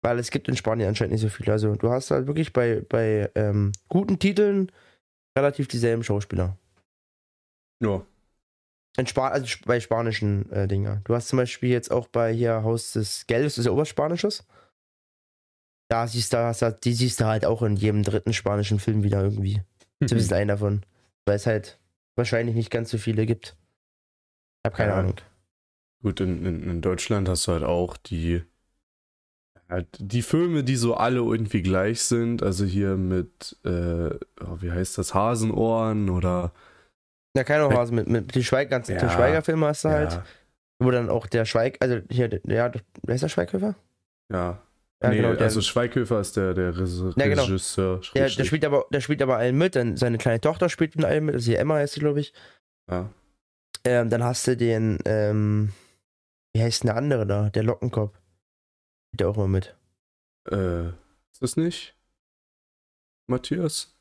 weil 0.02 0.20
es 0.20 0.32
gibt 0.32 0.50
in 0.50 0.58
Spanien 0.58 0.90
anscheinend 0.90 1.14
nicht 1.14 1.22
so 1.22 1.30
viele. 1.30 1.54
Also 1.54 1.76
du 1.76 1.90
hast 1.90 2.12
halt 2.12 2.28
wirklich 2.28 2.52
bei, 2.52 2.82
bei 2.90 3.32
ähm, 3.36 3.72
guten 3.88 4.20
Titeln 4.20 4.70
relativ 5.38 5.70
dieselben 5.70 6.04
Schauspieler. 6.04 6.58
Ja. 7.84 8.06
In 8.96 9.08
Spa 9.08 9.30
also 9.30 9.48
bei 9.66 9.80
spanischen 9.80 10.52
äh, 10.52 10.68
Dinger. 10.68 11.02
Du 11.06 11.16
hast 11.16 11.28
zum 11.28 11.38
Beispiel 11.38 11.70
jetzt 11.70 11.92
auch 11.92 12.08
bei 12.08 12.32
hier 12.32 12.64
Haus 12.64 12.92
des 12.94 13.26
Geldes, 13.26 13.58
ist 13.58 13.66
ja 13.66 13.72
auch 13.72 13.78
was 13.78 13.90
Spanisches. 13.90 14.46
Da 15.90 16.08
siehst 16.08 16.34
du, 16.34 16.38
hast 16.38 16.62
du, 16.62 16.72
die 16.72 16.94
siehst 16.94 17.20
du 17.20 17.26
halt 17.26 17.46
auch 17.46 17.62
in 17.64 17.76
jedem 17.76 18.04
dritten 18.04 18.34
spanischen 18.34 18.80
Film 18.80 19.04
wieder 19.04 19.24
irgendwie. 19.24 19.62
Zumindest 20.00 20.34
einen 20.34 20.48
davon. 20.48 20.86
Weil 21.26 21.36
es 21.36 21.46
halt 21.48 21.80
wahrscheinlich 22.16 22.56
nicht 22.56 22.70
ganz 22.72 22.92
so 22.92 22.98
viele 22.98 23.26
gibt. 23.26 23.56
Ich 24.62 24.68
hab 24.68 24.76
keine 24.76 24.92
Ja. 24.92 25.00
Ahnung. 25.00 25.16
Gut, 26.04 26.20
in, 26.20 26.46
in, 26.46 26.70
in 26.70 26.82
Deutschland 26.82 27.30
hast 27.30 27.48
du 27.48 27.54
halt 27.54 27.64
auch 27.64 27.98
die, 27.98 28.44
halt 29.70 29.88
die 30.00 30.22
Filme, 30.22 30.64
die 30.64 30.76
so 30.76 30.96
alle 30.96 31.18
irgendwie 31.20 31.62
gleich 31.62 32.02
sind. 32.02 32.44
Also 32.44 32.66
hier 32.66 32.96
mit, 32.96 33.58
äh, 33.64 34.10
oh, 34.42 34.58
wie 34.62 34.72
heißt 34.72 34.98
das, 35.00 35.14
Hasenohren 35.16 36.10
oder. 36.10 36.54
Ja, 37.36 37.44
keine 37.44 37.64
Ahnung, 37.64 37.78
also 37.78 37.94
mit, 37.94 38.08
mit 38.08 38.36
den 38.36 38.44
Schweig, 38.44 38.70
ganzen 38.70 38.94
Ja. 38.94 39.00
Til 39.00 39.10
Schweiger-Filme 39.10 39.66
hast 39.68 39.84
du 39.86 39.90
halt. 39.90 40.14
Ja, 40.14 40.24
Wo 40.80 40.92
dann 40.92 41.10
auch 41.10 41.26
der 41.28 41.46
Schweig, 41.46 41.78
also 41.82 42.00
hier, 42.10 42.28
der- 42.30 42.42
ja, 42.46 42.72
wer 43.04 43.16
ist 43.16 43.22
der 43.22 43.30
Schweighöfer? 43.30 43.76
ja. 44.32 44.62
Ja, 45.02 45.10
nee, 45.10 45.18
genau, 45.18 45.34
der, 45.34 45.42
also 45.48 45.60
Schweighöfer 45.60 46.22
ist 46.22 46.38
der, 46.38 46.54
der 46.54 46.70
Regisseur. 46.78 47.14
Ja, 47.18 47.28
genau. 47.28 47.44
Regisseur 47.44 48.00
der, 48.16 48.30
der, 48.30 48.46
spielt 48.46 48.64
aber, 48.64 48.86
der 48.90 49.02
spielt 49.02 49.22
aber 49.22 49.36
allen 49.36 49.58
mit. 49.58 49.76
Dann 49.76 49.98
seine 49.98 50.18
kleine 50.18 50.40
Tochter 50.40 50.70
spielt 50.70 50.96
mit 50.96 51.04
allen 51.04 51.26
mit. 51.26 51.36
Also 51.36 51.46
hier 51.52 51.60
Emma 51.60 51.76
heißt 51.76 51.96
sie, 51.96 52.00
glaube 52.00 52.22
ich. 52.22 52.34
ja. 52.90 53.10
Ähm, 53.84 54.10
dann 54.10 54.24
hast 54.24 54.48
du 54.48 54.56
den, 54.56 55.00
ähm, 55.04 55.74
wie 56.56 56.62
heißt 56.64 56.84
denn 56.84 56.88
der 56.88 56.96
andere 56.96 57.28
da? 57.28 57.50
Der 57.50 57.64
Lockenkopf. 57.64 58.18
Der 59.12 59.28
auch 59.28 59.36
immer 59.36 59.50
mit. 59.50 59.76
Äh, 60.50 60.88
ist 60.88 61.42
das 61.42 61.58
nicht? 61.58 61.98
Matthias? 63.28 63.93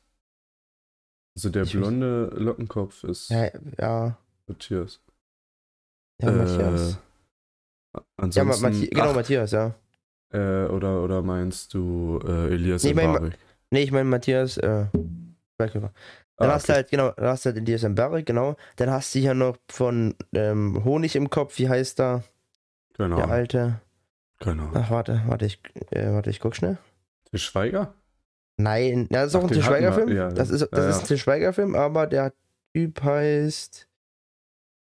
Also 1.35 1.49
der 1.49 1.63
Ich 1.63 1.73
weiß- 1.73 1.77
blonde 1.79 2.25
Lockenkopf 2.37 3.03
ist 3.03 3.29
Ja, 3.29 3.49
ja, 3.79 4.17
Matthias. 4.47 5.01
ja 6.21 6.29
Äh, 6.29 6.31
Matthias. 6.33 6.97
Ja, 7.95 7.99
Ma 7.99 8.03
Ansonsten, 8.17 8.61
Mathi 8.63 8.87
genau, 8.87 9.09
ach, 9.11 9.15
Matthias, 9.15 9.51
ja. 9.51 9.75
äh, 10.31 10.65
oder, 10.67 11.03
oder 11.03 11.21
meinst 11.21 11.73
du 11.73 12.19
äh, 12.25 12.53
Elias 12.53 12.83
Nee, 12.83 12.93
mein 12.93 13.11
Ma- 13.11 13.19
Mbarek? 13.19 13.37
Nee, 13.71 13.83
ich 13.83 13.91
meine 13.91 14.05
Matthias, 14.09 14.57
äh, 14.57 14.85
Schweighöfer. 15.55 15.91
Dann 16.37 16.49
Ah, 16.49 16.53
hast 16.53 16.67
du 16.69 16.73
halt, 16.73 16.89
genau, 16.89 17.11
dann 17.11 17.25
hast 17.27 17.45
du 17.45 17.49
halt 17.49 17.57
Elias 17.57 17.83
Mbarek, 17.83 18.25
genau. 18.25 18.55
Dann 18.77 18.89
hast 18.89 19.13
du 19.13 19.19
hier 19.19 19.33
noch 19.35 19.57
von 19.69 20.15
ähm, 20.33 20.83
Honig 20.83 21.15
im 21.15 21.29
Kopf, 21.29 21.57
wie 21.59 21.69
heißt 21.69 21.99
da? 21.99 22.23
genau. 22.93 23.15
Der 23.17 23.29
alte. 23.29 23.81
genau. 24.39 24.71
Ach, 24.73 24.89
warte, 24.91 25.21
warte, 25.27 25.45
ich, 25.45 25.59
äh, 25.91 26.11
warte, 26.11 26.29
ich 26.31 26.39
guck 26.39 26.55
schnell. 26.55 26.77
Der 27.31 27.37
Schweiger? 27.39 27.93
Nein, 28.57 29.07
das 29.09 29.27
ist 29.27 29.35
Ach, 29.35 29.39
auch 29.39 29.43
ein 29.45 29.51
Til 29.51 29.63
Schweiger-Film. 29.63 30.15
ja, 30.15 30.29
das 30.29 30.49
ist, 30.49 30.67
das 30.71 30.79
ja, 30.79 30.89
ist 30.89 30.99
ein 31.01 31.07
Til 31.07 31.17
Schweiger-Film, 31.17 31.75
aber 31.75 32.07
der 32.07 32.33
Typ 32.73 33.01
heißt 33.03 33.87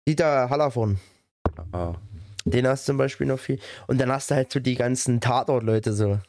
Dieter 0.08 0.50
Hallervorden. 0.50 1.00
Ah. 1.72 1.94
Den 2.44 2.66
hast 2.66 2.86
du 2.86 2.92
zum 2.92 2.98
Beispiel 2.98 3.26
noch 3.26 3.38
viel. 3.40 3.58
Und 3.88 4.00
dann 4.00 4.12
hast 4.12 4.30
du 4.30 4.34
halt 4.36 4.52
so 4.52 4.60
die 4.60 4.76
ganzen 4.76 5.20
Tatort-Leute 5.20 5.92
so. 5.92 6.20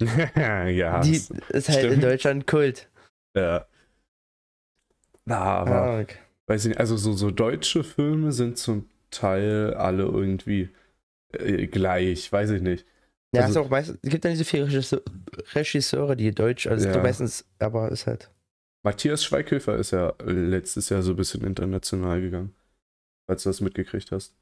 ja, 0.36 1.00
die 1.00 1.16
ist 1.16 1.30
halt 1.68 1.84
in 1.84 1.86
stimmt. 1.90 2.04
Deutschland 2.04 2.46
Kult. 2.46 2.88
ja. 3.36 3.66
Na, 5.24 5.38
aber 5.38 5.74
Arg. 5.82 6.18
weiß 6.46 6.64
ich 6.64 6.68
nicht, 6.70 6.78
also 6.80 6.96
so, 6.96 7.12
so 7.12 7.32
deutsche 7.32 7.82
Filme 7.82 8.30
sind 8.30 8.58
zum 8.58 8.88
Teil 9.10 9.74
alle 9.74 10.04
irgendwie 10.04 10.68
äh, 11.32 11.66
gleich, 11.66 12.30
weiß 12.30 12.50
ich 12.50 12.62
nicht. 12.62 12.86
Ja, 13.34 13.42
Also- 13.42 13.62
auch 13.62 13.68
meistens, 13.70 13.98
es 14.02 14.10
gibt 14.10 14.24
dann 14.24 14.32
diese 14.32 14.44
vier 14.44 14.66
Regisseur, 14.66 15.02
Regisseure, 15.54 16.16
die 16.16 16.30
Deutsch, 16.32 16.66
also 16.66 16.88
Ja. 16.88 17.02
meistens, 17.02 17.44
aber 17.58 17.90
ist 17.90 18.06
halt. 18.06 18.30
Matthias 18.84 19.24
Schweighöfer 19.24 19.76
ist 19.76 19.90
ja 19.90 20.14
letztes 20.24 20.88
Jahr 20.90 21.02
so 21.02 21.10
ein 21.12 21.16
bisschen 21.16 21.42
international 21.44 22.20
gegangen. 22.20 22.54
Falls 23.28 23.42
du 23.42 23.48
das 23.48 23.60
mitgekriegt 23.60 24.12
hast. 24.12 24.36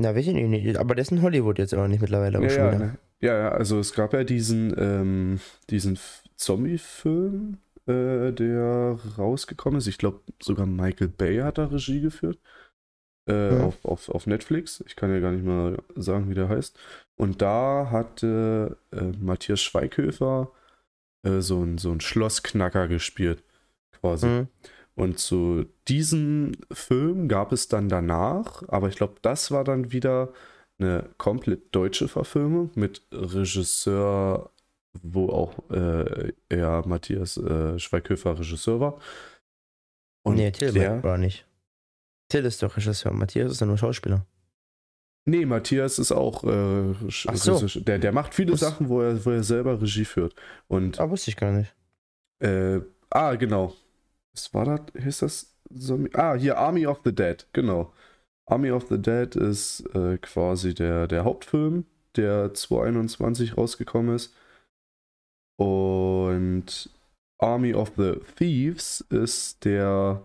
Na, 0.00 0.14
weiß 0.14 0.26
ich 0.28 0.32
nicht, 0.32 0.48
nicht, 0.48 0.76
aber 0.78 0.94
der 0.94 1.02
ist 1.02 1.12
in 1.12 1.20
Hollywood 1.22 1.58
jetzt 1.58 1.74
auch 1.74 1.86
nicht 1.88 2.00
mittlerweile. 2.00 2.38
auch 2.38 2.42
Ja, 2.42 2.48
schon 2.50 2.58
ja, 2.72 2.78
ne. 2.78 2.98
ja, 3.20 3.38
ja, 3.38 3.48
also 3.50 3.78
es 3.80 3.92
gab 3.92 4.14
ja 4.14 4.24
diesen, 4.24 4.74
ähm, 4.78 5.40
diesen 5.68 5.98
Zombie-Film, 6.36 7.58
äh, 7.86 8.32
der 8.32 8.98
rausgekommen 9.18 9.78
ist. 9.78 9.86
Ich 9.88 9.98
glaube, 9.98 10.20
sogar 10.42 10.66
Michael 10.66 11.08
Bay 11.08 11.38
hat 11.38 11.58
da 11.58 11.66
Regie 11.66 12.00
geführt. 12.00 12.38
Äh, 13.28 13.50
Mhm. 13.50 13.60
auf, 13.60 13.84
auf, 13.84 14.08
auf 14.08 14.26
Netflix. 14.26 14.82
Ich 14.86 14.96
kann 14.96 15.10
ja 15.12 15.20
gar 15.20 15.32
nicht 15.32 15.44
mal 15.44 15.76
sagen, 15.96 16.30
wie 16.30 16.34
der 16.34 16.48
heißt. 16.48 16.78
Und 17.18 17.42
da 17.42 17.88
hatte 17.90 18.78
äh, 18.92 19.12
Matthias 19.18 19.60
Schweighöfer 19.60 20.52
äh, 21.24 21.40
so 21.40 21.62
ein 21.62 21.76
so 21.76 21.90
ein 21.90 22.00
Schlossknacker 22.00 22.86
gespielt. 22.86 23.42
Quasi. 24.00 24.26
Mhm. 24.26 24.48
Und 24.94 25.18
zu 25.18 25.66
diesem 25.88 26.52
Film 26.72 27.28
gab 27.28 27.52
es 27.52 27.68
dann 27.68 27.88
danach, 27.88 28.62
aber 28.68 28.88
ich 28.88 28.96
glaube, 28.96 29.16
das 29.22 29.50
war 29.50 29.64
dann 29.64 29.92
wieder 29.92 30.32
eine 30.78 31.08
komplett 31.18 31.74
deutsche 31.74 32.08
Verfilmung 32.08 32.70
mit 32.74 33.02
Regisseur, 33.12 34.50
wo 35.02 35.28
auch 35.28 35.70
äh, 35.70 36.32
er 36.48 36.86
Matthias 36.86 37.36
äh, 37.36 37.78
Schweighöfer 37.78 38.38
Regisseur 38.38 38.80
war. 38.80 38.98
Und 40.22 40.36
nee, 40.36 40.50
Till 40.52 40.72
der, 40.72 41.02
war 41.02 41.18
nicht. 41.18 41.46
Till 42.28 42.44
ist 42.44 42.62
doch 42.62 42.76
Regisseur, 42.76 43.12
Matthias 43.12 43.52
ist 43.52 43.60
doch 43.60 43.66
nur 43.66 43.78
Schauspieler. 43.78 44.24
Nee, 45.28 45.46
Matthias 45.46 45.98
ist 45.98 46.12
auch 46.12 46.42
äh, 46.44 46.94
Ach 47.28 47.36
so. 47.36 47.80
Der, 47.80 47.98
der 47.98 48.12
macht 48.12 48.34
viele 48.34 48.50
Muss- 48.52 48.60
Sachen, 48.60 48.88
wo 48.88 49.00
er, 49.02 49.24
wo 49.24 49.30
er 49.30 49.42
selber 49.44 49.80
Regie 49.80 50.04
führt. 50.04 50.34
Und 50.68 50.98
Ah, 51.00 51.08
wusste 51.10 51.30
ich 51.30 51.36
gar 51.36 51.52
nicht. 51.52 51.74
Äh, 52.40 52.80
ah, 53.10 53.34
genau. 53.36 53.74
Was 54.34 54.52
war 54.54 54.64
das? 54.64 55.02
Hieß 55.02 55.18
das? 55.20 55.54
Zombie? 55.76 56.10
Ah, 56.14 56.34
hier 56.34 56.58
Army 56.58 56.86
of 56.86 57.00
the 57.04 57.14
Dead, 57.14 57.46
genau. 57.52 57.92
Army 58.46 58.70
of 58.70 58.86
the 58.88 58.96
Dead 59.00 59.36
ist 59.36 59.80
äh, 59.94 60.16
quasi 60.18 60.72
der, 60.74 61.06
der 61.06 61.24
Hauptfilm, 61.24 61.84
der 62.16 62.54
2021 62.54 63.56
rausgekommen 63.56 64.14
ist. 64.16 64.34
Und 65.60 66.90
Army 67.38 67.74
of 67.74 67.92
the 67.96 68.14
Thieves 68.36 69.00
ist 69.10 69.64
der 69.64 70.22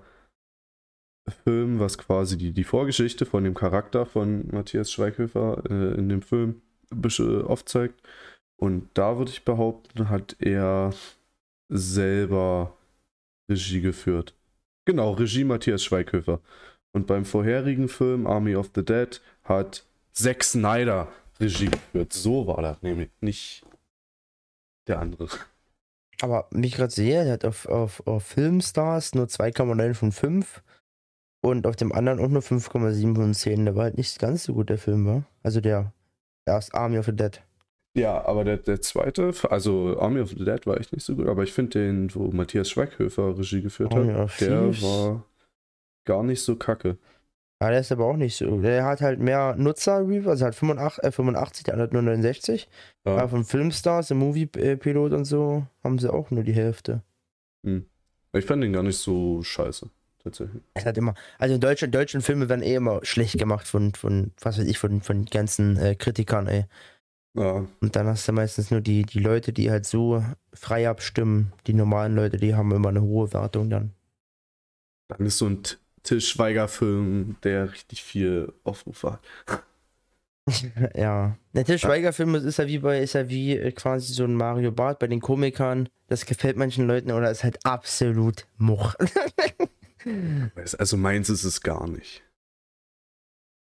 Film, 1.43 1.79
was 1.79 1.97
quasi 1.97 2.37
die, 2.37 2.51
die 2.51 2.63
Vorgeschichte 2.63 3.25
von 3.25 3.43
dem 3.43 3.53
Charakter 3.53 4.05
von 4.05 4.47
Matthias 4.51 4.91
Schweighöfer 4.91 5.63
äh, 5.69 5.97
in 5.97 6.09
dem 6.09 6.21
Film 6.21 6.61
bisschen 6.89 7.43
aufzeigt. 7.43 8.01
Und 8.57 8.89
da 8.93 9.17
würde 9.17 9.31
ich 9.31 9.43
behaupten, 9.43 10.09
hat 10.09 10.35
er 10.39 10.93
selber 11.69 12.77
Regie 13.49 13.81
geführt. 13.81 14.35
Genau, 14.85 15.11
Regie 15.11 15.43
Matthias 15.43 15.83
Schweighöfer. 15.83 16.39
Und 16.93 17.07
beim 17.07 17.25
vorherigen 17.25 17.87
Film 17.87 18.27
Army 18.27 18.55
of 18.55 18.71
the 18.75 18.85
Dead 18.85 19.19
hat 19.43 19.85
Zack 20.11 20.43
Snyder 20.43 21.07
Regie 21.39 21.69
geführt. 21.69 22.13
So 22.13 22.47
war 22.47 22.61
das 22.61 22.81
nämlich, 22.81 23.09
nicht 23.21 23.65
der 24.87 24.99
andere. 24.99 25.27
Aber 26.21 26.47
wie 26.51 26.67
ich 26.67 26.75
gerade 26.75 26.93
sehe, 26.93 27.23
der 27.23 27.33
hat 27.33 27.45
auf, 27.45 27.65
auf, 27.65 28.05
auf 28.05 28.23
Filmstars 28.23 29.15
nur 29.15 29.25
2,9 29.25 29.93
von 29.95 30.11
5 30.11 30.63
und 31.43 31.67
auf 31.67 31.75
dem 31.75 31.91
anderen 31.91 32.19
auch 32.19 32.29
nur 32.29 32.41
5,7 32.41 33.15
von 33.15 33.33
10. 33.33 33.65
Der 33.65 33.75
war 33.75 33.83
halt 33.83 33.97
nicht 33.97 34.17
ganz 34.19 34.45
so 34.45 34.53
gut, 34.53 34.69
der 34.69 34.77
Film 34.77 35.05
war. 35.05 35.23
Also 35.43 35.61
der 35.61 35.93
erst 36.45 36.73
Army 36.73 36.97
of 36.97 37.05
the 37.05 37.15
Dead. 37.15 37.41
Ja, 37.95 38.25
aber 38.25 38.43
der, 38.43 38.57
der 38.57 38.81
zweite, 38.81 39.31
also 39.49 39.99
Army 39.99 40.21
of 40.21 40.29
the 40.29 40.43
Dead 40.43 40.65
war 40.65 40.79
echt 40.79 40.93
nicht 40.93 41.05
so 41.05 41.15
gut, 41.15 41.27
aber 41.27 41.43
ich 41.43 41.53
finde 41.53 41.79
den, 41.79 42.15
wo 42.15 42.31
Matthias 42.31 42.69
Schweighöfer 42.69 43.37
Regie 43.37 43.61
geführt 43.61 43.93
Army 43.93 44.13
hat, 44.13 44.41
der 44.41 44.71
Thieves. 44.71 44.81
war 44.81 45.25
gar 46.05 46.23
nicht 46.23 46.41
so 46.41 46.55
kacke. 46.55 46.97
Ja, 47.61 47.69
der 47.69 47.79
ist 47.79 47.91
aber 47.91 48.05
auch 48.05 48.17
nicht 48.17 48.35
so. 48.35 48.59
Der 48.61 48.83
hat 48.83 49.01
halt 49.01 49.19
mehr 49.19 49.55
Nutzer-Review, 49.55 50.29
also 50.29 50.45
hat 50.45 50.55
85, 50.55 51.03
äh, 51.03 51.11
85, 51.11 51.63
der 51.63 51.73
andere 51.75 51.87
hat 51.87 51.93
nur 51.93 52.01
69. 52.01 52.67
Ja. 53.05 53.17
Aber 53.17 53.29
von 53.29 53.45
Filmstars, 53.45 54.11
im 54.11 54.17
Movie-Pilot 54.17 55.13
und 55.13 55.25
so, 55.25 55.65
haben 55.83 55.99
sie 55.99 56.11
auch 56.11 56.31
nur 56.31 56.43
die 56.43 56.53
Hälfte. 56.53 57.03
Ich 58.33 58.45
fand 58.45 58.63
den 58.63 58.73
gar 58.73 58.83
nicht 58.83 58.97
so 58.97 59.43
scheiße, 59.43 59.89
tatsächlich. 60.23 60.63
Es 60.75 60.85
hat 60.85 60.97
immer, 60.97 61.13
also 61.37 61.55
in 61.55 61.61
Deutschland, 61.61 61.93
deutschen 61.93 62.21
Filme 62.21 62.49
werden 62.49 62.63
eh 62.63 62.75
immer 62.75 62.99
schlecht 63.05 63.37
gemacht 63.37 63.67
von, 63.67 63.93
von 63.93 64.31
was 64.41 64.57
weiß 64.57 64.65
ich, 64.65 64.77
von, 64.79 65.01
von 65.01 65.25
ganzen 65.25 65.77
äh, 65.77 65.95
Kritikern, 65.95 66.47
ey. 66.47 66.65
Ja, 67.35 67.67
Und 67.81 67.95
dann 67.95 68.07
hast 68.07 68.27
du 68.27 68.31
meistens 68.31 68.71
nur 68.71 68.81
die, 68.81 69.03
die 69.03 69.19
Leute, 69.19 69.53
die 69.53 69.69
halt 69.69 69.85
so 69.85 70.23
frei 70.53 70.89
abstimmen. 70.89 71.53
Die 71.67 71.73
normalen 71.73 72.15
Leute, 72.15 72.37
die 72.37 72.55
haben 72.55 72.71
immer 72.71 72.89
eine 72.89 73.01
hohe 73.03 73.31
Wertung 73.33 73.69
dann. 73.69 73.93
dann 75.07 75.25
ist 75.25 75.37
so 75.37 75.47
ein 75.47 75.63
T- 75.63 75.77
Til 76.03 76.19
Schweiger-Film, 76.19 77.37
der 77.43 77.71
richtig 77.71 78.03
viel 78.03 78.51
Aufrufe 78.65 79.13
hat. 79.13 79.21
ja. 80.95 81.37
Der 81.53 81.65
Til 81.65 81.77
Schweiger-Film 81.79 82.35
ist 82.35 82.57
ja 82.57 82.67
wie 82.67 82.79
bei, 82.79 82.99
ist 82.99 83.13
ja 83.13 83.29
wie 83.29 83.57
äh, 83.57 83.71
quasi 83.71 84.13
so 84.13 84.23
ein 84.25 84.35
Mario 84.35 84.71
Barth 84.71 84.99
bei 84.99 85.07
den 85.07 85.21
Komikern. 85.21 85.89
Das 86.07 86.25
gefällt 86.25 86.57
manchen 86.57 86.85
Leuten 86.87 87.11
oder 87.11 87.31
ist 87.31 87.43
halt 87.43 87.65
absolut 87.65 88.45
Much. 88.57 88.95
Also 90.77 90.97
meins 90.97 91.29
ist 91.29 91.43
es 91.43 91.61
gar 91.61 91.87
nicht. 91.87 92.23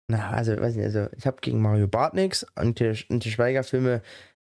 Na, 0.10 0.32
also, 0.32 0.60
weiß 0.60 0.76
nicht, 0.76 0.86
also 0.86 1.08
ich 1.16 1.26
habe 1.26 1.38
gegen 1.42 1.62
Mario 1.62 1.88
Barth 1.88 2.14
nichts 2.14 2.46
und 2.56 2.80
die, 2.80 2.94
und 3.10 3.24
die 3.24 3.32
Schweiger-Filme, 3.32 4.02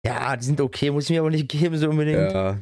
ja, 0.06 0.36
die 0.36 0.46
sind 0.46 0.62
okay, 0.62 0.92
muss 0.92 1.06
ich 1.06 1.12
mir 1.12 1.22
aber 1.22 1.30
nicht 1.32 1.50
geben, 1.50 1.78
so 1.78 1.90
unbedingt. 1.90 2.32
Ja, 2.34 2.60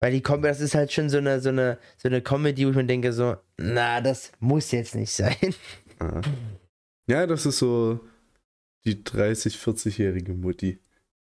Weil 0.00 0.12
die 0.12 0.22
Comedy, 0.22 0.48
das 0.48 0.60
ist 0.60 0.74
halt 0.74 0.92
schon 0.92 1.10
so 1.10 1.18
eine, 1.18 1.40
so 1.40 1.48
eine, 1.50 1.78
so 1.98 2.08
eine 2.08 2.22
Comedy, 2.22 2.64
wo 2.66 2.70
ich 2.70 2.76
mir 2.76 2.84
denke, 2.86 3.12
so, 3.12 3.36
na, 3.58 4.00
das 4.00 4.32
muss 4.38 4.70
jetzt 4.70 4.94
nicht 4.94 5.12
sein. 5.12 5.36
ja. 6.00 6.20
ja, 7.08 7.26
das 7.26 7.46
ist 7.46 7.58
so 7.58 8.00
die 8.86 9.02
30, 9.04 9.56
40-jährige 9.56 10.32
Mutti. 10.32 10.78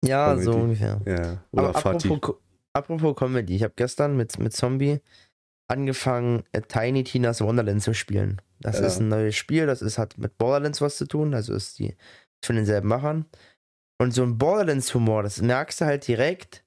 Ja, 0.03 0.37
so 0.37 0.51
Comedy. 0.51 0.63
ungefähr. 0.63 1.01
Ja, 1.05 1.43
oder 1.51 1.69
Aber 1.69 1.79
Fatih. 1.79 2.07
apropos, 2.09 2.37
apropos 2.73 3.15
Comedy, 3.15 3.55
ich 3.57 3.63
habe 3.63 3.73
gestern 3.75 4.15
mit, 4.17 4.39
mit 4.39 4.53
Zombie 4.53 4.99
angefangen, 5.67 6.43
äh, 6.51 6.61
Tiny 6.61 7.03
Tina's 7.03 7.41
Wonderland 7.41 7.81
zu 7.81 7.93
spielen. 7.93 8.41
Das 8.59 8.79
Ja. 8.79 8.87
ist 8.87 8.99
ein 8.99 9.09
neues 9.09 9.35
Spiel, 9.35 9.65
das 9.65 9.81
ist, 9.81 9.97
hat 9.97 10.17
mit 10.17 10.37
Borderlands 10.37 10.81
was 10.81 10.97
zu 10.97 11.05
tun, 11.07 11.33
also 11.33 11.53
ist 11.53 11.79
die 11.79 11.95
von 12.43 12.55
denselben 12.55 12.87
Machern. 12.87 13.25
Und 13.99 14.11
so 14.11 14.23
ein 14.23 14.37
Borderlands-Humor, 14.37 15.23
das 15.23 15.41
merkst 15.41 15.81
du 15.81 15.85
halt 15.85 16.07
direkt. 16.07 16.63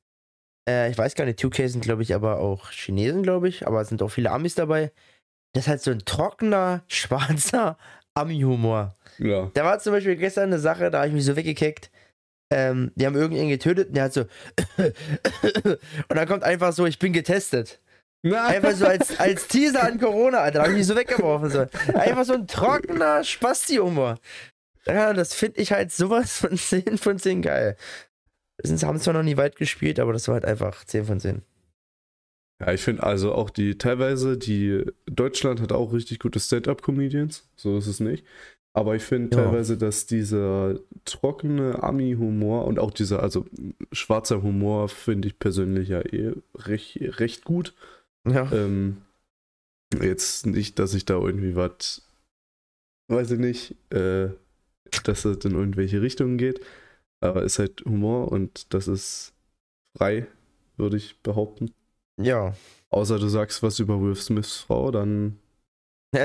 Äh, 0.68 0.90
ich 0.90 0.98
weiß 0.98 1.14
gar 1.14 1.24
nicht, 1.24 1.38
2K 1.38 1.68
sind, 1.68 1.82
glaube 1.84 2.02
ich, 2.02 2.14
aber 2.14 2.38
auch 2.40 2.70
Chinesen, 2.70 3.22
glaube 3.22 3.48
ich, 3.48 3.66
aber 3.66 3.80
es 3.80 3.88
sind 3.88 4.02
auch 4.02 4.08
viele 4.08 4.30
Amis 4.30 4.54
dabei. 4.54 4.92
Das 5.52 5.64
ist 5.64 5.68
halt 5.68 5.80
so 5.82 5.90
ein 5.90 6.04
trockener, 6.04 6.82
schwarzer 6.88 7.78
Ami-Humor. 8.14 8.94
Ja, 9.18 9.50
Da 9.54 9.64
war 9.64 9.78
zum 9.78 9.92
Beispiel 9.92 10.16
gestern 10.16 10.44
eine 10.44 10.58
Sache, 10.58 10.90
da 10.90 10.98
habe 10.98 11.08
ich 11.08 11.14
mich 11.14 11.24
so 11.24 11.36
weggekickt. 11.36 11.90
Ähm, 12.50 12.92
die 12.94 13.04
haben 13.06 13.14
irgendjemanden 13.14 13.50
getötet 13.58 13.88
und 13.88 13.94
der 13.96 14.04
hat 14.04 14.12
so. 14.14 14.22
und 14.78 16.16
dann 16.16 16.26
kommt 16.28 16.44
einfach 16.44 16.72
so, 16.72 16.86
ich 16.86 16.98
bin 16.98 17.12
getestet. 17.12 17.80
Einfach 18.24 18.72
so 18.72 18.86
als, 18.86 19.18
als 19.18 19.46
Teaser 19.48 19.84
an 19.84 19.98
Corona, 19.98 20.38
Alter. 20.38 20.58
Da 20.58 20.64
hab 20.64 20.70
ich 20.70 20.78
mich 20.78 20.86
so 20.86 20.96
weggeworfen. 20.96 21.50
So. 21.50 21.66
Einfach 21.94 22.24
so 22.24 22.34
ein 22.34 22.46
trockener 22.46 23.22
Spasti-Humor. 23.22 24.18
Ja, 24.86 25.12
das 25.12 25.34
finde 25.34 25.60
ich 25.60 25.72
halt 25.72 25.92
sowas 25.92 26.38
von 26.38 26.56
10 26.56 26.98
von 26.98 27.18
10 27.18 27.42
geil. 27.42 27.76
Sie 28.62 28.84
haben 28.84 28.98
zwar 28.98 29.14
noch 29.14 29.22
nie 29.22 29.36
weit 29.36 29.56
gespielt, 29.56 30.00
aber 30.00 30.12
das 30.12 30.26
war 30.26 30.34
halt 30.34 30.44
einfach 30.44 30.84
10 30.84 31.04
von 31.04 31.20
10. 31.20 31.42
Ja, 32.60 32.72
ich 32.72 32.80
finde 32.80 33.04
also 33.04 33.32
auch 33.34 33.50
die 33.50 33.78
teilweise, 33.78 34.36
die 34.36 34.84
Deutschland 35.06 35.60
hat 35.60 35.70
auch 35.70 35.92
richtig 35.92 36.18
gute 36.18 36.40
Stand-up-Comedians, 36.40 37.48
so 37.54 37.78
ist 37.78 37.86
es 37.86 38.00
nicht. 38.00 38.24
Aber 38.72 38.96
ich 38.96 39.02
finde 39.04 39.36
Ja. 39.36 39.44
teilweise, 39.44 39.76
dass 39.78 40.06
dieser 40.06 40.78
trockene 41.04 41.82
Ami-Humor 41.82 42.64
und 42.64 42.80
auch 42.80 42.90
dieser, 42.90 43.22
also 43.22 43.46
schwarzer 43.92 44.42
Humor 44.42 44.88
finde 44.88 45.28
ich 45.28 45.38
persönlich 45.38 45.88
ja 45.90 46.00
eh 46.00 46.32
recht, 46.56 46.98
recht 47.20 47.44
gut. 47.44 47.74
Ja. 48.30 48.50
Ähm, 48.52 49.02
jetzt 50.00 50.46
nicht, 50.46 50.78
dass 50.78 50.94
ich 50.94 51.04
da 51.04 51.14
irgendwie 51.14 51.56
was, 51.56 52.02
weiß 53.08 53.32
ich 53.32 53.38
nicht, 53.38 53.74
äh, 53.92 54.30
dass 55.04 55.24
es 55.24 55.44
in 55.44 55.52
irgendwelche 55.52 56.02
Richtungen 56.02 56.38
geht, 56.38 56.60
aber 57.20 57.42
ist 57.42 57.58
halt 57.58 57.84
Humor 57.84 58.30
und 58.30 58.72
das 58.74 58.88
ist 58.88 59.34
frei, 59.96 60.26
würde 60.76 60.96
ich 60.96 61.20
behaupten. 61.22 61.72
Ja. 62.20 62.54
Außer 62.90 63.18
du 63.18 63.28
sagst 63.28 63.62
was 63.62 63.78
über 63.78 64.00
Will 64.00 64.16
Smiths 64.16 64.56
Frau, 64.56 64.90
dann 64.90 65.38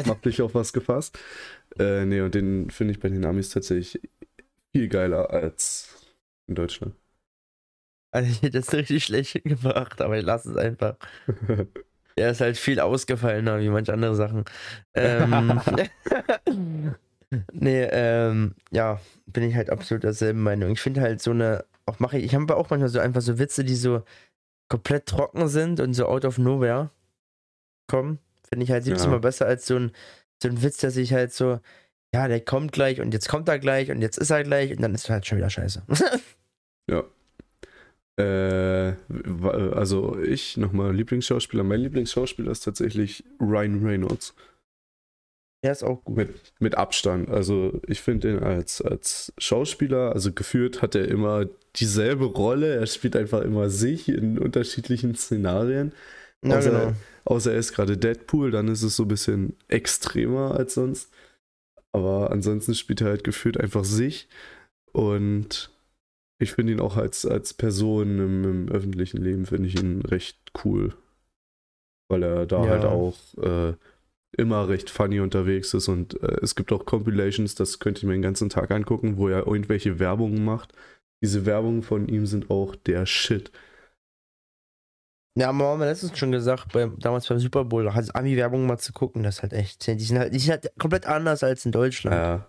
mach 0.06 0.20
dich 0.22 0.42
auf 0.42 0.56
was 0.56 0.74
gefasst. 0.74 1.18
Äh, 1.78 2.06
nee, 2.06 2.22
und 2.22 2.36
den 2.36 2.70
finde 2.70 2.94
ich 2.94 3.00
bei 3.00 3.10
den 3.10 3.26
Amis 3.26 3.50
tatsächlich 3.50 4.02
viel 4.72 4.88
geiler 4.88 5.30
als 5.30 6.14
in 6.48 6.56
Deutschland. 6.56 6.96
Also 8.12 8.30
ich 8.30 8.42
hätte 8.44 8.60
das 8.60 8.72
richtig 8.74 9.04
schlecht 9.06 9.44
gebracht, 9.44 10.02
aber 10.02 10.18
ich 10.18 10.24
lasse 10.26 10.52
es 10.52 10.58
einfach. 10.58 10.98
Er 12.16 12.32
ist 12.32 12.42
halt 12.42 12.58
viel 12.58 12.80
ausgefallener 12.80 13.60
wie 13.60 13.70
manche 13.70 13.94
andere 13.94 14.16
Sachen. 14.16 14.46
Ähm, 14.94 15.60
nee, 17.52 17.84
ähm, 17.84 18.56
ja, 18.72 19.00
bin 19.26 19.44
ich 19.44 19.56
halt 19.56 19.70
absolut 19.70 20.04
derselben 20.04 20.42
Meinung. 20.44 20.72
Ich 20.72 20.82
finde 20.82 21.02
halt 21.02 21.22
so 21.22 21.32
eine, 21.32 21.66
auch 21.86 22.00
mache 22.00 22.18
ich, 22.18 22.26
ich 22.26 22.36
habe 22.36 22.56
auch 22.56 22.70
manchmal 22.70 22.90
so 22.90 23.00
einfach 23.00 23.22
so 23.22 23.40
Witze, 23.40 23.64
die 23.64 23.76
so 23.76 24.04
komplett 24.70 25.06
trocken 25.06 25.48
sind 25.48 25.80
und 25.80 25.94
so 25.94 26.08
out 26.08 26.26
of 26.26 26.38
nowhere 26.38 26.90
kommen. 27.88 28.20
Finde 28.48 28.64
ich 28.66 28.72
halt 28.72 28.84
70 28.84 29.06
Ja. 29.06 29.12
Mal 29.12 29.20
besser 29.20 29.46
als 29.46 29.66
so 29.66 29.76
ein, 29.76 29.92
so 30.42 30.50
ein 30.50 30.62
Witz, 30.62 30.78
der 30.78 30.92
sich 30.92 31.14
halt 31.14 31.34
so, 31.34 31.60
ja, 32.14 32.28
der 32.28 32.42
kommt 32.42 32.72
gleich 32.72 33.02
und 33.02 33.14
jetzt 33.14 33.28
kommt 33.28 33.50
er 33.50 33.60
gleich 33.60 33.90
und 33.92 34.02
jetzt 34.02 34.18
ist 34.18 34.30
er 34.30 34.44
gleich 34.44 34.72
und 34.72 34.82
dann 34.82 34.94
ist 34.94 35.10
er 35.10 35.16
halt 35.16 35.26
schon 35.26 35.38
wieder 35.38 35.50
scheiße. 35.50 35.84
Ja. 36.92 37.06
Äh, 38.20 38.94
also 39.74 40.18
ich 40.20 40.58
nochmal 40.58 40.96
Lieblingsschauspieler. 40.96 41.64
Mein 41.64 41.80
Lieblingsschauspieler 41.82 42.52
ist 42.52 42.62
tatsächlich 42.62 43.24
Ryan 43.42 43.84
Reynolds. 43.84 44.36
Der 45.64 45.72
ist 45.72 45.84
auch 45.84 46.04
gut. 46.04 46.18
Mit, 46.18 46.54
mit 46.60 46.76
Abstand. 46.76 47.30
Also 47.30 47.82
ich 47.88 48.02
finde 48.02 48.32
ihn 48.32 48.40
als, 48.40 48.82
als 48.82 49.34
Schauspieler, 49.38 50.12
also 50.14 50.34
geführt 50.34 50.82
hat 50.82 50.94
er 50.94 51.08
immer 51.08 51.46
dieselbe 51.78 52.26
Rolle. 52.26 52.76
Er 52.76 52.86
spielt 52.86 53.16
einfach 53.16 53.42
immer 53.42 53.70
sich 53.70 54.10
in 54.10 54.38
unterschiedlichen 54.38 55.16
Szenarien. 55.16 55.94
Ja, 56.46 56.60
außer- 56.60 56.70
genau. 56.70 56.94
Außer 57.26 57.54
er 57.54 57.60
ist 57.60 57.72
gerade 57.72 57.98
Deadpool, 57.98 58.52
dann 58.52 58.68
ist 58.68 58.84
es 58.84 58.98
so 58.98 59.04
ein 59.04 59.08
bisschen 59.08 59.56
extremer 59.70 60.56
als 60.56 60.74
sonst. 60.74 61.10
Aber 61.94 62.32
ansonsten 62.32 62.76
spielt 62.76 63.00
er 63.00 63.08
halt 63.08 63.24
gefühlt 63.24 63.58
einfach 63.58 63.86
sich. 63.86 64.28
Und 64.92 65.72
ich 66.40 66.54
finde 66.54 66.74
ihn 66.74 66.80
auch 66.80 66.98
als, 66.98 67.26
als 67.26 67.54
Person 67.54 68.20
im, 68.20 68.44
im 68.44 68.70
öffentlichen 68.70 69.18
Leben, 69.18 69.46
finde 69.46 69.68
ich 69.70 69.76
ihn 69.82 70.02
recht 70.02 70.40
cool. 70.66 70.94
Weil 72.10 72.24
er 72.24 72.46
da 72.46 72.64
Ja. 72.66 72.70
halt 72.72 72.86
auch 72.86 73.18
äh, 73.38 73.74
immer 74.38 74.68
recht 74.68 74.90
funny 74.90 75.20
unterwegs 75.20 75.74
ist. 75.74 75.88
Und 75.88 76.22
äh, 76.22 76.38
es 76.42 76.56
gibt 76.56 76.72
auch 76.72 76.86
Compilations, 76.86 77.56
das 77.56 77.80
könnte 77.80 78.00
ich 78.00 78.06
mir 78.06 78.14
den 78.14 78.22
ganzen 78.22 78.50
Tag 78.50 78.72
angucken, 78.72 79.18
wo 79.18 79.28
er 79.30 79.48
irgendwelche 79.48 80.00
Werbungen 80.00 80.44
macht. 80.44 80.74
Diese 81.24 81.46
Werbungen 81.46 81.84
von 81.84 82.08
ihm 82.10 82.26
sind 82.26 82.50
auch 82.50 82.76
der 82.76 83.06
Shit. 83.06 83.52
Ja, 85.40 85.50
aber 85.50 85.66
haben 85.66 85.80
wir 85.80 85.88
letztens 85.88 86.18
schon 86.18 86.32
gesagt, 86.32 86.74
beim, 86.74 87.00
damals 87.00 87.28
beim 87.28 87.40
Super 87.40 87.64
Bowl, 87.66 87.92
hat 87.94 88.16
Ami-Werbung 88.16 88.68
mal 88.68 88.78
zu 88.78 88.94
gucken, 88.94 89.24
das 89.24 89.38
ist 89.38 89.42
halt 89.42 89.54
echt, 89.54 89.88
die 89.88 89.98
sind 90.00 90.20
halt, 90.20 90.34
die 90.34 90.38
sind 90.38 90.52
halt 90.52 90.72
komplett 90.78 91.08
anders 91.08 91.44
als 91.44 91.66
in 91.66 91.72
Deutschland. 91.72 92.16
Ja. 92.16 92.48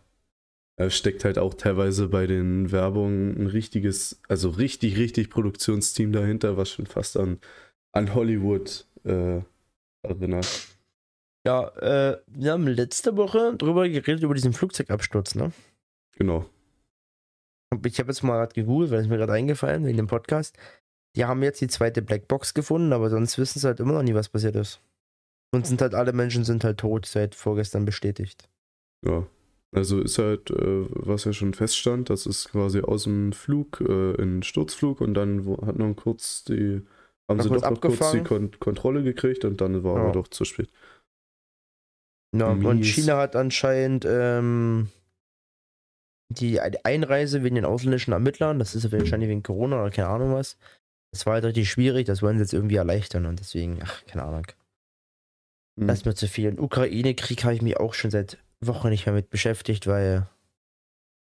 Er 0.76 0.90
steckt 0.90 1.24
halt 1.24 1.38
auch 1.38 1.54
teilweise 1.54 2.08
bei 2.08 2.26
den 2.26 2.72
Werbungen 2.72 3.36
ein 3.38 3.46
richtiges, 3.46 4.20
also 4.28 4.50
richtig, 4.50 4.96
richtig 4.96 5.30
Produktionsteam 5.30 6.10
dahinter, 6.12 6.56
was 6.56 6.70
schon 6.70 6.86
fast 6.86 7.16
an, 7.16 7.38
an 7.92 8.14
Hollywood 8.14 8.86
äh, 9.04 9.40
erinnert. 10.02 10.68
Ja, 11.46 11.68
äh, 11.76 12.20
wir 12.26 12.52
haben 12.52 12.66
letzte 12.66 13.16
Woche 13.16 13.54
drüber 13.56 13.88
geredet, 13.88 14.22
über 14.22 14.34
diesen 14.34 14.52
Flugzeugabsturz, 14.52 15.34
ne? 15.34 15.52
Genau. 16.16 16.46
Ich 17.84 17.98
habe 17.98 18.10
jetzt 18.10 18.22
mal 18.22 18.38
gerade 18.38 18.54
gegoogelt, 18.54 18.90
weil 18.90 19.00
es 19.00 19.08
mir 19.08 19.18
gerade 19.18 19.32
eingefallen, 19.32 19.84
wegen 19.84 19.98
dem 19.98 20.06
Podcast. 20.06 20.56
Die 21.16 21.24
haben 21.24 21.42
jetzt 21.42 21.60
die 21.60 21.68
zweite 21.68 22.02
Blackbox 22.02 22.54
gefunden, 22.54 22.92
aber 22.92 23.10
sonst 23.10 23.38
wissen 23.38 23.60
sie 23.60 23.66
halt 23.66 23.78
immer 23.78 23.92
noch 23.92 24.02
nie, 24.02 24.14
was 24.14 24.28
passiert 24.28 24.56
ist. 24.56 24.80
Und 25.52 25.66
sind 25.66 25.82
halt 25.82 25.94
alle 25.94 26.12
Menschen 26.12 26.44
sind 26.44 26.64
halt 26.64 26.78
tot, 26.78 27.06
seit 27.06 27.34
vorgestern 27.36 27.84
bestätigt. 27.84 28.48
Ja. 29.04 29.26
Also 29.74 30.00
ist 30.00 30.18
halt, 30.18 30.50
äh, 30.50 30.86
was 30.90 31.24
ja 31.24 31.32
schon 31.32 31.52
feststand, 31.52 32.08
das 32.08 32.26
ist 32.26 32.50
quasi 32.50 32.80
aus 32.80 33.04
dem 33.04 33.32
Flug 33.32 33.80
äh, 33.80 34.12
in 34.14 34.42
Sturzflug 34.42 35.00
und 35.00 35.14
dann 35.14 35.46
wo, 35.46 35.66
hat 35.66 35.76
noch 35.76 35.94
kurz 35.94 36.44
die, 36.44 36.82
haben 37.28 37.40
sie 37.40 37.48
doch 37.48 37.70
noch 37.70 37.80
kurz 37.80 38.12
die. 38.12 38.22
Kon 38.22 38.52
Kontrolle 38.60 39.02
gekriegt 39.02 39.44
und 39.44 39.60
dann 39.60 39.82
war 39.82 39.96
Ja. 39.96 40.02
aber 40.04 40.12
doch 40.12 40.28
zu 40.28 40.44
spät. 40.44 40.70
Ja, 42.36 42.48
und. 42.50 42.82
China 42.84 43.16
hat 43.16 43.36
anscheinend 43.36 44.04
ähm, 44.08 44.90
die 46.30 46.60
Einreise 46.60 47.42
wegen 47.42 47.56
den 47.56 47.64
ausländischen 47.64 48.12
Ermittlern, 48.12 48.58
das 48.58 48.74
ist 48.74 48.90
wahrscheinlich 48.92 49.28
wegen 49.28 49.42
Corona 49.42 49.80
oder 49.80 49.90
keine 49.90 50.08
Ahnung 50.08 50.34
was. 50.34 50.56
Das 51.12 51.26
war 51.26 51.34
halt 51.34 51.44
richtig 51.44 51.70
schwierig, 51.70 52.06
das 52.06 52.22
wollen 52.22 52.38
sie 52.38 52.42
jetzt 52.42 52.54
irgendwie 52.54 52.76
erleichtern 52.76 53.26
und 53.26 53.38
deswegen, 53.38 53.78
ach, 53.82 54.04
keine 54.06 54.24
Ahnung. 54.24 54.46
Hm. 55.78 55.86
Das 55.88 55.98
ist 55.98 56.06
mir 56.06 56.14
zu 56.14 56.28
viel. 56.28 56.48
Im 56.48 56.58
Ukraine-Krieg 56.58 57.44
habe 57.44 57.54
ich 57.54 57.62
mich 57.62 57.76
auch 57.76 57.94
schon 57.94 58.10
seit 58.10 58.38
Wochen 58.66 58.88
nicht 58.90 59.06
mehr 59.06 59.14
mit 59.14 59.30
beschäftigt, 59.30 59.86
weil 59.86 60.26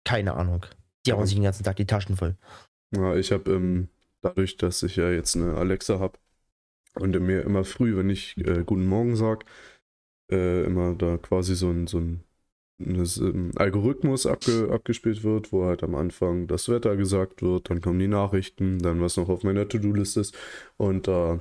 keine 0.05 0.35
Ahnung. 0.35 0.67
Die 1.07 1.13
hauen 1.13 1.27
sich 1.27 1.35
den 1.35 1.45
ganzen 1.45 1.65
Tag 1.65 1.77
die 1.77 1.87
Taschen 1.87 2.17
voll. 2.17 2.37
Ja, 2.95 3.17
ich 3.17 3.33
habe 3.33 3.53
ähm, 3.53 3.89
dadurch, 4.23 4.57
dass 4.57 4.83
ich 4.83 4.97
ja 4.97 5.11
jetzt 5.11 5.37
eine 5.37 5.55
Alexa 5.55 5.99
habe 5.99 6.19
und 6.95 7.19
mir 7.21 7.43
immer 7.43 7.65
früh, 7.65 7.97
wenn 7.97 8.11
ich 8.11 8.37
äh, 8.39 8.65
Guten 8.65 8.87
Morgen 8.87 9.17
sag, 9.17 9.45
äh, 10.31 10.65
immer 10.65 10.95
da 10.95 11.17
quasi 11.17 11.55
so 11.55 11.71
ein, 11.71 11.87
so 11.87 11.99
ein 11.99 12.25
ein 12.81 13.07
ähm, 13.21 13.53
Algorithmus 13.57 14.27
abge, 14.27 14.71
abgespielt 14.73 15.23
wird, 15.23 15.53
wo 15.53 15.65
halt 15.67 15.83
am 15.83 15.95
Anfang 15.95 16.47
das 16.47 16.69
Wetter 16.69 16.97
gesagt 16.97 17.43
wird, 17.43 17.71
dann 17.71 17.81
kommen 17.81 17.99
die 17.99 18.09
Nachrichten, 18.09 18.79
dann 18.79 19.01
was 19.01 19.17
noch 19.17 19.29
auf 19.29 19.43
meiner 19.43 19.69
To-Do-List 19.69 20.17
ist 20.17 20.37
und 20.77 21.07
da 21.07 21.41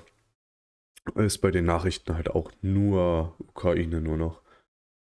ist 1.16 1.40
bei 1.40 1.52
den 1.52 1.66
Nachrichten 1.66 2.14
halt 2.16 2.30
auch 2.30 2.52
nur 2.62 3.36
Ukraine 3.40 4.02
nur 4.02 4.18
noch. 4.18 4.42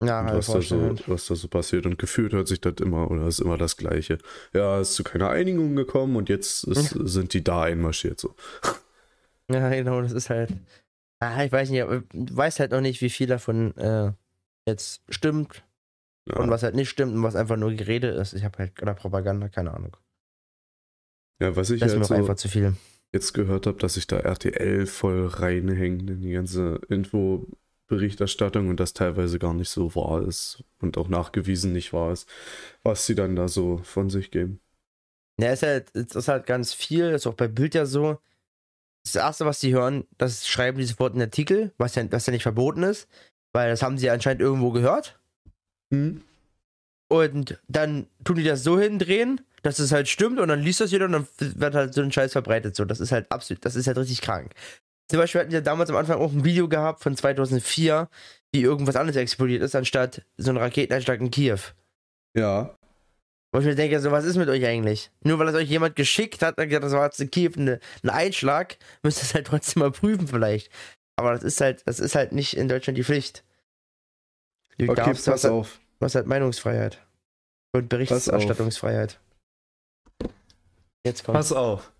Ja, 0.03 0.33
was, 0.33 0.49
da 0.49 0.61
so, 0.61 0.95
was 1.05 1.27
da 1.27 1.35
so 1.35 1.47
passiert. 1.47 1.85
Und 1.85 1.99
gefühlt 1.99 2.33
hört 2.33 2.47
sich 2.47 2.59
das 2.59 2.75
immer, 2.81 3.11
oder 3.11 3.27
ist 3.27 3.39
immer 3.39 3.57
das 3.57 3.77
Gleiche. 3.77 4.17
Ja, 4.53 4.79
es 4.79 4.89
ist 4.91 4.95
zu 4.95 5.03
keiner 5.03 5.29
Einigung 5.29 5.75
gekommen 5.75 6.15
und 6.15 6.27
jetzt 6.29 6.63
ist, 6.63 6.89
sind 6.89 7.33
die 7.33 7.43
da 7.43 7.63
einmarschiert. 7.63 8.19
So. 8.19 8.35
Ja, 9.51 9.69
genau, 9.69 10.01
das 10.01 10.11
ist 10.13 10.29
halt. 10.29 10.51
Ah, 11.19 11.43
ich 11.43 11.51
weiß 11.51 11.69
nicht, 11.71 11.81
du 11.83 12.03
weißt 12.13 12.59
halt 12.59 12.71
noch 12.71 12.81
nicht, 12.81 13.01
wie 13.01 13.09
viel 13.09 13.27
davon 13.27 13.75
äh, 13.77 14.13
jetzt 14.67 15.03
stimmt 15.09 15.63
Ja, 16.27 16.37
und 16.37 16.49
was 16.51 16.63
halt 16.63 16.75
nicht 16.75 16.89
stimmt 16.89 17.13
und 17.15 17.23
was 17.23 17.35
einfach 17.35 17.57
nur 17.57 17.73
Gerede 17.73 18.09
ist. 18.09 18.33
Ich 18.33 18.43
habe 18.45 18.59
halt 18.59 18.81
oder 18.81 18.95
Propaganda, 18.95 19.49
keine 19.49 19.73
Ahnung. 19.73 19.97
ja 21.39 21.55
was 21.55 21.69
ich 21.69 21.79
Das 21.79 21.91
ist 21.91 21.97
mir 21.97 22.05
halt 22.09 22.09
so 22.09 22.13
einfach 22.15 22.35
zu 22.35 22.47
viel. 22.49 22.75
jetzt 23.13 23.33
gehört 23.33 23.67
habe, 23.67 23.77
dass 23.79 23.95
sich 23.95 24.07
da 24.07 24.19
RTL 24.19 24.85
voll 24.87 25.27
reinhängt 25.27 26.09
in 26.09 26.21
die 26.21 26.31
ganze 26.33 26.79
Infoberichterstattung 27.91 28.69
und 28.69 28.79
das 28.79 28.93
teilweise 28.93 29.37
gar 29.37 29.53
nicht 29.53 29.69
so 29.69 29.93
wahr 29.95 30.25
ist 30.25 30.63
und 30.79 30.97
auch 30.97 31.09
nachgewiesen 31.09 31.73
nicht 31.73 31.93
wahr 31.93 32.13
ist, 32.13 32.27
was 32.83 33.05
sie 33.05 33.15
dann 33.15 33.35
da 33.35 33.47
so 33.47 33.77
von 33.83 34.09
sich 34.09 34.31
geben. 34.31 34.61
Ja, 35.39 35.51
ist 35.51 35.63
halt, 35.63 35.93
es 35.95 36.15
ist 36.15 36.27
halt 36.27 36.45
ganz 36.45 36.73
viel, 36.73 37.09
ist 37.09 37.27
auch 37.27 37.33
bei 37.33 37.47
Bild 37.47 37.75
ja 37.75 37.85
so. 37.85 38.19
Das 39.03 39.15
erste, 39.15 39.45
was 39.45 39.59
die 39.59 39.73
hören, 39.73 40.05
das 40.17 40.47
schreiben 40.47 40.77
die 40.77 40.85
sofort 40.85 41.15
in 41.15 41.21
Artikel, 41.21 41.73
was 41.77 41.95
ja, 41.95 42.09
was 42.11 42.25
ja 42.27 42.31
nicht 42.31 42.43
verboten 42.43 42.83
ist, 42.83 43.07
weil 43.51 43.69
das 43.69 43.81
haben 43.81 43.97
sie 43.97 44.09
anscheinend 44.09 44.41
irgendwo 44.41 44.71
gehört. 44.71 45.19
Hm? 45.91 46.21
Und 47.09 47.59
dann 47.67 48.07
tun 48.23 48.37
die 48.37 48.43
das 48.43 48.63
so 48.63 48.79
hindrehen, 48.79 49.41
dass 49.63 49.79
es 49.79 49.91
halt 49.91 50.07
stimmt 50.07 50.39
und 50.39 50.47
dann 50.47 50.61
liest 50.61 50.79
das 50.79 50.91
jeder 50.91 51.05
und 51.05 51.11
dann 51.11 51.27
wird 51.39 51.75
halt 51.75 51.93
so 51.93 52.01
ein 52.01 52.11
Scheiß 52.11 52.31
verbreitet. 52.31 52.75
So, 52.75 52.85
das 52.85 52.99
ist 52.99 53.11
halt 53.11 53.29
absolut, 53.31 53.65
das 53.65 53.75
ist 53.75 53.87
halt 53.87 53.97
richtig 53.97 54.21
krank. 54.21 54.53
Zum 55.11 55.19
Beispiel 55.19 55.41
hatten 55.41 55.51
wir 55.51 55.61
damals 55.61 55.89
am 55.89 55.97
Anfang 55.97 56.19
auch 56.19 56.31
ein 56.31 56.45
Video 56.45 56.69
gehabt 56.69 57.03
von 57.03 57.17
2004, 57.17 58.07
wie 58.53 58.61
irgendwas 58.61 58.95
anderes 58.95 59.17
explodiert 59.17 59.61
ist, 59.61 59.75
anstatt 59.75 60.21
so 60.37 60.51
ein 60.51 60.57
Raketeneinschlag 60.57 61.19
in 61.19 61.31
Kiew. 61.31 61.59
Ja, 62.33 62.73
Wo 63.51 63.59
ich 63.59 63.65
mir 63.65 63.75
denke, 63.75 63.99
so, 63.99 64.09
was 64.11 64.23
ist 64.23 64.37
mit 64.37 64.47
euch 64.47 64.65
eigentlich? 64.65 65.11
Nur 65.21 65.37
weil 65.37 65.49
es 65.49 65.55
euch 65.55 65.67
jemand 65.69 65.97
geschickt 65.97 66.41
hat, 66.41 66.57
und 66.57 66.65
gesagt, 66.69 66.85
das 66.85 66.93
war 66.93 67.03
jetzt 67.03 67.19
in 67.19 67.29
Kiew 67.29 67.51
eine, 67.57 67.81
ein 68.03 68.09
Einschlag, 68.09 68.77
müsst 69.03 69.19
ihr 69.19 69.23
es 69.23 69.33
halt 69.33 69.47
trotzdem 69.47 69.81
mal 69.81 69.91
prüfen 69.91 70.27
vielleicht. 70.29 70.71
aber 71.17 71.33
das 71.33 71.43
ist 71.43 71.59
halt, 71.59 71.83
das 71.85 71.99
ist 71.99 72.15
halt 72.15 72.31
nicht 72.31 72.55
in 72.55 72.69
Deutschland 72.69 72.97
die 72.97 73.03
Pflicht. 73.03 73.43
Du 74.77 74.85
Okay, 74.85 74.95
darfst, 74.95 75.25
pass 75.25 75.43
halt, 75.43 75.53
auf. 75.53 75.79
du 75.99 76.05
hast 76.05 76.15
halt 76.15 76.25
Meinungsfreiheit. 76.27 77.05
Und 77.73 77.89
Berichterstattungsfreiheit. 77.89 79.19
Jetzt 81.05 81.23
kommt. 81.25 81.35
Pass 81.35 81.51
auf. 81.51 81.91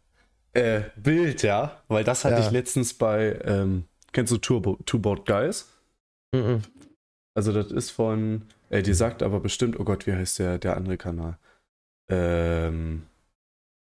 Äh, 0.54 0.82
Bild, 0.97 1.43
ja. 1.43 1.82
Weil 1.88 2.04
das 2.04 2.26
hatte 2.26 2.36
Ja. 2.39 2.45
ich 2.45 2.52
letztens 2.52 2.93
bei, 2.93 3.39
ähm, 3.45 3.86
kennst 4.12 4.32
du 4.34 4.38
Turbo, 4.38 4.78
Two 4.86 4.99
Board 4.99 5.26
Guys? 5.26 5.70
Mhm. 6.34 6.62
Also 7.34 7.54
das 7.54 7.72
ist 7.72 7.91
von, 7.91 8.43
äh, 8.70 8.82
die 8.84 8.93
sagt 8.93 9.24
aber 9.24 9.39
bestimmt, 9.39 9.80
oh 9.80 9.84
Gott, 9.86 10.06
wie 10.08 10.14
heißt 10.14 10.39
der, 10.39 10.58
der 10.58 10.76
andere 10.76 10.97
Kanal? 10.97 11.38
Ähm, 12.10 13.04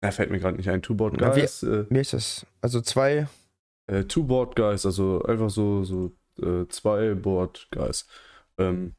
er 0.01 0.12
fällt 0.12 0.30
mir 0.30 0.39
gerade 0.39 0.57
nicht 0.57 0.70
ein, 0.70 0.82
Two 0.82 0.93
Board 0.95 1.16
Na, 1.20 1.36
wie- 1.36 1.39
Guys. 1.41 1.64
Äh, 1.64 1.86
Wie 1.89 1.99
ist 1.99 2.14
das? 2.14 2.45
Also 2.62 2.82
zwei. 2.82 3.28
äh, 3.88 4.03
Two 4.03 4.24
Board 4.24 4.55
Guys, 4.55 4.86
also 4.86 5.24
einfach 5.24 5.49
so, 5.49 5.84
so 5.84 6.12
äh, 6.41 6.68
zwei 6.70 7.16
Board 7.16 7.68
Guys. 7.72 8.05
Ähm, 8.59 8.93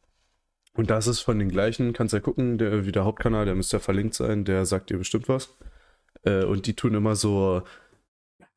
und 0.74 0.90
das 0.90 1.06
ist 1.06 1.20
von 1.20 1.38
den 1.38 1.48
gleichen, 1.50 1.92
kannst 1.92 2.14
ja 2.14 2.20
gucken, 2.20 2.58
der, 2.58 2.84
wie 2.86 2.92
der 2.92 3.04
Hauptkanal, 3.04 3.44
der 3.44 3.54
müsste 3.54 3.76
ja 3.76 3.80
verlinkt 3.80 4.14
sein, 4.14 4.44
der 4.44 4.66
sagt 4.66 4.90
dir 4.90 4.98
bestimmt 4.98 5.28
was. 5.28 5.54
Äh, 6.24 6.44
und 6.44 6.66
die 6.66 6.74
tun 6.74 6.94
immer 6.94 7.16
so 7.16 7.62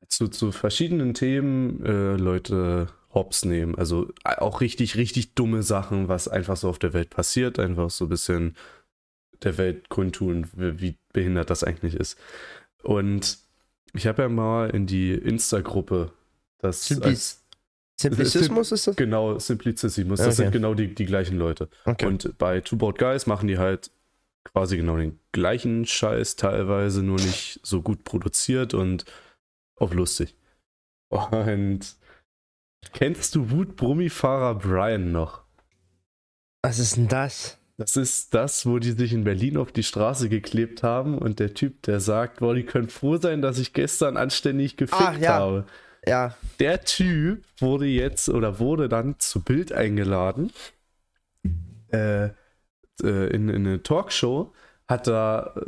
zu, 0.07 0.27
zu 0.27 0.51
verschiedenen 0.51 1.13
Themen 1.13 1.83
äh, 1.85 2.15
Leute 2.15 2.87
hops 3.13 3.45
nehmen. 3.45 3.75
Also 3.75 4.11
auch 4.23 4.61
richtig, 4.61 4.95
richtig 4.97 5.33
dumme 5.35 5.63
Sachen, 5.63 6.07
was 6.07 6.27
einfach 6.27 6.57
so 6.57 6.69
auf 6.69 6.79
der 6.79 6.93
Welt 6.93 7.09
passiert, 7.09 7.59
einfach 7.59 7.89
so 7.89 8.05
ein 8.05 8.09
bisschen 8.09 8.55
der 9.43 9.57
Welt 9.57 9.89
kundtun, 9.89 10.47
wie, 10.53 10.97
behindert 11.13 11.49
das 11.49 11.63
eigentlich 11.63 11.95
ist. 11.95 12.17
Und 12.83 13.37
ich 13.93 14.07
habe 14.07 14.23
ja 14.23 14.29
mal 14.29 14.69
in 14.69 14.85
die 14.85 15.13
Insta-Gruppe 15.13 16.11
das 16.59 16.85
Simpli 16.85 17.11
als, 17.11 17.41
Simplicismus 17.97 18.73
ist 18.73 18.87
das? 18.87 18.95
genau 18.97 19.39
Simplicissimus, 19.39 20.19
das 20.19 20.27
Okay. 20.27 20.35
sind 20.35 20.51
genau 20.51 20.73
die, 20.73 20.93
die 20.93 21.05
gleichen 21.05 21.37
Leute. 21.37 21.69
Okay. 21.85 22.05
Und 22.05 22.37
bei 22.37 22.59
Two 22.59 22.75
Board 22.75 22.97
Guys 22.97 23.25
machen 23.27 23.47
die 23.47 23.57
halt 23.57 23.91
quasi 24.45 24.77
genau 24.77 24.97
den 24.97 25.19
gleichen 25.31 25.85
Scheiß, 25.85 26.37
teilweise 26.37 27.03
nur 27.03 27.17
nicht 27.17 27.59
so 27.63 27.81
gut 27.81 28.03
produziert 28.03 28.73
und 28.73 29.05
auf 29.75 29.93
lustig. 29.93 30.35
Und 31.09 31.97
kennst 32.93 33.35
du 33.35 33.51
Wutbrummifahrer 33.51 34.55
Brian 34.55 35.11
noch? 35.11 35.43
Was 36.61 36.79
ist 36.79 36.95
denn 36.95 37.07
das? 37.07 37.57
Das 37.77 37.97
ist 37.97 38.33
das, 38.33 38.65
wo 38.65 38.79
die 38.79 38.91
sich 38.91 39.11
in 39.11 39.25
Berlin 39.25 39.57
auf 39.57 39.73
die 39.73 39.83
Straße 39.83 40.29
geklebt 40.29 40.81
haben 40.81 41.17
und 41.17 41.39
der 41.39 41.53
Typ, 41.53 41.81
der 41.83 41.99
sagt, 41.99 42.39
boah, 42.39 42.55
die 42.55 42.63
können 42.63 42.87
froh 42.87 43.17
sein, 43.17 43.41
dass 43.41 43.59
ich 43.59 43.73
gestern 43.73 44.15
anständig 44.15 44.77
gefickt 44.77 45.01
Ach, 45.01 45.17
ja. 45.17 45.33
habe. 45.33 45.65
Ja. 46.07 46.37
Der 46.59 46.85
Typ 46.85 47.43
wurde 47.59 47.85
jetzt 47.85 48.29
oder 48.29 48.59
wurde 48.59 48.87
dann 48.87 49.19
zu 49.19 49.41
Bild 49.41 49.73
eingeladen 49.73 50.51
äh, 51.89 52.29
äh, 53.03 53.27
in, 53.27 53.49
in 53.49 53.65
eine 53.67 53.83
Talkshow, 53.83 54.53
hat 54.87 55.07
da 55.07 55.53
äh, 55.55 55.61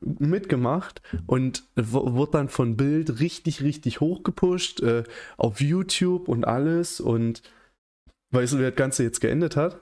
mitgemacht 0.00 1.00
und 1.26 1.62
wurde 1.76 2.32
dann 2.32 2.48
von 2.48 2.76
Bild 2.76 3.20
richtig, 3.20 3.62
richtig 3.62 4.00
hochgepusht 4.00 4.80
äh, 4.82 5.04
auf 5.36 5.60
YouTube 5.60 6.28
und 6.28 6.44
alles. 6.44 7.00
Und 7.00 7.42
weißt 8.32 8.54
du, 8.54 8.58
wie 8.58 8.62
das 8.62 8.74
Ganze 8.74 9.02
jetzt 9.04 9.20
geendet 9.20 9.56
hat? 9.56 9.80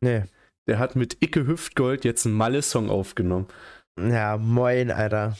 Nee. 0.00 0.24
Der 0.66 0.78
hat 0.78 0.96
mit 0.96 1.18
Icke 1.22 1.46
Hüftgold 1.46 2.04
jetzt 2.06 2.24
einen 2.24 2.34
Malle-Song 2.36 2.88
aufgenommen. 2.88 3.46
Ja, 4.00 4.38
moin, 4.38 4.90
Alter. 4.90 5.36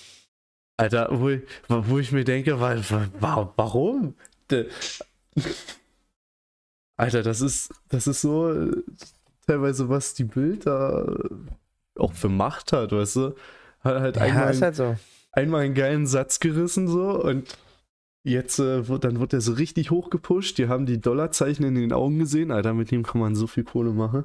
Alter, 0.76 1.08
wo, 1.18 1.30
ich- 1.30 1.42
wo 1.68 1.98
ich 1.98 2.12
mir 2.12 2.24
denke, 2.24 2.60
wa, 2.60 2.76
wa, 3.20 3.52
warum? 3.56 4.14
Alter, 6.96 7.22
das 7.22 7.40
ist, 7.40 7.72
das 7.88 8.06
ist 8.06 8.20
so 8.20 8.70
teilweise, 9.46 9.88
was 9.88 10.14
die 10.14 10.24
Bild 10.24 10.66
da 10.66 11.16
auch 11.96 12.12
für 12.12 12.28
Macht 12.28 12.72
hat, 12.72 12.92
weißt 12.92 13.16
du? 13.16 13.34
Hat 13.80 14.00
halt 14.00 14.16
Ja, 14.16 14.22
einmal, 14.22 14.50
ist 14.50 14.62
halt 14.62 14.76
so. 14.76 14.96
einmal 15.32 15.62
einen 15.62 15.74
geilen 15.74 16.06
Satz 16.06 16.40
gerissen 16.40 16.88
so 16.88 17.22
und 17.22 17.56
jetzt 18.24 18.58
äh, 18.58 18.88
wird, 18.88 19.04
dann 19.04 19.20
wird 19.20 19.32
er 19.32 19.40
so 19.40 19.52
richtig 19.52 19.90
hochgepusht. 19.90 20.58
Die 20.58 20.68
haben 20.68 20.86
die 20.86 21.00
Dollarzeichen 21.00 21.64
in 21.64 21.74
den 21.74 21.92
Augen 21.92 22.18
gesehen. 22.18 22.50
Alter, 22.50 22.72
mit 22.74 22.90
dem 22.90 23.02
kann 23.02 23.20
man 23.20 23.34
so 23.34 23.46
viel 23.46 23.64
Kohle 23.64 23.92
machen. 23.92 24.24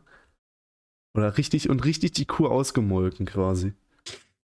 Oder 1.15 1.37
richtig 1.37 1.69
und 1.69 1.83
richtig 1.85 2.13
die 2.13 2.25
Kuh 2.25 2.47
ausgemolken 2.47 3.25
quasi. 3.25 3.73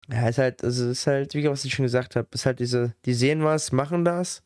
Ja, 0.09 0.27
ist 0.27 0.37
halt, 0.37 0.63
also 0.63 0.89
ist 0.89 1.07
halt, 1.07 1.33
wie 1.33 1.47
was 1.47 1.65
ich 1.65 1.73
schon 1.73 1.83
gesagt 1.83 2.15
habe, 2.15 2.27
ist 2.33 2.45
halt 2.45 2.59
diese, 2.59 2.95
die 3.05 3.13
sehen 3.13 3.43
was, 3.43 3.71
machen 3.71 4.03
das 4.05 4.43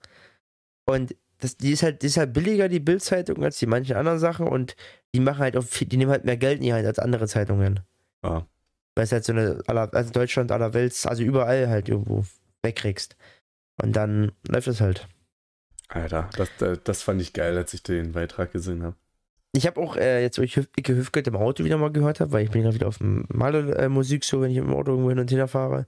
und 0.88 1.15
das, 1.39 1.57
die 1.57 1.71
ist 1.71 1.84
halt, 1.84 2.01
die 2.01 2.07
ist 2.07 2.17
halt 2.17 2.34
billiger, 2.34 2.69
die 2.69 2.80
Bildzeitung, 2.80 3.43
als 3.43 3.59
die 3.59 3.65
manchen 3.65 3.95
anderen 3.95 4.19
Sachen 4.19 4.47
und 4.47 4.76
die 5.16 5.22
machen 5.22 5.39
halt 5.39 5.55
auch 5.55 5.63
viel, 5.63 5.88
die 5.88 5.95
nehmen 5.95 6.11
halt 6.11 6.26
mehr 6.26 6.36
Geld 6.36 6.57
in 6.57 6.63
die 6.63 6.74
Hand 6.74 6.86
als 6.86 6.99
andere 6.99 7.28
Zeitungen. 7.28 7.80
Ja. 8.22 8.45
Weil 8.95 9.03
es 9.05 9.11
halt 9.13 9.24
so 9.24 9.32
eine, 9.32 9.61
aller, 9.68 9.93
also 9.93 10.11
Deutschland, 10.11 10.51
aller 10.51 10.74
Welt, 10.74 10.93
also 11.05 11.24
überall 11.24 11.70
halt 11.70 11.88
irgendwo 11.88 12.26
wegkriegst. 12.63 13.16
Und 13.82 13.95
dann 13.95 14.34
läuft 14.47 14.68
es 14.68 14.82
halt. 14.82 15.07
Alter, 15.88 16.30
das, 16.36 16.49
das, 16.57 16.80
das 16.84 17.01
fand 17.01 17.22
ich 17.22 17.32
geil, 17.32 17.57
als 17.57 17.74
ich 17.74 17.84
den 17.84 18.11
Beitrag 18.11 18.51
gesehen 18.51 18.84
habe. 18.84 18.95
Ich 19.53 19.66
habe 19.66 19.80
auch 19.80 19.95
äh, 19.95 20.22
jetzt, 20.22 20.38
wo 20.38 20.41
ich 20.41 20.57
Icke 20.57 20.95
Hüfgeld 20.95 21.28
im 21.28 21.38
Auto 21.38 21.63
wieder 21.63 21.78
mal 21.78 21.91
gehört 21.91 22.20
habe, 22.20 22.34
weil 22.34 22.43
ich 22.43 22.51
bin 22.51 22.63
gerade 22.63 22.76
wieder 22.76 22.88
auf 22.88 22.97
dem 22.97 23.26
Maler-Musik 23.30 24.26
so, 24.26 24.41
wenn 24.41 24.51
ich 24.51 24.57
im 24.57 24.74
Auto 24.74 24.91
irgendwo 24.91 25.09
hin 25.09 25.20
und 25.20 25.32
her 25.32 25.47
fahre. 25.47 25.88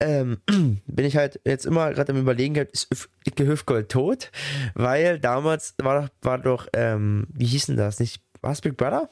Ähm, 0.00 0.38
bin 0.86 1.04
ich 1.04 1.16
halt 1.16 1.40
jetzt 1.44 1.64
immer 1.64 1.92
gerade 1.92 2.12
am 2.12 2.18
überlegen, 2.18 2.54
ist 2.54 3.08
Icke 3.26 3.46
Hüfgold 3.46 3.90
tot? 3.90 4.30
Weil 4.74 5.18
damals 5.18 5.74
war 5.78 6.02
doch, 6.02 6.08
war 6.22 6.38
doch 6.38 6.68
ähm, 6.74 7.26
wie 7.32 7.46
hieß 7.46 7.66
denn 7.66 7.76
das? 7.76 7.98
Nicht, 7.98 8.22
war 8.46 8.52
es 8.52 8.60
Big 8.60 8.76
Brother? 8.76 9.10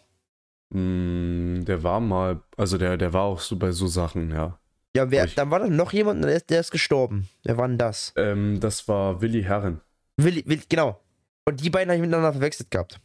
Mm, 0.71 1.65
der 1.65 1.83
war 1.83 2.01
mal, 2.01 2.41
also 2.57 2.79
der, 2.79 2.97
der 2.97 3.13
war 3.13 3.23
auch 3.23 3.41
so 3.41 3.57
bei 3.57 3.71
so 3.73 3.87
Sachen, 3.87 4.31
ja. 4.31 4.59
Ja, 4.97 5.11
wer, 5.11 5.25
Ich- 5.25 5.35
dann 5.35 5.51
war 5.51 5.59
da 5.59 5.67
noch 5.69 5.93
jemand, 5.93 6.25
der 6.25 6.37
ist, 6.37 6.51
der 6.51 6.61
ist 6.61 6.71
gestorben. 6.71 7.29
Wer 7.43 7.57
war 7.59 7.67
denn 7.69 7.79
das? 7.79 8.13
Ähm, 8.17 8.61
das 8.61 8.87
war 8.87 9.21
Willi 9.21 9.43
Herren. 9.43 9.81
Willi, 10.17 10.45
Willi, 10.47 10.63
genau. 10.69 11.01
Und 11.47 11.61
die 11.61 11.71
beiden 11.71 11.91
habe 11.91 11.97
ich 11.97 12.01
miteinander 12.01 12.33
verwechselt 12.33 12.71
gehabt. 12.71 13.01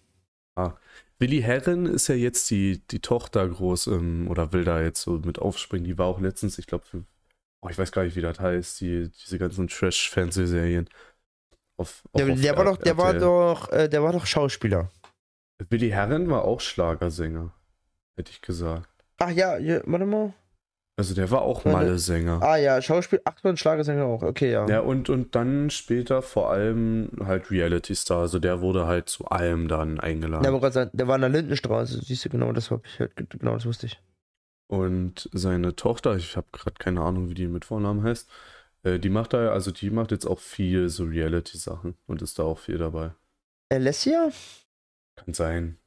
Willi 1.20 1.42
Herren 1.42 1.86
ist 1.86 2.08
ja 2.08 2.16
jetzt 2.16 2.50
die, 2.50 2.82
die 2.92 3.00
Tochter 3.00 3.48
groß 3.48 3.88
ähm, 3.88 4.28
oder 4.30 4.54
will 4.54 4.64
da 4.64 4.82
jetzt 4.82 5.02
so 5.02 5.14
mit 5.20 5.40
aufspringen. 5.40 5.86
Die 5.86 5.98
war 5.98 6.06
auch 6.08 6.20
letztens, 6.22 6.58
ich 6.60 6.68
glaube, 6.68 6.86
für, 6.86 7.04
oh, 7.62 7.70
ich 7.70 7.78
weiß 7.78 7.92
gar 7.92 8.04
nicht, 8.04 8.16
wie 8.16 8.22
das 8.22 8.40
heißt, 8.40 8.80
die, 8.82 9.10
diese 9.10 9.38
ganzen 9.40 9.68
Trash-Fernsehserien. 9.68 10.88
Auf, 11.78 12.04
auch 12.12 12.20
Der, 12.20 12.34
auf 12.34 12.42
der 12.42 12.58
war 12.58 12.66
doch, 12.66 12.78
der 12.78 12.98
war 12.98 13.14
doch, 13.14 13.70
äh, 13.72 13.90
der 13.90 14.04
war 14.04 14.14
doch 14.14 14.26
Schauspieler. 14.26 14.92
Willi 15.70 15.90
Herren 15.90 16.30
war 16.30 16.44
auch 16.44 16.62
Schlagersänger, 16.62 17.54
hätte 18.16 18.32
ich 18.32 18.42
gesagt. 18.42 18.88
Ach 19.18 19.32
ja, 19.32 19.58
ja 19.58 19.82
warte 19.86 20.06
mal. 20.06 20.34
Also 21.00 21.16
der 21.16 21.32
war 21.32 21.44
auch. 21.44 21.64
Malle-Sänger. 21.64 22.42
Ah 22.42 22.58
ja, 22.58 22.82
Schauspiel, 22.82 23.22
ach 23.24 23.42
und 23.44 23.58
Schlagersänger 23.58 24.04
auch, 24.04 24.22
okay, 24.22 24.52
ja. 24.52 24.68
Ja, 24.68 24.82
und, 24.82 25.10
und 25.10 25.34
dann 25.34 25.70
später 25.70 26.22
vor 26.22 26.52
allem 26.52 27.10
halt 27.24 27.52
Reality-Star. 27.52 28.20
Also 28.20 28.40
der 28.40 28.60
wurde 28.60 28.86
halt 28.86 29.08
zu 29.08 29.26
allem 29.26 29.70
dann 29.70 30.02
eingeladen. 30.02 30.44
Ja, 30.44 30.50
aber 30.50 30.60
gerade 30.60 30.92
der 30.92 31.08
war 31.08 31.16
in 31.16 31.22
der 31.22 31.30
Lindenstraße, 31.30 32.02
siehst 32.04 32.26
du, 32.26 32.30
genau 32.30 32.52
das 32.52 32.70
hab 32.70 32.86
ich 32.86 33.00
halt, 33.00 33.14
genau 33.16 33.54
das 33.54 33.66
wusste 33.66 33.86
ich. 33.86 34.02
Und 34.68 35.30
seine 35.32 35.76
Tochter, 35.78 36.18
ich 36.18 36.36
habe 36.36 36.48
gerade 36.52 36.76
keine 36.78 37.02
Ahnung, 37.02 37.30
wie 37.30 37.34
die 37.34 37.48
mit 37.48 37.64
Vornamen 37.64 38.04
heißt, 38.04 38.30
äh, 38.84 39.00
die 39.00 39.10
macht 39.10 39.32
da, 39.32 39.52
also 39.52 39.72
die 39.72 39.90
macht 39.92 40.12
jetzt 40.12 40.26
auch 40.26 40.40
viel 40.40 40.90
so 40.90 41.06
Reality-Sachen 41.06 41.96
und 42.08 42.22
ist 42.22 42.40
da 42.40 42.44
auch 42.44 42.60
viel 42.60 42.78
dabei. 42.78 43.12
Alessia? 43.72 44.32
Kann 45.26 45.34
sein. 45.34 45.78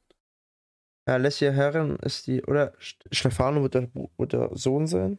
Ja, 1.08 1.14
Alessia 1.14 1.50
Herren 1.50 1.96
ist 1.96 2.26
die, 2.26 2.42
oder 2.44 2.74
St- 2.78 3.06
Stefano 3.10 3.62
wird 3.62 3.74
der, 3.74 3.88
wird 4.16 4.32
der 4.32 4.50
Sohn 4.56 4.86
sein? 4.86 5.18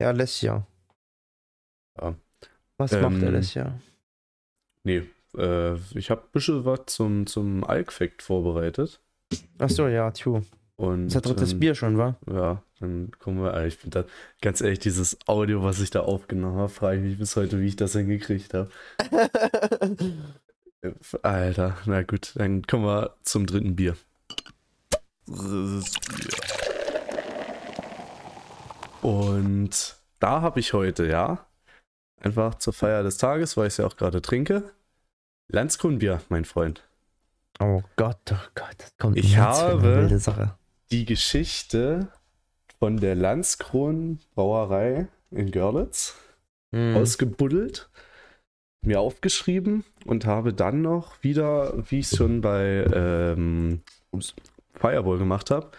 Ja, 0.00 0.08
Alessia. 0.08 0.66
Ja. 2.00 2.14
Was 2.76 2.92
Ähm, 2.92 3.02
macht 3.02 3.22
Alessia? 3.22 3.78
Nee, 4.84 5.08
äh, 5.36 5.74
ich 5.96 6.10
habe 6.10 6.22
ein 6.22 6.32
bisschen 6.32 6.64
was 6.64 6.80
zum, 6.86 7.26
zum 7.26 7.64
Alk-Fact 7.64 8.22
vorbereitet. 8.22 9.00
Achso, 9.58 9.86
ja, 9.88 10.10
Tju. 10.10 10.42
Und, 10.76 11.06
Das 11.08 11.16
hat 11.16 11.26
drittes 11.26 11.52
ähm, 11.52 11.60
Bier 11.60 11.74
schon, 11.74 11.96
wa? 11.96 12.18
Ja, 12.28 12.62
dann 12.80 13.12
kommen 13.18 13.42
wir. 13.42 13.54
ah, 13.54 13.64
Ich 13.64 13.76
finde 13.76 14.02
das 14.02 14.10
ganz 14.40 14.60
ehrlich, 14.60 14.80
dieses 14.80 15.16
Audio, 15.28 15.62
was 15.62 15.80
ich 15.80 15.90
da 15.90 16.00
aufgenommen 16.00 16.56
habe, 16.56 16.68
frage 16.68 16.98
ich 16.98 17.04
mich 17.04 17.18
bis 17.18 17.36
heute, 17.36 17.60
wie 17.60 17.66
ich 17.66 17.76
das 17.76 17.92
hingekriegt 17.92 18.52
habe. 18.54 18.70
Alter, 21.22 21.76
na 21.86 22.02
gut, 22.02 22.32
dann 22.34 22.62
kommen 22.66 22.84
wir 22.84 23.14
zum 23.22 23.46
dritten 23.46 23.76
Bier. 23.76 23.96
Und 29.00 29.96
da 30.18 30.40
habe 30.42 30.60
ich 30.60 30.72
heute, 30.72 31.06
ja, 31.06 31.46
einfach 32.20 32.56
zur 32.56 32.72
Feier 32.72 33.02
des 33.02 33.16
Tages, 33.16 33.56
weil 33.56 33.66
ich 33.68 33.74
es 33.74 33.76
ja 33.78 33.86
auch 33.86 33.96
gerade 33.96 34.22
trinke, 34.22 34.72
Landskronbier, 35.48 36.20
mein 36.28 36.44
Freund. 36.44 36.82
oh 37.60 37.82
Gott, 37.96 38.18
oh 38.32 38.48
Gott, 38.54 38.74
das 38.78 38.96
kommt 38.96 39.16
Ich 39.16 39.36
habe-. 39.36 40.50
Die 40.90 41.04
Geschichte 41.04 42.08
von 42.78 42.96
der 42.98 43.14
Landskron 43.14 44.18
Brauerei 44.34 45.08
in 45.30 45.50
Görlitz 45.50 46.16
Mhm. 46.74 46.96
ausgebuddelt. 46.96 47.90
Mir 48.84 49.00
aufgeschrieben 49.00 49.84
und 50.04 50.26
habe 50.26 50.52
dann 50.52 50.82
noch 50.82 51.22
wieder, 51.22 51.74
wie 51.90 52.00
ich 52.00 52.10
es 52.10 52.16
schon 52.16 52.40
bei 52.40 52.84
ähm, 52.92 53.82
Fireball 54.74 55.18
gemacht 55.18 55.50
habe, 55.50 55.70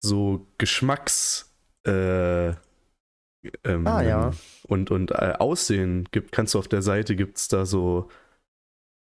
so 0.00 0.46
Geschmacks 0.58 1.52
äh, 1.86 2.48
ähm, 2.50 3.86
Ah, 3.86 4.02
ja. 4.02 4.30
und, 4.68 4.90
und 4.90 5.10
äh, 5.12 5.34
Aussehen 5.38 6.08
gibt, 6.12 6.32
kannst 6.32 6.54
du 6.54 6.58
auf 6.58 6.68
der 6.68 6.82
Seite, 6.82 7.16
gibt 7.16 7.38
es 7.38 7.48
da 7.48 7.66
so 7.66 8.08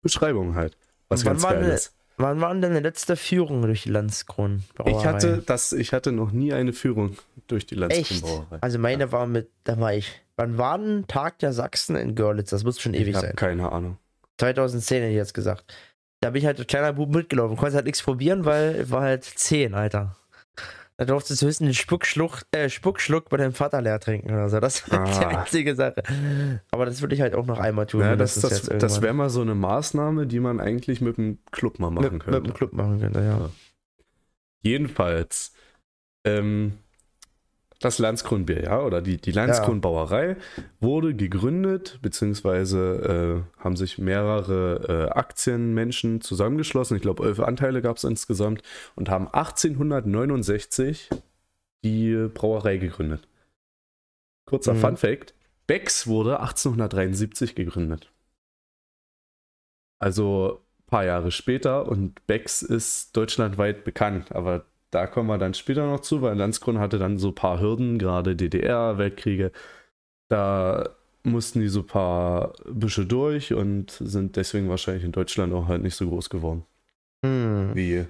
Beschreibungen 0.02 0.54
halt. 0.54 0.76
Was 1.08 1.24
ganz 1.24 1.42
geil 1.42 1.60
denn- 1.62 1.70
ist. 1.70 1.94
Wann 2.16 2.40
war 2.40 2.52
denn 2.52 2.62
deine 2.62 2.80
letzte 2.80 3.16
Führung 3.16 3.62
durch 3.62 3.82
die 3.82 3.90
Landskron? 3.90 4.62
Ich 4.86 5.04
hatte, 5.04 5.42
das, 5.44 5.72
ich 5.72 5.92
hatte 5.92 6.12
noch 6.12 6.30
nie 6.30 6.52
eine 6.52 6.72
Führung 6.72 7.16
durch 7.48 7.66
die 7.66 7.74
Echt? 7.80 8.10
Landskronbrauerei. 8.10 8.58
Also 8.60 8.78
meine 8.78 9.10
war 9.12 9.26
mit, 9.26 9.50
da 9.64 9.78
war 9.80 9.94
ich. 9.94 10.20
Wann 10.36 10.58
war 10.58 10.78
denn 10.78 11.06
Tag 11.06 11.38
der 11.40 11.52
Sachsen 11.52 11.96
in 11.96 12.14
Görlitz? 12.14 12.50
Das 12.50 12.64
muss 12.64 12.80
schon 12.80 12.94
ewig 12.94 13.08
Ich 13.08 13.14
habe 13.16 13.26
sein. 13.28 13.36
keine 13.36 13.70
Ahnung. 13.72 13.98
2010 14.38 14.98
hätte 15.02 15.10
ich 15.10 15.16
jetzt 15.16 15.34
gesagt. 15.34 15.64
Da 16.20 16.30
bin 16.30 16.40
ich 16.40 16.46
halt 16.46 16.58
als 16.58 16.66
kleiner 16.66 16.92
Bub 16.92 17.10
mitgelaufen. 17.14 17.56
Konnte 17.56 17.74
halt 17.76 17.84
nichts 17.86 18.02
probieren, 18.02 18.44
weil 18.44 18.82
ich 18.82 18.90
war 18.90 19.02
halt 19.02 19.24
10, 19.24 19.74
Alter. 19.74 20.16
Da 20.96 21.04
durftest 21.06 21.42
du 21.42 21.46
höchstens 21.46 21.66
den 21.66 21.74
Spuckschluck, 21.74 22.42
äh, 22.52 22.68
Spuckschluck 22.68 23.28
bei 23.28 23.36
deinem 23.36 23.52
Vater 23.52 23.82
leer 23.82 23.98
trinken 23.98 24.30
oder 24.30 24.48
so. 24.48 24.60
Das 24.60 24.88
war 24.92 25.04
die 25.04 25.10
Ah. 25.24 25.40
einzige 25.40 25.74
Sache. 25.74 26.02
Aber 26.70 26.86
das 26.86 27.00
würde 27.00 27.16
ich 27.16 27.20
halt 27.20 27.34
auch 27.34 27.46
noch 27.46 27.58
einmal 27.58 27.86
tun. 27.86 28.02
Ja, 28.02 28.14
das 28.14 28.40
das, 28.40 28.62
das 28.62 29.02
wäre 29.02 29.12
mal 29.12 29.28
so 29.28 29.40
eine 29.40 29.56
Maßnahme, 29.56 30.26
die 30.28 30.38
man 30.38 30.60
eigentlich 30.60 31.00
mit 31.00 31.16
dem 31.16 31.38
Club 31.50 31.80
mal 31.80 31.90
machen 31.90 32.12
mit, 32.14 32.22
könnte. 32.22 32.40
mit 32.40 32.46
dem 32.50 32.54
Club 32.54 32.72
machen 32.74 33.00
könnte, 33.00 33.20
ja. 33.20 33.38
Ja. 33.38 33.50
Jedenfalls, 34.62 35.52
ähm, 36.24 36.78
das 37.84 37.98
Landskronbier, 37.98 38.62
ja, 38.64 38.80
oder 38.80 39.02
die, 39.02 39.18
die 39.18 39.32
Landskronbrauerei 39.32 40.36
wurde 40.80 41.14
gegründet, 41.14 41.98
beziehungsweise 42.02 43.44
äh, 43.58 43.62
haben 43.62 43.76
sich 43.76 43.98
mehrere 43.98 45.08
äh, 45.08 45.10
Aktienmenschen 45.10 46.20
zusammengeschlossen. 46.20 46.96
Ich 46.96 47.02
glaube, 47.02 47.24
elf 47.24 47.40
Anteile 47.40 47.82
gab 47.82 47.96
es 47.98 48.04
insgesamt 48.04 48.62
und 48.94 49.08
haben 49.08 49.28
1869 49.28 51.10
die 51.84 52.28
Brauerei 52.32 52.78
gegründet. 52.78 53.28
Kurzer 54.46 54.74
Mhm. 54.74 54.78
Fun 54.78 54.96
Fact: 54.96 55.34
Becks 55.66 56.06
wurde 56.06 56.40
1873 56.40 57.54
gegründet. 57.54 58.10
Also 59.98 60.62
ein 60.78 60.86
paar 60.86 61.04
Jahre 61.04 61.30
später 61.30 61.88
und 61.88 62.26
Becks 62.26 62.62
ist 62.62 63.16
deutschlandweit 63.16 63.84
bekannt, 63.84 64.32
aber 64.32 64.66
da 64.94 65.06
kommen 65.08 65.28
wir 65.28 65.38
dann 65.38 65.54
später 65.54 65.86
noch 65.86 66.00
zu, 66.00 66.22
weil 66.22 66.36
Landskron 66.36 66.78
hatte 66.78 66.98
dann 66.98 67.18
so 67.18 67.28
ein 67.28 67.34
paar 67.34 67.60
Hürden, 67.60 67.98
gerade 67.98 68.36
DDR, 68.36 68.96
Weltkriege. 68.96 69.50
Da 70.28 70.90
mussten 71.24 71.60
die 71.60 71.68
so 71.68 71.80
ein 71.80 71.86
paar 71.86 72.52
Büsche 72.64 73.04
durch 73.04 73.52
und 73.52 73.90
sind 73.90 74.36
deswegen 74.36 74.68
wahrscheinlich 74.68 75.04
in 75.04 75.12
Deutschland 75.12 75.52
auch 75.52 75.66
halt 75.66 75.82
nicht 75.82 75.96
so 75.96 76.08
groß 76.08 76.30
geworden. 76.30 76.64
Hm. 77.24 77.72
Wie 77.74 78.06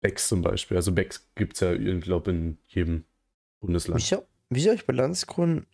Becks 0.00 0.28
zum 0.28 0.40
Beispiel. 0.40 0.76
Also 0.76 0.92
Becks 0.92 1.28
gibt 1.34 1.54
es 1.54 1.60
ja, 1.60 1.72
ich 1.72 2.00
glaube, 2.00 2.30
in 2.30 2.58
jedem 2.66 3.04
Bundesland. 3.60 4.00
Wieso, 4.00 4.24
wieso 4.48 4.70
habe 4.70 4.76
ich 4.76 4.86
bei 4.86 4.94
Landskron 4.94 5.66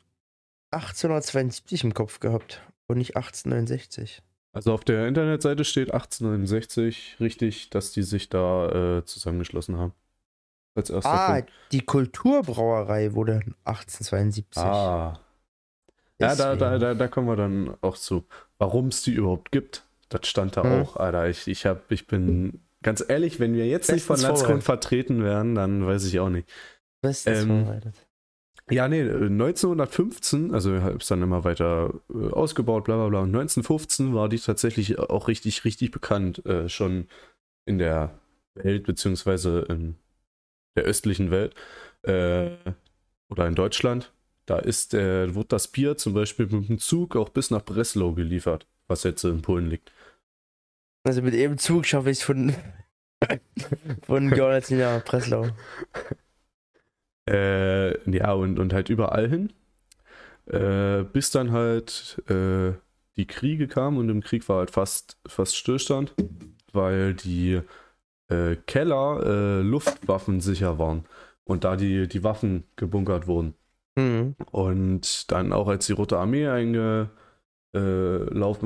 1872 0.72 1.84
im 1.84 1.94
Kopf 1.94 2.18
gehabt 2.18 2.62
und 2.88 2.98
nicht 2.98 3.16
1869? 3.16 4.22
Also 4.52 4.72
auf 4.72 4.82
der 4.82 5.06
Internetseite 5.06 5.64
steht 5.64 5.92
1869 5.92 7.18
richtig, 7.20 7.70
dass 7.70 7.92
die 7.92 8.02
sich 8.02 8.28
da 8.28 8.98
äh, 8.98 9.04
zusammengeschlossen 9.04 9.78
haben. 9.78 9.92
Als 10.74 10.90
erster 10.90 11.10
Ah, 11.10 11.32
Punkt. 11.34 11.52
die 11.72 11.80
Kulturbrauerei 11.80 13.14
wurde 13.14 13.40
1872. 13.64 14.62
Ah. 14.62 15.18
Ja, 16.20 16.34
da, 16.34 16.56
da, 16.56 16.78
da, 16.78 16.94
da 16.94 17.08
kommen 17.08 17.28
wir 17.28 17.36
dann 17.36 17.76
auch 17.80 17.96
zu. 17.96 18.24
Warum 18.58 18.88
es 18.88 19.02
die 19.02 19.12
überhaupt 19.12 19.52
gibt, 19.52 19.84
das 20.08 20.26
stand 20.26 20.56
da 20.56 20.62
Hm. 20.64 20.82
auch. 20.82 20.96
Alter, 20.96 21.28
ich, 21.28 21.46
ich, 21.48 21.64
hab, 21.66 21.90
ich 21.92 22.06
bin 22.06 22.60
ganz 22.82 23.04
ehrlich, 23.06 23.38
wenn 23.40 23.54
wir 23.54 23.66
jetzt 23.66 23.90
nicht 23.92 24.04
von 24.04 24.16
Bestens 24.16 24.40
vorbereitet. 24.40 24.64
vertreten 24.64 25.22
wären, 25.22 25.54
dann 25.54 25.86
weiß 25.86 26.04
ich 26.06 26.18
auch 26.20 26.28
nicht. 26.30 26.48
Bestens 27.00 27.42
Ähm, 27.42 27.48
vorbereitet. 27.64 27.94
Ja, 28.70 28.86
nee, 28.88 29.00
äh, 29.00 29.28
1915, 29.30 30.52
also 30.52 30.74
ist 30.74 31.10
dann 31.10 31.22
immer 31.22 31.42
weiter 31.44 31.94
äh, 32.12 32.30
ausgebaut, 32.32 32.84
bla 32.84 32.96
bla 32.96 33.08
bla. 33.08 33.20
Und 33.20 33.28
1915 33.34 34.12
war 34.14 34.28
die 34.28 34.38
tatsächlich 34.38 34.98
auch 34.98 35.28
richtig, 35.28 35.64
richtig 35.64 35.90
bekannt, 35.90 36.44
äh, 36.46 36.68
schon 36.68 37.06
in 37.64 37.78
der 37.78 38.18
Welt, 38.54 38.84
beziehungsweise 38.84 39.60
in 39.68 39.96
der 40.78 40.84
östlichen 40.84 41.30
Welt 41.30 41.54
äh, 42.02 42.50
oder 43.28 43.46
in 43.46 43.54
Deutschland. 43.54 44.12
Da 44.46 44.58
ist, 44.58 44.94
äh, 44.94 45.34
wird 45.34 45.52
das 45.52 45.68
Bier 45.68 45.96
zum 45.96 46.14
Beispiel 46.14 46.46
mit 46.46 46.68
dem 46.68 46.78
Zug 46.78 47.16
auch 47.16 47.28
bis 47.28 47.50
nach 47.50 47.64
Breslau 47.64 48.12
geliefert, 48.12 48.66
was 48.86 49.02
jetzt 49.02 49.24
in 49.24 49.42
Polen 49.42 49.68
liegt. 49.68 49.92
Also 51.04 51.20
mit 51.20 51.34
eben 51.34 51.58
Zug 51.58 51.84
schaffe 51.84 52.10
ich 52.10 52.18
es 52.18 52.24
von, 52.24 52.54
von 54.02 54.30
Görlitz 54.30 54.70
nach 54.70 55.04
Breslau. 55.04 55.48
Äh, 57.28 58.10
ja, 58.10 58.32
und, 58.32 58.58
und 58.58 58.72
halt 58.72 58.88
überall 58.88 59.28
hin. 59.28 59.52
Äh, 60.46 61.04
bis 61.12 61.30
dann 61.30 61.52
halt 61.52 62.22
äh, 62.30 62.72
die 63.16 63.26
Kriege 63.26 63.68
kamen 63.68 63.98
und 63.98 64.08
im 64.08 64.22
Krieg 64.22 64.48
war 64.48 64.58
halt 64.58 64.70
fast, 64.70 65.18
fast 65.26 65.56
Stillstand, 65.56 66.14
weil 66.72 67.12
die 67.12 67.60
äh, 68.28 68.56
Keller 68.66 69.22
äh, 69.24 69.62
luftwaffensicher 69.62 70.78
waren 70.78 71.04
und 71.44 71.64
da 71.64 71.76
die, 71.76 72.08
die 72.08 72.24
Waffen 72.24 72.64
gebunkert 72.76 73.26
wurden. 73.26 73.54
Hm. 73.98 74.36
Und 74.52 75.30
dann 75.32 75.52
auch 75.52 75.68
als 75.68 75.86
die 75.86 75.92
Rote 75.92 76.18
Armee 76.18 76.46
eingelaufen 76.48 77.10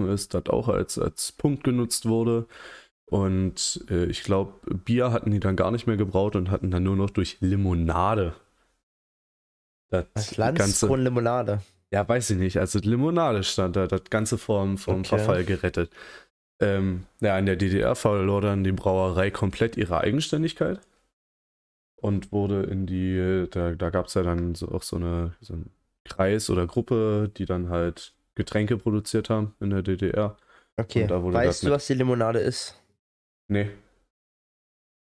ist, 0.09 0.35
das 0.35 0.47
auch 0.47 0.69
als, 0.69 0.99
als 0.99 1.33
Punkt 1.33 1.65
genutzt 1.65 2.07
wurde. 2.07 2.47
Und 3.07 3.85
äh, 3.91 4.05
ich 4.07 4.23
glaube, 4.25 4.55
Bier 4.85 5.13
hatten 5.13 5.31
die 5.31 5.41
dann 5.41 5.57
gar 5.57 5.71
nicht 5.71 5.87
mehr 5.87 5.97
gebraut 5.97 6.37
und 6.37 6.51
hatten 6.51 6.71
dann 6.71 6.83
nur 6.85 6.97
noch 6.97 7.11
durch 7.11 7.39
Limonade. 7.41 8.35
Das 9.91 10.07
Das 10.15 10.57
ganze, 10.57 10.87
Landskron 10.87 11.01
Limonade. 11.03 11.63
ja, 11.93 12.09
weiß 12.09 12.31
ich 12.31 12.39
nicht. 12.39 12.57
Also 12.59 12.79
Limonade 12.79 13.43
stand 13.45 13.77
da, 13.77 13.87
das 13.87 14.05
Ganze 14.11 14.39
vom, 14.39 14.79
vom 14.79 15.05
Okay. 15.05 15.09
Verfall 15.09 15.45
gerettet. 15.45 15.91
Ähm, 16.63 17.07
ja, 17.21 17.39
in 17.39 17.47
der 17.47 17.57
DDR 17.57 17.95
verlor 17.95 18.41
dann 18.41 18.65
die 18.65 18.73
Brauerei 18.73 19.31
komplett 19.31 19.77
ihre 19.77 20.01
Eigenständigkeit 20.01 20.81
und 21.97 22.33
wurde 22.33 22.63
in 22.65 22.87
die, 22.87 23.47
da, 23.51 23.75
da 23.75 23.91
gab 23.91 24.07
es 24.07 24.15
ja 24.15 24.23
dann 24.23 24.55
so, 24.55 24.69
auch 24.69 24.83
so, 24.83 24.97
eine, 24.97 25.35
so 25.41 25.55
einen 25.55 25.71
Kreis 26.05 26.51
oder 26.51 26.67
Gruppe, 26.67 27.31
die 27.37 27.47
dann 27.47 27.69
halt 27.69 28.15
Getränke 28.35 28.77
produziert 28.77 29.31
haben 29.31 29.55
in 29.61 29.71
der 29.71 29.83
DDR. 29.83 30.37
Okay. 30.77 31.09
Weißt 31.09 31.65
du, 31.65 31.71
was 31.71 31.87
die 31.87 31.95
Limonade 31.95 32.39
ist? 32.39 32.81
Nee. 33.49 33.71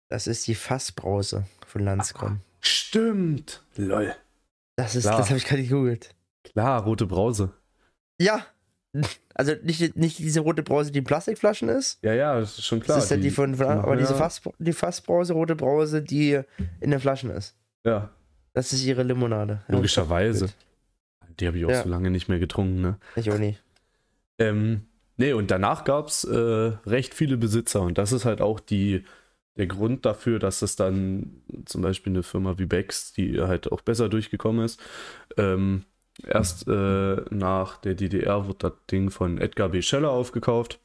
Das 0.09 0.27
ist 0.27 0.47
die 0.47 0.55
Fassbrause 0.55 1.45
von 1.65 1.83
Landskron. 1.83 2.39
Stimmt. 2.61 3.63
Lol. 3.75 4.15
Das 4.77 4.95
ist, 4.95 5.03
klar. 5.03 5.17
das 5.17 5.29
habe 5.29 5.37
ich 5.37 5.45
gerade 5.45 5.63
gegoogelt. 5.63 6.15
Klar, 6.43 6.83
rote 6.83 7.05
Brause. 7.05 7.51
Ja. 8.19 8.45
Also 9.33 9.53
nicht, 9.63 9.95
nicht 9.95 10.19
diese 10.19 10.39
rote 10.39 10.63
Brause, 10.63 10.91
die 10.91 10.99
in 10.99 11.05
Plastikflaschen 11.05 11.69
ist. 11.69 11.99
Ja, 12.03 12.13
ja, 12.13 12.39
das 12.39 12.57
ist 12.57 12.65
schon 12.65 12.79
klar. 12.79 12.97
das 12.97 13.05
ist 13.05 13.11
ja 13.11 13.17
die, 13.17 13.29
von, 13.29 13.55
von 13.55 13.67
aber 13.67 13.95
diese 13.95 14.13
ja- 14.13 14.17
Fass, 14.17 14.41
die 14.59 14.73
Fassbrause, 14.73 15.33
rote 15.33 15.55
Brause, 15.55 16.01
die 16.01 16.39
in 16.79 16.91
den 16.91 16.99
Flaschen 16.99 17.29
ist. 17.29 17.55
Ja, 17.83 18.09
Das 18.53 18.73
ist 18.73 18.83
ihre 18.85 19.03
Limonade. 19.03 19.61
Logischerweise. 19.67 20.49
Die 21.39 21.45
habe 21.47 21.57
ich 21.59 21.65
auch 21.65 21.69
Ja. 21.69 21.83
so 21.83 21.89
lange 21.89 22.09
nicht 22.09 22.27
mehr 22.29 22.39
getrunken, 22.39 22.81
ne? 22.81 22.97
Ich 23.15 23.29
auch 23.31 23.37
nicht. 23.37 23.61
Ähm, 24.39 24.87
nee, 25.17 25.33
und 25.33 25.51
danach 25.51 25.83
gab 25.83 26.07
es 26.07 26.23
äh, 26.23 26.35
recht 26.35 27.13
viele 27.13 27.37
Besitzer 27.37 27.81
und 27.81 27.97
das 27.99 28.11
ist 28.11 28.25
halt 28.25 28.41
auch 28.41 28.59
die, 28.59 29.03
der 29.55 29.67
Grund 29.67 30.05
dafür, 30.05 30.39
dass 30.39 30.61
es 30.63 30.75
dann 30.75 31.41
zum 31.65 31.81
Beispiel 31.83 32.11
eine 32.13 32.23
Firma 32.23 32.57
wie 32.57 32.65
Becks, 32.65 33.13
die 33.13 33.39
halt 33.41 33.71
auch 33.71 33.81
besser 33.81 34.09
durchgekommen 34.09 34.65
ist, 34.65 34.79
ähm, 35.37 35.83
erst 36.23 36.67
äh, 36.67 37.21
nach 37.29 37.77
der 37.77 37.95
DDR 37.95 38.47
wurde 38.47 38.69
das 38.69 38.73
Ding 38.91 39.09
von 39.09 39.37
Edgar 39.37 39.69
B. 39.69 39.81
Scheller 39.81 40.11
aufgekauft 40.11 40.79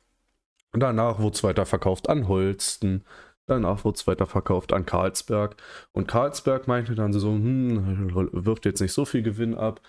danach 0.80 1.18
wurde 1.18 1.35
es 1.35 1.45
weiterverkauft 1.45 2.09
an 2.09 2.28
Holsten. 2.28 3.05
Danach 3.47 3.85
wurde 3.85 3.97
es 3.97 4.07
weiterverkauft 4.07 4.72
an 4.72 4.87
Carlsberg. 4.87 5.57
Und 5.93 6.09
Carlsberg 6.09 6.68
meinte 6.68 6.95
dann 6.95 7.12
so, 7.12 7.30
hm, 7.30 8.11
wirft 8.33 8.64
jetzt 8.64 8.80
nicht 8.80 8.93
so 8.93 9.05
viel 9.05 9.22
Gewinn 9.22 9.55
ab. 9.55 9.80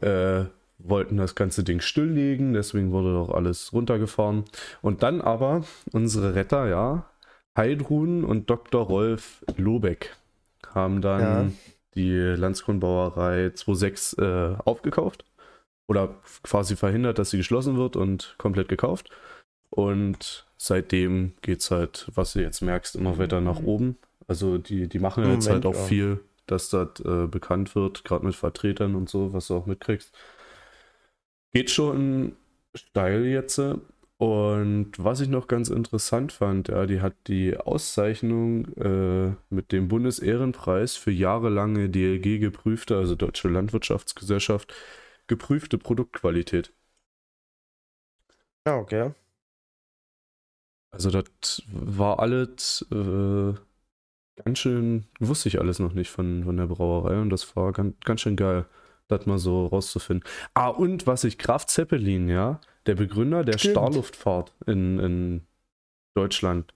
Äh, 0.00 0.44
wollten 0.78 1.16
das 1.16 1.36
ganze 1.36 1.62
Ding 1.62 1.80
stilllegen, 1.80 2.52
deswegen 2.52 2.90
wurde 2.90 3.12
doch 3.12 3.30
alles 3.30 3.72
runtergefahren. 3.72 4.44
Und 4.82 5.02
dann 5.04 5.20
aber 5.20 5.64
unsere 5.92 6.34
Retter, 6.34 6.66
ja, 6.68 7.06
Heidrun 7.56 8.24
und 8.24 8.50
Dr. 8.50 8.84
Rolf 8.84 9.44
Lobeck 9.56 10.16
haben 10.74 11.00
dann 11.00 11.20
Ja. 11.20 11.52
Die 11.94 12.10
Landskronbrauerei 12.16 13.50
26 13.54 14.18
äh, 14.18 14.56
aufgekauft 14.64 15.24
oder 15.86 16.14
quasi 16.42 16.76
verhindert, 16.76 17.18
dass 17.18 17.30
sie 17.30 17.36
geschlossen 17.36 17.76
wird 17.76 17.96
und 17.96 18.34
komplett 18.38 18.68
gekauft. 18.68 19.10
Und 19.70 20.46
seitdem 20.56 21.34
geht 21.42 21.60
es 21.60 21.70
halt, 21.70 22.08
was 22.14 22.32
du 22.32 22.40
jetzt 22.40 22.62
merkst, 22.62 22.96
immer 22.96 23.18
weiter 23.18 23.40
nach 23.40 23.60
oben. 23.60 23.96
Also 24.26 24.58
die, 24.58 24.88
die 24.88 24.98
machen 24.98 25.24
jetzt 25.24 25.46
Moment, 25.46 25.50
halt 25.50 25.66
auch 25.66 25.80
ja. 25.80 25.86
viel, 25.86 26.20
dass 26.46 26.70
das 26.70 27.00
äh, 27.04 27.26
bekannt 27.26 27.74
wird, 27.74 28.04
gerade 28.04 28.24
mit 28.24 28.34
Vertretern 28.34 28.94
und 28.94 29.08
so, 29.08 29.32
was 29.32 29.48
du 29.48 29.56
auch 29.56 29.66
mitkriegst. 29.66 30.16
Geht 31.52 31.70
schon 31.70 32.36
steil 32.74 33.24
jetzt. 33.24 33.60
Und 34.16 34.92
was 34.96 35.20
ich 35.20 35.28
noch 35.28 35.48
ganz 35.48 35.68
interessant 35.70 36.32
fand, 36.32 36.68
ja, 36.68 36.86
die 36.86 37.00
hat 37.00 37.14
die 37.26 37.56
Auszeichnung 37.56 38.66
äh, 38.76 39.34
mit 39.50 39.72
dem 39.72 39.88
Bundesehrenpreis 39.88 40.96
für 40.96 41.10
jahrelange 41.10 41.90
DLG 41.90 42.38
geprüfte, 42.40 42.96
also 42.96 43.16
Deutsche 43.16 43.48
Landwirtschaftsgesellschaft, 43.48 44.72
geprüfte 45.26 45.78
Produktqualität. 45.78 46.72
Ja, 48.66 48.76
okay. 48.78 49.14
Also 50.90 51.10
das 51.10 51.62
war 51.66 52.20
alles 52.20 52.86
äh, 52.92 53.54
ganz 54.44 54.58
schön, 54.58 55.06
wusste 55.20 55.48
ich 55.48 55.60
alles 55.60 55.78
noch 55.80 55.92
nicht 55.92 56.10
von, 56.10 56.44
von 56.44 56.56
der 56.56 56.66
Brauerei 56.66 57.20
und 57.20 57.30
das 57.30 57.56
war 57.56 57.72
ganz, 57.72 57.96
ganz 58.04 58.20
schön 58.20 58.36
geil, 58.36 58.66
das 59.08 59.26
mal 59.26 59.38
so 59.38 59.66
rauszufinden. 59.66 60.28
Ah, 60.54 60.68
und 60.68 61.06
was 61.06 61.24
ich, 61.24 61.38
Graf 61.38 61.66
Zeppelin, 61.66 62.28
ja, 62.28 62.60
der 62.86 62.94
Begründer 62.94 63.44
der 63.44 63.58
Stimmt. 63.58 63.72
Starluftfahrt 63.72 64.54
in, 64.66 64.98
in 64.98 65.46
Deutschland, 66.14 66.74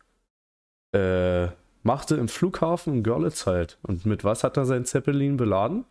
äh, 0.94 1.48
machte 1.82 2.16
im 2.16 2.28
Flughafen 2.28 2.94
in 2.94 3.02
Görlitz 3.02 3.46
halt. 3.46 3.78
Und 3.82 4.06
mit 4.06 4.24
was 4.24 4.44
hat 4.44 4.56
er 4.56 4.66
sein 4.66 4.84
Zeppelin 4.84 5.36
beladen? 5.36 5.84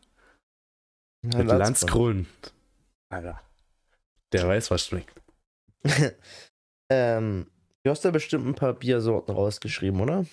Ja, 1.24 1.40
mit 1.40 1.48
Landsgrund. 1.48 2.28
Alter. 3.10 3.42
Der 4.34 4.48
weiß, 4.48 4.72
was 4.72 4.86
schmeckt. 4.86 5.22
ähm, 6.92 7.48
du 7.84 7.92
hast 7.92 8.04
da 8.04 8.12
bestimmt 8.12 8.46
ein 8.46 8.56
paar 8.56 8.74
Biersorten 8.74 9.34
rausgeschrieben, 9.34 10.02
oder? 10.02 10.26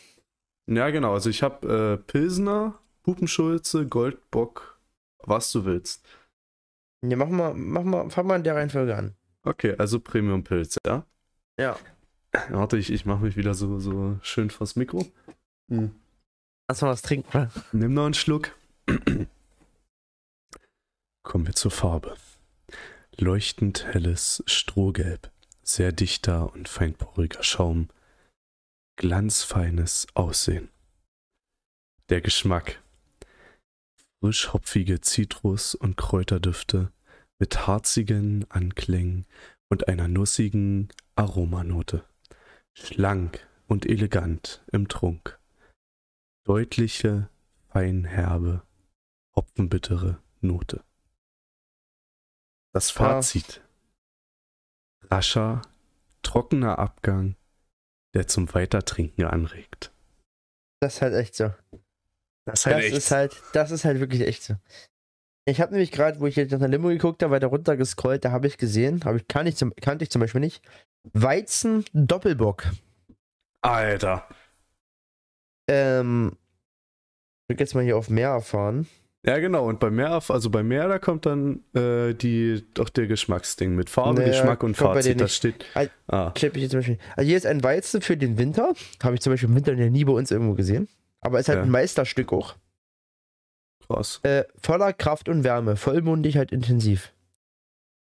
Ja, 0.66 0.91
genau. 0.91 1.12
Also 1.12 1.30
ich 1.30 1.43
habe 1.43 2.01
äh, 2.01 2.05
Pilsner, 2.05 2.78
Pupenschulze, 3.03 3.87
Goldbock, 3.87 4.80
was 5.18 5.53
du 5.53 5.64
willst. 5.64 6.05
Ja, 7.07 7.16
mach 7.16 7.28
mal, 7.28 7.55
mach 7.55 7.85
mal, 7.85 8.11
fang 8.11 8.26
mal 8.26 8.37
in 8.37 8.45
der 8.45 8.57
Reihenfolge 8.57 8.97
an. 8.97 9.14
Okay, 9.45 9.74
also 9.78 10.01
Premium 10.01 10.42
Pilz, 10.42 10.78
ja? 10.86 11.07
Ja. 11.59 11.78
Warte, 12.51 12.78
ich, 12.78 12.90
ich 12.90 13.05
mache 13.05 13.22
mich 13.22 13.36
wieder 13.36 13.55
so, 13.55 13.78
so 13.78 14.18
schön 14.22 14.51
vors 14.51 14.74
Mikro. 14.74 15.07
Lass 15.68 16.80
mal 16.82 16.88
was 16.88 17.03
trinken, 17.03 17.28
oder? 17.28 17.51
Nimm 17.72 17.95
noch 17.95 18.07
einen 18.07 18.14
Schluck. 18.14 18.57
Kommen 21.22 21.47
wir 21.47 21.55
zur 21.55 21.70
Farbe. 21.70 22.16
Leuchtend 23.16 23.84
helles 23.84 24.42
Strohgelb, 24.47 25.30
sehr 25.62 25.92
dichter 25.92 26.53
und 26.53 26.68
feinporiger 26.68 27.42
Schaum, 27.42 27.88
glanzfeines 28.97 30.07
Aussehen. 30.14 30.70
Der 32.09 32.20
Geschmack. 32.20 32.82
Frisch 34.20 34.53
hopfige 34.53 35.01
Zitrus- 35.01 35.74
und 35.74 35.97
Kräuterdüfte 35.97 36.90
mit 37.39 37.66
harzigen 37.66 38.49
Anklängen 38.51 39.26
und 39.68 39.89
einer 39.89 40.09
nussigen 40.09 40.89
Aromanote. 41.16 42.05
Schlank 42.74 43.47
und 43.66 43.87
elegant 43.87 44.64
im 44.72 44.89
Trunk. 44.89 45.39
Deutliche, 46.45 47.28
feinherbe, 47.68 48.62
hopfenbittere 49.35 50.20
Note. 50.41 50.85
Das 52.72 52.91
Fazit. 52.91 53.62
Rascher, 55.11 55.62
trockener 56.22 56.78
Abgang, 56.78 57.37
der 58.14 58.26
zum 58.26 58.53
Weitertrinken 58.53 59.24
anregt. 59.24 59.93
Das 60.80 60.97
ist 60.97 61.03
halt 61.03 61.14
echt 61.14 61.35
so. 61.35 61.55
Das 62.47 62.62
Das 62.62 62.85
ist 62.85 63.11
halt, 63.11 63.43
das 63.53 63.70
ist 63.70 63.85
halt 63.85 64.01
wirklich 64.01 64.22
echt 64.22 64.43
so. 64.43 64.57
Ich 65.47 65.61
habe 65.61 65.72
nämlich 65.72 65.92
gerade, 65.92 66.20
wo 66.20 66.26
ich 66.26 66.36
jetzt 66.36 66.53
nach 66.53 66.59
der 66.59 66.68
Limo 66.68 66.88
geguckt 66.88 67.22
habe, 67.22 67.32
weiter 67.32 67.49
runter 67.49 67.76
gescrollt, 67.76 68.24
da 68.24 68.30
habe 68.30 68.47
ich 68.47 68.57
gesehen, 68.57 69.05
habe 69.05 69.18
ich, 69.18 69.28
kann 69.28 69.47
ich 69.47 69.57
zum, 69.57 69.74
kannte 69.76 70.03
ich 70.05 70.11
zum 70.11 70.20
Beispiel 70.20 70.40
nicht, 70.40 70.62
Weizen 71.12 71.84
Doppelbock. 71.92 72.64
Alter. 73.61 74.26
Ähm, 75.68 76.32
ich 77.49 77.59
jetzt 77.61 77.74
mal 77.74 77.84
hier 77.84 77.97
auf 77.99 78.09
mehr 78.09 78.30
erfahren. 78.30 78.86
Ja, 79.26 79.38
genau. 79.38 79.66
Und 79.66 79.80
bei 79.80 79.90
mehr, 79.90 80.22
also 80.28 80.51
bei 80.51 80.62
mehr, 80.62 80.86
da 80.88 80.99
kommt 80.99 81.24
dann 81.24 81.61
äh, 81.74 82.12
die, 82.14 82.62
doch 82.74 82.90
der 82.90 83.07
Geschmacksding 83.07 83.74
mit 83.74 83.88
Farbe, 83.88 84.20
Naja, 84.20 84.32
Geschmack 84.32 84.62
und 84.62 84.76
Fazit. 84.76 85.18
Das 85.20 85.34
steht. 85.34 85.64
Al- 85.74 85.90
Ah, 86.07 86.30
Klipp 86.34 86.57
ich 86.57 86.62
jetzt 86.62 86.72
zum 86.72 86.80
Beispiel. 86.80 86.99
Also 87.16 87.28
hier 87.28 87.36
ist 87.38 87.47
ein 87.47 87.62
Weizen 87.62 88.03
für 88.03 88.18
den 88.18 88.36
Winter. 88.36 88.74
Habe 89.03 89.14
ich 89.14 89.22
zum 89.22 89.32
Beispiel 89.32 89.49
im 89.49 89.55
Winter 89.57 89.72
ja 89.74 89.88
nie 89.88 90.05
bei 90.05 90.12
uns 90.12 90.30
irgendwo 90.30 90.53
gesehen. 90.55 90.88
Aber 91.22 91.40
ist 91.40 91.49
halt 91.49 91.57
Ja. 91.59 91.62
ein 91.62 91.70
Meisterstück 91.70 92.32
auch. 92.34 92.55
Krass. 93.87 94.20
Äh, 94.22 94.45
voller 94.61 94.93
Kraft 94.93 95.28
und 95.28 95.45
Wärme, 95.45 95.76
vollmundig 95.76 96.37
halt 96.37 96.53
intensiv. 96.53 97.12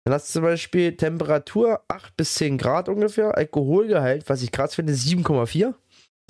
Dann 0.04 0.14
hast 0.14 0.28
du 0.28 0.34
zum 0.34 0.42
Beispiel 0.42 0.96
Temperatur 0.96 1.82
8 1.88 2.16
bis 2.16 2.34
10 2.34 2.58
Grad 2.58 2.88
ungefähr, 2.88 3.36
Alkoholgehalt, 3.36 4.28
was 4.28 4.42
ich 4.42 4.52
krass 4.52 4.74
finde, 4.74 4.92
7,4. 4.92 5.74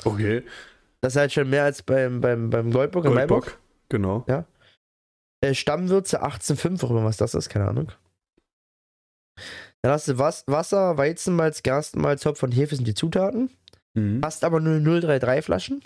Okay. 0.05 0.43
Das 1.03 1.15
ist 1.15 1.19
halt 1.19 1.33
schon 1.33 1.51
mehr 1.51 1.65
als 1.65 1.83
beim, 1.83 2.21
beim, 2.21 2.49
beim 2.51 2.71
Goldbock 2.71 3.05
und 3.05 3.15
Maibock. 3.15 3.45
Goldbock. 3.45 3.61
Genau. 3.89 4.25
Äh, 5.43 5.55
Stammwürze 5.55 6.25
18,5, 6.25 6.85
auch 6.85 6.91
immer 6.91 7.05
was 7.05 7.19
das 7.19 7.35
ist, 7.35 7.49
keine 7.49 7.69
Ahnung. 7.69 7.93
Dann 9.83 9.93
hast 9.93 10.09
du 10.09 10.19
Was 10.19 10.45
Wasser, 10.47 10.97
Weizenmalz, 10.97 11.63
Gerstenmalz, 11.63 12.25
Hopf 12.25 12.43
und 12.43 12.53
Hefe 12.53 12.77
sind 12.77 12.89
die 12.89 12.95
Zutaten. 12.95 13.51
Mhm. 13.95 14.21
Hast 14.25 14.43
aber 14.45 14.61
nur 14.61 14.81
033 14.81 15.45
Flaschen. 15.45 15.85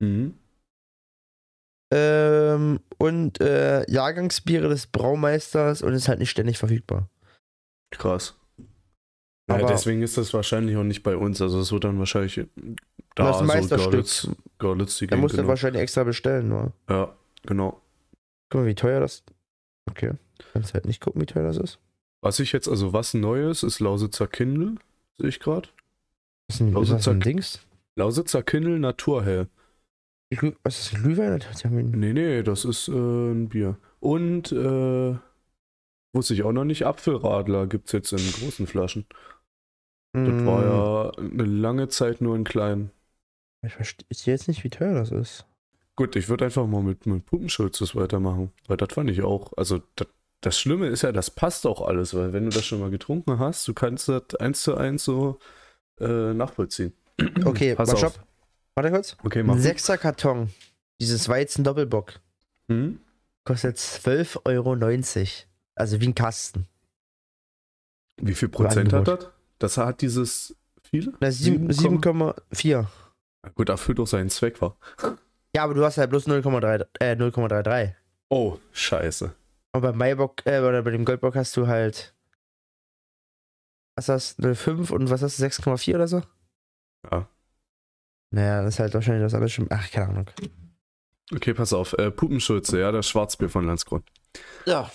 Mhm. 0.00 0.34
Ähm, 1.90 2.80
und 2.98 3.40
äh, 3.40 3.90
Jahrgangsbiere 3.90 4.68
des 4.68 4.86
Braumeisters 4.86 5.82
und 5.82 5.92
ist 5.94 6.08
halt 6.08 6.18
nicht 6.18 6.30
ständig 6.30 6.58
verfügbar. 6.58 7.08
Krass. 7.90 8.34
Ja, 9.48 9.56
Aber- 9.56 9.66
deswegen 9.68 10.02
ist 10.02 10.18
das 10.18 10.34
wahrscheinlich 10.34 10.76
auch 10.76 10.82
nicht 10.84 11.02
bei 11.02 11.16
uns. 11.16 11.40
Also 11.40 11.60
es 11.60 11.72
wird 11.72 11.84
dann 11.84 11.98
wahrscheinlich 11.98 12.46
da 13.14 13.28
Das 13.32 13.42
Meisterstück. 13.42 13.90
Görlitz, 13.92 14.28
Görlitz 14.58 14.98
die 14.98 15.06
Da 15.06 15.16
musst 15.16 15.32
du 15.32 15.38
genau. 15.38 15.48
wahrscheinlich 15.48 15.80
extra 15.82 16.04
bestellen, 16.04 16.48
nur. 16.48 16.72
Ja, 16.90 17.16
genau. 17.46 17.80
Guck 18.50 18.60
mal, 18.62 18.66
wie 18.66 18.74
teuer 18.74 19.00
das. 19.00 19.22
Okay. 19.88 20.12
Kannst 20.52 20.74
halt 20.74 20.84
nicht 20.84 21.00
gucken, 21.00 21.22
wie 21.22 21.26
teuer 21.26 21.44
das 21.44 21.56
ist. 21.56 21.78
Was 22.20 22.38
ich 22.40 22.52
jetzt, 22.52 22.68
also 22.68 22.92
was 22.92 23.14
Neues, 23.14 23.62
ist 23.62 23.80
Lausitzer 23.80 24.26
Kindle, 24.26 24.74
sehe 25.18 25.28
ich 25.30 25.40
gerade. 25.40 25.68
Was 26.48 26.56
ist 26.56 26.60
denn 26.60 26.74
was 26.74 26.82
ist 26.82 26.90
das 26.92 27.06
Lausitzer- 27.06 27.18
Dings? 27.24 27.60
Lausitzer 27.96 28.42
Kindle 28.42 28.78
Naturhell. 28.78 29.48
Glüh- 30.30 30.56
Was 30.62 30.78
ist 30.78 30.92
das? 30.92 31.02
Glühwein? 31.02 31.38
Das 31.40 31.64
Nee, 31.64 32.12
nee, 32.12 32.42
das 32.42 32.64
ist 32.64 32.88
äh, 32.88 32.92
ein 32.92 33.48
Bier. 33.48 33.78
Und, 34.00 34.52
äh, 34.52 35.16
wusste 36.12 36.34
ich 36.34 36.42
auch 36.42 36.52
noch 36.52 36.64
nicht, 36.64 36.86
Apfelradler 36.86 37.66
gibt 37.66 37.86
es 37.88 37.92
jetzt 37.92 38.12
in 38.12 38.18
großen 38.32 38.66
Flaschen. 38.66 39.06
Das 40.22 40.36
war 40.44 40.62
Mm, 40.62 40.64
ja 40.64 41.10
eine 41.18 41.42
lange 41.44 41.88
Zeit 41.88 42.20
nur 42.20 42.36
in 42.36 42.44
kleinen. 42.44 42.92
Ich 43.62 43.72
verstehe 43.74 44.34
jetzt 44.34 44.48
nicht, 44.48 44.64
wie 44.64 44.68
teuer 44.70 44.94
das 44.94 45.12
ist. 45.12 45.46
Gut, 45.96 46.14
ich 46.16 46.28
würde 46.28 46.44
einfach 46.44 46.66
mal 46.66 46.82
mit, 46.82 47.06
mit 47.06 47.26
Puppenschulzes 47.26 47.96
weitermachen, 47.96 48.52
weil 48.68 48.76
das 48.76 48.92
fand 48.92 49.10
ich 49.10 49.22
auch, 49.22 49.52
also 49.56 49.80
das, 49.96 50.06
das 50.40 50.58
Schlimme 50.58 50.86
ist 50.86 51.02
ja, 51.02 51.10
das 51.10 51.30
passt 51.32 51.66
auch 51.66 51.82
alles, 51.82 52.14
weil 52.14 52.32
wenn 52.32 52.44
du 52.44 52.52
das 52.52 52.64
schon 52.64 52.78
mal 52.80 52.90
getrunken 52.90 53.38
hast, 53.40 53.66
du 53.66 53.74
kannst 53.74 54.08
das 54.08 54.34
eins 54.38 54.62
zu 54.62 54.76
eins 54.76 55.04
so 55.04 55.40
äh, 56.00 56.34
nachvollziehen. 56.34 56.94
Okay, 57.44 57.74
Pass 57.74 57.88
mal 57.88 57.96
auf. 57.96 57.98
stopp. 57.98 58.27
Warte 58.78 58.90
kurz. 58.92 59.16
Okay, 59.24 59.40
Ein 59.40 59.46
mach. 59.46 59.58
sechser 59.58 59.98
Karton. 59.98 60.50
Dieses 61.00 61.28
Weizen 61.28 61.64
Doppelbock. 61.64 62.20
Hm? 62.68 63.00
Kostet 63.44 63.76
12,90 63.76 64.38
Euro. 64.44 64.76
Also 65.74 66.00
wie 66.00 66.06
ein 66.08 66.14
Kasten. 66.14 66.66
Wie 68.18 68.34
viel 68.34 68.48
Prozent 68.48 68.92
hat 68.92 69.08
das? 69.08 69.26
Das 69.58 69.76
hat 69.78 70.00
dieses 70.00 70.54
viele? 70.82 71.12
Na, 71.20 71.30
sieben- 71.32 71.72
Sieben 71.72 72.00
7,4. 72.00 72.86
Na 73.42 73.48
Gut, 73.50 73.68
erfüllt 73.68 73.98
auch 74.00 74.06
seinen 74.06 74.30
Zweck 74.30 74.60
war. 74.60 74.76
Ja, 75.54 75.64
aber 75.64 75.74
du 75.74 75.84
hast 75.84 75.98
halt 75.98 76.10
bloß 76.10 76.26
0,3 76.28 76.86
äh, 77.00 77.14
0,33. 77.16 77.94
Oh, 78.28 78.58
scheiße. 78.72 79.34
Und 79.72 79.80
beim 79.80 79.96
Maibock, 79.96 80.44
äh, 80.46 80.60
oder 80.60 80.82
bei 80.82 80.90
dem 80.90 81.04
Goldbock 81.04 81.34
hast 81.36 81.56
du 81.56 81.66
halt. 81.66 82.14
Was 83.96 84.08
hast 84.08 84.38
du? 84.38 84.48
0,5 84.48 84.92
und 84.92 85.10
was 85.10 85.22
hast 85.22 85.38
du? 85.40 85.44
6,4 85.44 85.94
oder 85.96 86.06
so? 86.08 86.22
Ja. 87.10 87.28
Naja, 88.30 88.62
das 88.62 88.74
ist 88.74 88.80
halt 88.80 88.94
wahrscheinlich 88.94 89.24
das 89.24 89.34
alles 89.34 89.52
schon. 89.52 89.66
Ach, 89.70 89.90
keine 89.90 90.08
Ahnung. 90.08 90.30
Okay, 91.32 91.54
pass 91.54 91.72
auf. 91.72 91.92
Äh, 91.94 92.10
Puppenschulze, 92.10 92.80
ja, 92.80 92.92
das 92.92 93.08
Schwarzbier 93.08 93.48
von 93.48 93.66
Landsgrund. 93.66 94.04
Ja. 94.66 94.90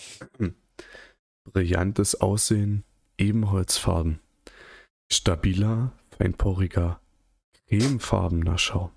Brillantes 1.52 2.20
Aussehen, 2.22 2.84
Ebenholzfarben. 3.18 4.20
Stabiler, 5.12 5.92
feinporiger, 6.18 7.00
cremefarbener 7.68 8.58
Schaum. 8.58 8.92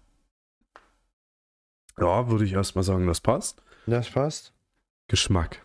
Ja, 1.99 2.31
würde 2.31 2.45
ich 2.45 2.53
erstmal 2.53 2.85
sagen, 2.85 3.07
das 3.07 3.21
passt. 3.21 3.63
Das 3.87 4.11
passt. 4.11 4.53
Geschmack. 5.09 5.65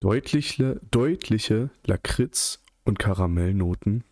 Deutliche, 0.00 0.80
deutliche 0.90 1.70
Lakritz- 1.86 2.60
und 2.84 2.98
Karamellnoten, 2.98 4.04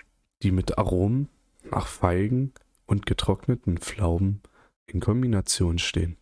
die 0.42 0.52
mit 0.52 0.78
Aromen 0.78 1.28
nach 1.70 1.86
Feigen 1.86 2.52
und 2.92 3.06
getrockneten 3.06 3.78
Pflaumen 3.78 4.42
in 4.84 5.00
Kombination 5.00 5.78
stehen. 5.78 6.18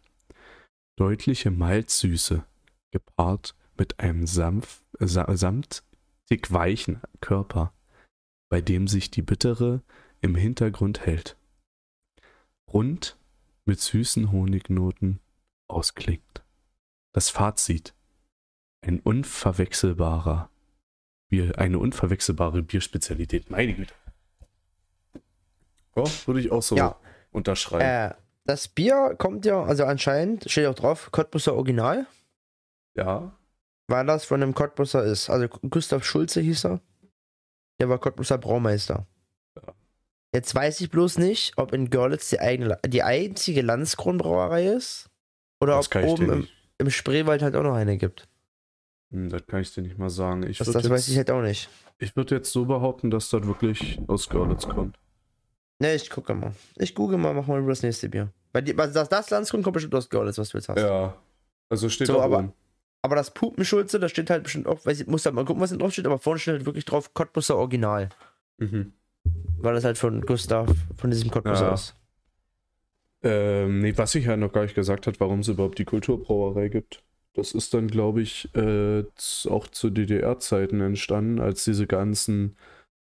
Deutliche 0.96 1.50
Malzsüße, 1.50 2.46
gepaart 2.92 3.56
mit 3.76 3.98
einem 3.98 4.28
sanft, 4.28 4.84
sa 5.00 5.36
samtig 5.36 6.52
weichen 6.52 7.02
Körper. 7.20 7.74
bei 8.52 8.60
dem 8.60 8.88
sich 8.88 9.12
die 9.12 9.22
bittere 9.22 9.82
im 10.20 10.34
Hintergrund 10.34 11.06
hält. 11.06 11.36
Rund 12.72 13.16
mit 13.64 13.78
süßen 13.78 14.32
Honignoten 14.32 15.20
ausklingt. 15.68 16.44
Das 17.12 17.30
Fazit. 17.30 17.94
Ein 18.80 18.98
unverwechselbarer 18.98 20.50
Bier, 21.28 21.58
eine 21.58 21.78
unverwechselbare 21.78 22.62
Bierspezialität. 22.62 23.50
Meine 23.50 23.74
Güte. 23.74 23.94
Ja, 25.96 26.04
würde 26.26 26.40
ich 26.40 26.50
auch 26.52 26.62
so 26.62 26.76
Ja. 26.76 26.96
unterschreiben. 27.32 27.82
Äh, 28.12 28.14
das 28.44 28.68
Bier 28.68 29.14
kommt 29.18 29.44
ja, 29.44 29.62
also 29.62 29.84
anscheinend, 29.84 30.50
steht 30.50 30.66
auch 30.66 30.74
drauf, 30.74 31.10
Cottbusser 31.12 31.54
Original, 31.54 32.06
ja. 32.96 33.32
weil 33.86 34.06
das 34.06 34.24
von 34.24 34.42
einem 34.42 34.54
Cottbusser 34.54 35.04
ist. 35.04 35.30
Also 35.30 35.48
Gustav 35.48 36.04
Schulze 36.04 36.40
hieß 36.40 36.64
er. 36.66 36.80
Der 37.80 37.88
war 37.88 37.98
Cottbusser 37.98 38.38
Braumeister. 38.38 39.06
Ja. 39.56 39.74
Jetzt 40.34 40.54
weiß 40.54 40.80
ich 40.80 40.90
bloß 40.90 41.18
nicht, 41.18 41.52
ob 41.56 41.72
in 41.72 41.90
Görlitz 41.90 42.28
die, 42.30 42.40
eigene, 42.40 42.78
die 42.86 43.02
einzige 43.02 43.62
Landskronbrauerei 43.62 44.66
ist. 44.66 45.08
Oder 45.60 45.76
Das 45.76 45.94
ob 45.94 46.02
oben 46.04 46.32
im, 46.32 46.48
im 46.78 46.90
Spreewald 46.90 47.42
halt 47.42 47.54
auch 47.56 47.62
noch 47.62 47.74
eine 47.74 47.98
gibt. 47.98 48.26
Hm, 49.12 49.28
Das 49.28 49.46
kann 49.46 49.60
ich 49.60 49.72
dir 49.74 49.82
nicht 49.82 49.98
mal 49.98 50.10
sagen. 50.10 50.42
Ich 50.44 50.58
Das, 50.58 50.68
würde 50.68 50.78
das 50.78 50.82
jetzt, 50.84 50.92
weiß 50.92 51.08
ich 51.08 51.16
halt 51.16 51.30
auch 51.30 51.42
nicht. 51.42 51.68
ich 51.98 52.16
würd 52.16 52.30
jetzt 52.30 52.52
so 52.52 52.64
behaupten, 52.64 53.10
dass 53.10 53.28
das 53.28 53.46
wirklich 53.46 54.00
aus 54.08 54.28
Görlitz 54.28 54.66
kommt. 54.66 54.96
Ne, 55.80 55.94
ich 55.94 56.08
gucke 56.10 56.34
mal. 56.34 56.52
Ich 56.76 56.94
google 56.94 57.18
mal, 57.18 57.34
mach 57.34 57.46
mal 57.46 57.58
über 57.58 57.70
das 57.70 57.82
nächste 57.82 58.08
Bier. 58.08 58.28
Weil 58.52 58.62
die, 58.62 58.74
das, 58.76 59.08
das 59.08 59.30
Landskron 59.30 59.62
kommt 59.62 59.74
bestimmt 59.74 59.94
aus 59.94 60.08
Görlitz, 60.08 60.38
was 60.38 60.50
du 60.50 60.58
jetzt 60.58 60.68
hast. 60.68 60.78
Ja. 60.80 61.16
Also 61.68 61.88
steht 61.88 62.06
So, 62.06 62.14
da 62.14 62.20
aber- 62.22 62.38
oben. 62.38 62.52
Aber 63.02 63.16
das 63.16 63.32
Pupenschulze, 63.32 63.98
da 63.98 64.10
steht 64.10 64.28
halt 64.28 64.42
bestimmt 64.42 64.66
auch, 64.66 64.84
weiß 64.84 65.00
ich, 65.00 65.06
muss 65.06 65.24
halt 65.24 65.34
mal 65.34 65.46
gucken, 65.46 65.62
was 65.62 65.70
da 65.70 65.76
drauf 65.76 65.90
steht, 65.92 66.04
aber 66.06 66.18
vorne 66.18 66.38
steht 66.38 66.52
halt 66.52 66.66
wirklich 66.66 66.84
drauf 66.84 67.14
Cottbusser 67.14 67.56
Original. 67.56 68.10
Mhm. 68.58 68.92
Weil 69.58 69.74
das 69.74 69.84
halt 69.84 69.96
von 69.96 70.20
Gustav, 70.20 70.68
von 70.98 71.10
diesem 71.10 71.30
Cottbusser 71.30 71.68
Ja. 71.68 71.74
ist. 71.74 71.94
Ähm, 73.22 73.80
nee, 73.80 73.96
was 73.96 74.14
ich 74.14 74.26
ja 74.26 74.36
noch 74.36 74.52
gar 74.52 74.62
nicht 74.62 74.74
gesagt 74.74 75.06
hat, 75.06 75.18
warum 75.20 75.40
es 75.40 75.48
überhaupt 75.48 75.78
die 75.78 75.84
Kulturbrauerei 75.84 76.68
gibt. 76.68 77.02
Das 77.34 77.52
ist 77.52 77.72
dann, 77.74 77.88
glaube 77.88 78.22
ich, 78.22 78.54
äh, 78.54 79.04
auch 79.48 79.68
zu 79.68 79.88
DDR-Zeiten 79.90 80.80
entstanden, 80.80 81.38
als 81.40 81.64
diese 81.64 81.86
ganzen 81.86 82.56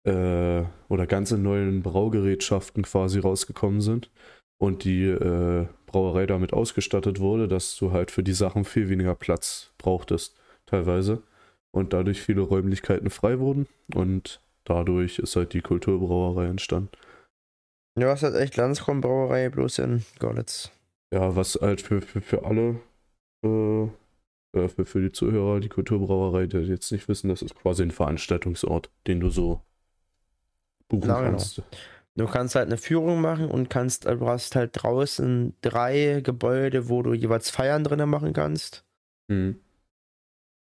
äh, 0.06 0.64
oder 0.90 1.08
ganze 1.08 1.38
neuen 1.38 1.82
Braugerätschaften 1.82 2.84
quasi 2.84 3.20
rausgekommen 3.20 3.82
sind 3.82 4.10
und 4.58 4.84
die 4.84 5.06
äh, 5.06 5.68
Brauerei 5.86 6.26
damit 6.26 6.54
ausgestattet 6.54 7.20
wurde, 7.20 7.48
dass 7.48 7.76
du 7.76 7.92
halt 7.92 8.12
für 8.12 8.24
die 8.24 8.34
Sachen 8.34 8.66
viel 8.66 8.90
weniger 8.90 9.16
Platz 9.16 9.72
brauchtest, 9.78 10.36
teilweise. 10.66 11.22
Und 11.72 11.94
dadurch 11.94 12.22
viele 12.22 12.42
Räumlichkeiten 12.42 13.10
frei 13.10 13.40
wurden 13.40 13.68
und 13.96 14.42
dadurch 14.64 15.20
ist 15.20 15.36
halt 15.36 15.54
die 15.54 15.62
Kulturbrauerei 15.62 16.46
entstanden. 16.46 16.92
Ja, 18.00 18.14
es 18.14 18.24
hat 18.24 18.36
echt 18.36 18.56
Landskron-Brauerei, 18.58 19.50
bloß 19.50 19.80
in 19.80 20.04
Görlitz. 20.20 20.72
Ja, 21.14 21.36
was 21.36 21.60
halt 21.62 21.82
für, 21.82 22.02
für, 22.02 22.22
für 22.22 22.46
alle, 22.46 22.80
äh, 23.46 23.88
für, 24.56 24.86
für 24.86 25.02
die 25.02 25.12
Zuhörer, 25.12 25.60
die 25.60 25.70
Kulturbrauerei, 25.70 26.48
die 26.48 26.58
jetzt 26.58 26.92
nicht 26.92 27.08
wissen, 27.08 27.30
das 27.30 27.42
ist 27.42 27.56
quasi 27.56 27.84
ein 27.84 27.92
Veranstaltungsort, 27.92 28.90
den 29.08 29.20
du 29.20 29.30
so 29.30 29.62
buchen 31.00 31.10
Ja, 31.10 31.20
genau. 31.20 31.32
kannst. 31.32 31.62
Du 32.16 32.28
kannst 32.28 32.56
halt 32.56 32.68
eine 32.68 32.78
Führung 32.78 33.22
machen 33.22 33.50
und 33.50 33.70
kannst, 33.70 34.06
du 34.06 34.28
hast 34.28 34.56
halt 34.56 34.72
draußen 34.74 35.56
drei 35.62 36.22
Gebäude, 36.24 36.88
wo 36.88 37.02
du 37.02 37.14
jeweils 37.14 37.50
Feiern 37.50 37.84
drinnen 37.84 38.10
machen 38.10 38.34
kannst. 38.34 38.86
Mhm. 39.30 39.60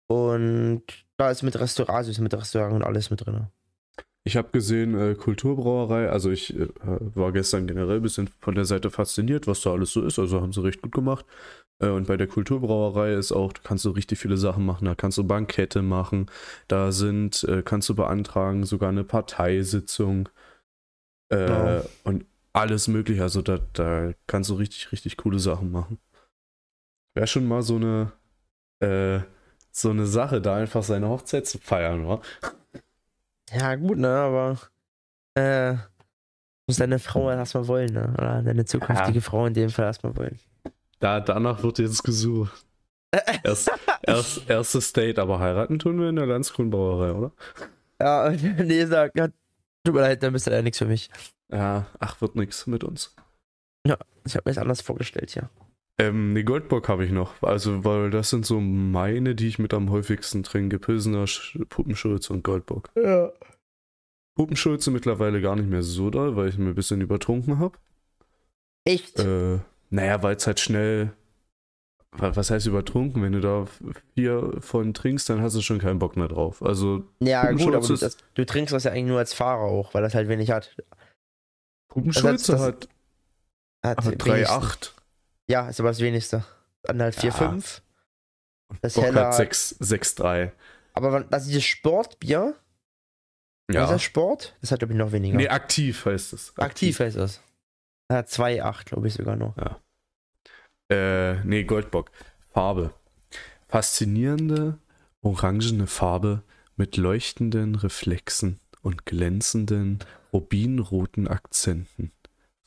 Und 0.07 0.83
da 1.17 1.31
ist 1.31 1.43
mit 1.43 1.59
Restaurant, 1.59 1.97
also 1.97 2.11
ist 2.11 2.21
mit 2.21 2.35
Restaurant 2.35 2.75
und 2.75 2.83
alles 2.85 3.11
mit 3.11 3.25
drin. 3.25 3.49
Ich 4.27 4.37
habe 4.37 4.51
gesehen, 4.53 4.99
äh, 4.99 5.15
Kulturbrauerei, 5.15 6.09
also 6.09 6.31
ich 6.31 6.57
äh, 6.59 6.69
war 6.81 7.33
gestern 7.33 7.67
generell 7.67 7.97
ein 7.97 8.03
bisschen 8.03 8.29
von 8.41 8.55
der 8.55 8.65
Seite 8.65 8.91
fasziniert, 8.91 9.47
was 9.47 9.61
da 9.61 9.73
alles 9.73 9.93
so 9.93 10.03
ist, 10.03 10.19
also 10.19 10.41
haben 10.41 10.53
sie 10.53 10.63
recht 10.63 10.81
gut 10.81 10.93
gemacht. 10.93 11.27
Äh, 11.81 11.89
und 11.89 12.07
bei 12.07 12.17
der 12.17 12.27
Kulturbrauerei 12.27 13.15
ist 13.15 13.33
auch, 13.33 13.53
du 13.53 13.63
kannst 13.63 13.83
so 13.85 13.91
richtig 13.91 14.19
viele 14.19 14.37
Sachen 14.37 14.65
machen, 14.65 14.85
da 14.85 14.95
kannst 14.95 15.19
du 15.19 15.25
Bankette 15.25 15.83
machen, 15.83 16.27
da 16.69 16.93
sind, 16.93 17.45
äh, 17.45 17.63
kannst 17.63 17.89
du 17.89 17.95
beantragen, 17.95 18.65
sogar 18.65 18.91
eine 18.91 19.05
Parteisitzung 19.05 20.29
äh, 21.31 21.37
Wow. 21.37 21.91
und 22.05 22.27
alles 22.53 22.87
mögliche, 22.87 23.23
also 23.23 23.43
da, 23.43 23.59
da 23.73 24.13
kannst 24.27 24.51
du 24.51 24.55
richtig, 24.55 24.93
richtig 24.93 25.17
coole 25.17 25.39
Sachen 25.41 25.73
machen. 25.73 25.99
Wäre 27.15 27.27
schon 27.27 27.47
mal 27.47 27.63
so 27.63 27.77
eine, 27.77 28.13
äh, 28.81 29.21
so 29.73 29.91
eine 29.91 30.07
Sache, 30.07 30.41
da 30.41 30.57
einfach 30.57 30.83
seine 30.85 31.09
Hochzeit 31.09 31.47
zu 31.47 31.59
feiern, 31.59 32.07
wa? 32.07 32.21
Ja, 33.51 33.75
gut, 33.75 33.99
ne, 33.99 34.09
aber 34.09 34.59
äh, 35.35 35.75
muss 36.67 36.77
deine 36.77 36.99
Frau 36.99 37.31
erstmal 37.31 37.67
wollen, 37.67 37.93
ne? 37.93 38.15
Oder 38.17 38.43
deine 38.43 38.65
zukünftige 38.65 39.21
Frau 39.21 39.47
in 39.47 39.55
dem 39.55 39.71
Fall 39.71 39.87
erstmal 39.87 40.17
wollen. 40.17 40.39
Da, 41.01 41.21
danach 41.21 41.63
wird 41.63 41.79
jetzt 41.79 42.03
gesucht. 42.05 42.65
Erst, 43.45 43.71
erst, 44.03 44.51
erstes 44.51 44.93
Date, 44.93 45.21
aber 45.21 45.39
heiraten 45.39 45.79
tun 45.79 46.01
wir 46.01 46.09
in 46.09 46.17
der 46.17 46.27
Landskronbrauerei, 46.27 47.13
oder? 47.13 47.33
Ja, 48.01 48.31
nee, 48.59 48.85
sagt, 48.87 49.17
ja, 49.17 49.29
tut 49.85 49.95
mir 49.95 50.01
leid, 50.01 50.21
dann 50.25 50.33
bist 50.33 50.49
du 50.49 50.51
ja 50.51 50.63
nichts 50.63 50.79
für 50.79 50.87
mich. 50.87 51.11
Ja, 51.49 51.87
ach, 52.01 52.21
wird 52.21 52.35
nix 52.35 52.67
mit 52.67 52.83
uns. 52.83 53.15
Ich 53.85 53.93
habe 53.93 54.03
mir 54.27 54.53
das 54.55 54.59
anders 54.59 54.81
vorgestellt, 54.81 55.33
ja. 55.37 55.49
Ähm, 56.01 56.33
ne, 56.33 56.43
Goldbock 56.43 56.89
habe 56.89 57.05
ich 57.05 57.13
noch. 57.13 57.41
Also, 57.43 57.85
weil 57.85 58.11
das 58.11 58.31
sind 58.31 58.45
so 58.45 58.59
meine, 58.61 59.37
die 59.37 59.47
ich 59.47 59.61
mit 59.61 59.73
am 59.75 59.91
häufigsten 59.91 60.43
trinke. 60.43 60.81
Pilsener, 60.81 61.27
Sch- 61.27 61.65
Puppenschulze 61.67 62.33
und 62.33 62.43
Goldbock. 62.43 62.91
Ja. 62.97 63.31
Puppenschulze 64.37 64.91
mittlerweile 64.91 65.41
gar 65.41 65.55
nicht 65.55 65.69
mehr 65.69 65.85
so 65.85 66.11
doll, 66.11 66.35
weil 66.35 66.49
ich 66.49 66.59
mir 66.59 66.71
ein 66.71 66.75
bisschen 66.75 67.01
übertrunken 67.01 67.61
habe. 67.61 67.79
Echt? 68.85 69.21
Äh, 69.21 69.61
naja, 69.95 70.23
weil 70.23 70.37
es 70.37 70.47
halt 70.47 70.61
schnell. 70.61 71.13
wa- 72.13 72.35
Was 72.37 72.51
heißt 72.51 72.67
übertrunken? 72.67 73.23
Wenn 73.23 73.33
du 73.33 73.41
da 73.41 73.67
vier 74.15 74.57
von 74.61 74.93
trinkst, 74.95 75.29
dann 75.31 75.41
hast 75.43 75.55
du 75.57 75.61
schon 75.63 75.79
keinen 75.79 75.99
Bock 75.99 76.17
mehr 76.17 76.29
drauf. 76.29 76.63
Also, 76.63 77.05
ja, 77.21 77.51
gut, 77.53 77.75
aber 77.75 77.87
du, 77.87 77.97
das, 77.97 78.17
du 78.35 78.45
trinkst 78.47 78.73
das 78.73 78.85
ja 78.85 78.93
eigentlich 78.93 79.07
nur 79.07 79.19
als 79.19 79.35
Fahrer 79.35 79.63
auch, 79.65 79.95
weil 79.95 80.03
das 80.03 80.15
halt 80.15 80.29
wenig 80.29 80.51
hat. 80.51 80.77
Puppenschulze 81.89 82.53
das- 82.53 82.61
hat, 82.61 82.89
hat 83.85 83.99
hat 83.99 84.07
wenigsten. 84.07 84.31
3,8. 84.31 84.93
Ja, 85.49 85.69
ist 85.69 85.81
aber 85.81 85.91
das 85.91 86.01
wenigste. 86.01 86.45
Dann 86.83 87.01
halt 87.03 87.15
4, 87.15 87.31
Ja. 87.31 87.37
5. 87.37 87.83
Das 88.81 88.95
Bock 88.95 89.05
Heller. 89.05 89.27
hat 89.27 89.35
6, 89.35 89.77
6,3. 89.81 90.53
Aber 90.95 91.21
das 91.25 91.43
ist 91.43 91.49
dieses 91.51 91.65
Sportbier, 91.65 92.55
was 93.69 93.75
ist 93.77 93.81
Ja. 93.81 93.87
das 93.93 94.03
Sport? 94.03 94.57
Das 94.61 94.71
hat, 94.73 94.79
glaube 94.81 94.93
ich, 94.95 94.99
noch 94.99 95.13
weniger. 95.13 95.37
Nee, 95.37 95.49
aktiv 95.49 96.05
heißt 96.07 96.33
es. 96.33 96.57
Aktiv 96.59 96.99
heißt 96.99 97.17
das. 97.17 97.41
Hat 98.11 98.29
2,8, 98.29 98.85
glaube 98.87 99.09
ich 99.09 99.15
sogar 99.15 99.37
noch. 99.37 99.55
Äh, 100.91 101.43
nee, 101.45 101.65
Goldbock. 101.65 102.11
Farbe. 102.53 102.95
Faszinierende, 103.69 104.79
orangene 105.23 105.87
Farbe 105.87 106.43
mit 106.77 106.97
leuchtenden 106.97 107.75
Reflexen 107.75 108.61
und 108.83 109.07
glänzenden, 109.07 109.99
rubinroten 110.33 111.27
Akzenten. 111.27 112.13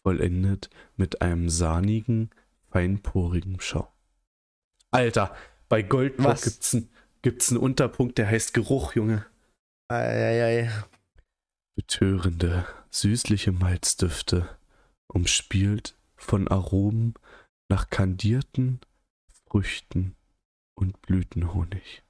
Vollendet 0.03 0.69
mit 0.95 1.21
einem 1.21 1.49
sahnigen, 1.49 2.31
feinporigen 2.71 3.59
Schau. 3.59 3.91
Alter, 4.91 5.35
bei 5.69 5.81
Goldbock 5.81 6.25
Was? 6.25 6.43
gibt's, 6.43 6.73
ein, 6.73 6.89
gibt's 7.21 7.49
einen 7.49 7.59
Unterpunkt, 7.59 8.17
der 8.17 8.27
heißt 8.27 8.53
Geruch, 8.53 8.95
Junge. 8.95 9.25
Eieiei. 9.89 10.69
betörende, 11.75 12.65
süßliche 12.89 13.51
Malzdüfte, 13.51 14.57
umspielt 15.07 15.95
von 16.15 16.47
Aromen 16.47 17.13
nach 17.69 17.89
kandierten 17.89 18.79
Früchten 19.49 20.15
und 20.75 21.01
Blütenhonig. 21.01 22.03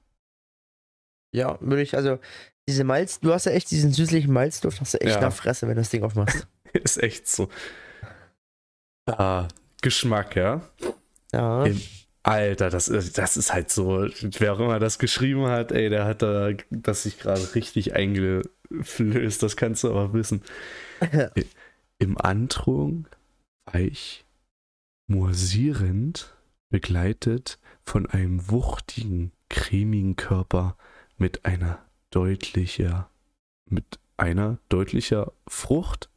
Ja, 1.34 1.58
würde 1.62 1.82
ich, 1.82 1.96
also, 1.96 2.20
diese 2.68 2.84
Malz, 2.84 3.20
du 3.20 3.34
hast 3.34 3.46
ja 3.46 3.52
echt 3.54 3.70
diesen 3.72 3.92
süßlichen 3.92 4.32
Malzduft, 4.32 4.82
hast 4.82 4.94
du 4.94 5.02
echt 5.02 5.16
Ja. 5.16 5.22
nach 5.22 5.34
Fresse, 5.34 5.68
wenn 5.68 5.76
du 5.76 5.82
das 5.82 5.90
Ding 5.90 6.04
aufmachst. 6.04 6.48
Ist 6.74 7.02
echt 7.02 7.28
so. 7.28 7.50
Ah, 9.08 9.48
Geschmack, 9.82 10.36
ja. 10.36 10.62
Ja. 11.32 11.66
Im- 11.66 11.82
Alter, 12.24 12.70
das 12.70 12.90
ist, 12.90 13.18
das 13.18 13.38
ist 13.38 13.54
halt 13.54 13.72
so, 13.72 14.06
wer 14.22 14.52
auch 14.52 14.60
immer 14.60 14.80
das 14.80 15.00
geschrieben 15.00 15.46
hat, 15.48 15.72
ey, 15.72 15.90
der 15.90 16.04
hat 16.04 16.22
da 16.22 16.50
das 16.70 17.04
sich 17.04 17.20
gerade 17.20 17.56
richtig 17.56 17.94
eingeflößt, 17.96 19.42
das 19.42 19.56
kannst 19.56 19.86
du 19.86 19.92
aber 19.92 20.12
wissen. 20.12 20.42
Im 22.00 22.18
Androhung 22.18 23.08
weich, 23.72 24.26
mursierend, 25.08 26.36
begleitet 26.70 27.60
von 27.84 28.06
einem 28.06 28.50
wuchtigen, 28.50 29.32
cremigen 29.50 30.16
Körper 30.16 30.78
mit 31.18 31.46
einer 31.46 31.86
deutlicher, 32.10 33.10
mit 33.70 34.00
einer 34.18 34.60
deutlicher 34.70 35.32
Frucht 35.48 36.10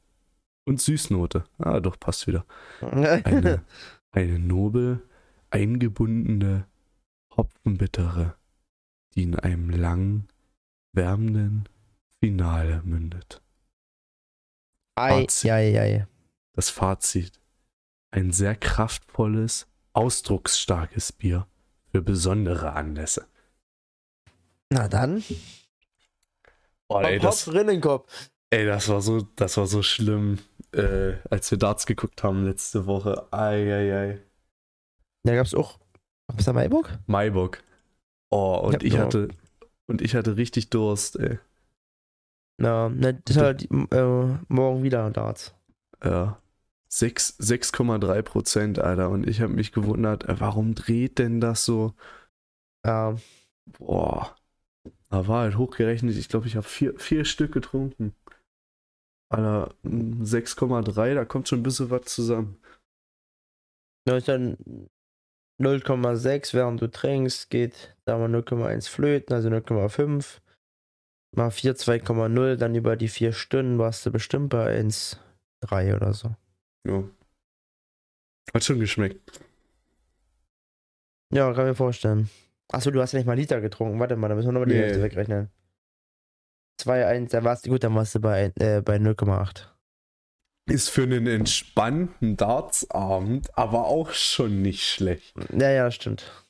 und 0.67 0.81
Süßnote. 0.81 1.45
Ah, 1.59 1.81
doch, 1.81 1.99
passt 1.99 2.27
wieder 2.27 2.45
eine, 2.81 3.65
eine 4.11 4.39
nobel 4.39 5.03
eingebundene 5.51 6.67
Hopfenbittere, 7.37 8.37
die 9.15 9.23
in 9.25 9.39
einem 9.39 9.71
langen, 9.71 10.29
wärmenden 10.93 11.69
Finale 12.21 12.83
mündet. 12.85 13.43
Ei, 14.97 15.23
Fazit. 15.23 15.51
ei, 15.51 15.81
ei. 15.81 16.07
Das 16.53 16.71
Fazit. 16.71 17.40
Ein 18.11 18.33
sehr 18.33 18.57
kraftvolles, 18.57 19.67
ausdrucksstarkes 19.93 21.13
Bier 21.13 21.47
für 21.93 22.03
besondere 22.03 22.73
Anlässe. 22.73 23.27
Na 24.71 24.89
dann. 24.89 25.23
Boah, 26.89 27.05
ey, 27.05 27.19
das, 27.19 27.53
Rinnenkopf. 27.53 28.31
ey, 28.51 28.67
das 28.67 28.89
war 28.89 29.01
so, 29.01 29.23
das 29.37 29.57
war 29.57 29.67
so 29.67 29.83
schlimm, 29.83 30.39
äh, 30.73 31.15
als 31.31 31.51
wir 31.51 31.59
Darts 31.59 31.87
geguckt 31.87 32.23
haben 32.23 32.45
letzte 32.45 32.87
Woche. 32.87 33.27
Ei, 33.33 33.73
ei, 33.73 33.95
ei. 33.97 34.21
Da 35.25 35.35
gab's 35.35 35.55
auch. 35.55 35.79
Was 36.29 36.45
da 36.45 36.53
Maiburg? 36.53 36.99
Maibock. 37.07 37.59
Oh, 38.31 38.61
und 38.65 38.75
Ja, 38.75 38.81
ich 38.83 38.95
ja. 38.95 39.01
hatte, 39.01 39.29
und 39.87 40.01
ich 40.03 40.15
hatte 40.15 40.37
richtig 40.37 40.71
Durst, 40.71 41.17
ey. 41.17 41.39
Na, 42.59 42.89
ne, 42.89 43.15
das 43.25 43.37
halt 43.37 43.69
äh, 43.71 44.39
morgen 44.49 44.83
wieder 44.83 45.11
Darts. 45.11 45.55
Ja. 46.05 46.41
Sechs- 46.93 47.37
6,3 47.39 48.23
Prozent, 48.23 48.79
Alter. 48.79 49.11
Und 49.11 49.29
ich 49.29 49.41
habe 49.41 49.53
mich 49.53 49.73
gewundert, 49.73 50.25
äh, 50.29 50.41
warum 50.41 50.75
dreht 50.75 51.19
denn 51.19 51.41
das 51.41 51.65
so? 51.65 51.95
Ja, 52.85 53.17
Boah. 53.79 54.37
Da 55.11 55.27
war 55.27 55.43
halt 55.43 55.57
hochgerechnet, 55.59 56.17
ich 56.17 56.29
glaube, 56.29 56.47
ich 56.47 56.57
habe 56.57 56.67
vier, 56.67 56.99
vier 56.99 57.25
Stück 57.25 57.53
getrunken. 57.53 58.15
Alter, 59.29 59.75
mm, 59.83 60.25
6,3, 60.25 61.15
da 61.15 61.25
kommt 61.25 61.49
schon 61.49 61.61
ein 61.61 61.63
bisschen 61.65 61.91
was 61.91 62.05
zusammen. 62.07 62.61
da 64.07 64.17
ist 64.17 64.29
dann 64.29 64.57
0,6, 65.61 66.55
während 66.55 66.81
du 66.81 66.91
trinkst, 66.91 67.51
geht 67.51 67.97
da 68.07 68.19
mal 68.19 68.29
0,1 68.29 68.89
flöten, 68.89 69.35
also 69.35 69.49
0,5. 69.51 70.41
Mal 71.37 71.51
4, 71.51 71.77
2,0, 71.77 72.57
dann 72.57 72.75
über 72.75 72.97
die 72.97 73.09
4 73.09 73.33
Stunden 73.33 73.79
warst 73.79 74.07
du 74.07 74.11
bestimmt 74.11 74.51
bei 74.51 74.75
1,3 74.75 75.95
oder 75.95 76.13
so. 76.15 76.35
Ja. 76.87 77.05
Hat 78.55 78.65
schon 78.65 78.81
geschmeckt. 78.81 79.41
Ja, 81.33 81.53
kann 81.53 81.67
mir 81.67 81.75
vorstellen. 81.75 82.29
Achso, 82.69 82.91
du 82.91 83.01
hast 83.01 83.13
ja 83.13 83.19
nicht 83.19 83.27
mal 83.27 83.35
Liter 83.37 83.61
getrunken. 83.61 83.99
Warte 84.01 84.17
mal, 84.17 84.29
da 84.29 84.35
müssen 84.35 84.49
wir 84.49 84.53
nochmal 84.53 84.69
die 84.69 84.75
Nee. 84.75 84.83
Hälfte 84.83 85.03
wegrechnen. 85.03 85.51
2, 86.79 87.07
1, 87.07 87.31
dann 87.33 87.45
warst 87.45 87.67
du 87.67 87.71
gut, 87.71 87.85
dann 87.85 87.95
warst 87.95 88.15
du 88.15 88.21
bei, 88.21 88.53
äh, 88.59 88.81
bei 88.81 88.97
0,8. 88.97 89.69
Ist 90.67 90.89
für 90.89 91.03
einen 91.03 91.27
entspannten 91.27 92.37
Dartsabend 92.37 93.57
aber 93.59 93.87
auch 93.87 94.13
schon 94.13 94.63
nicht 94.63 94.89
schlecht. 94.89 95.35
Ja, 95.53 95.71
ja, 95.71 95.85
das 95.85 95.97
stimmt. 95.97 96.47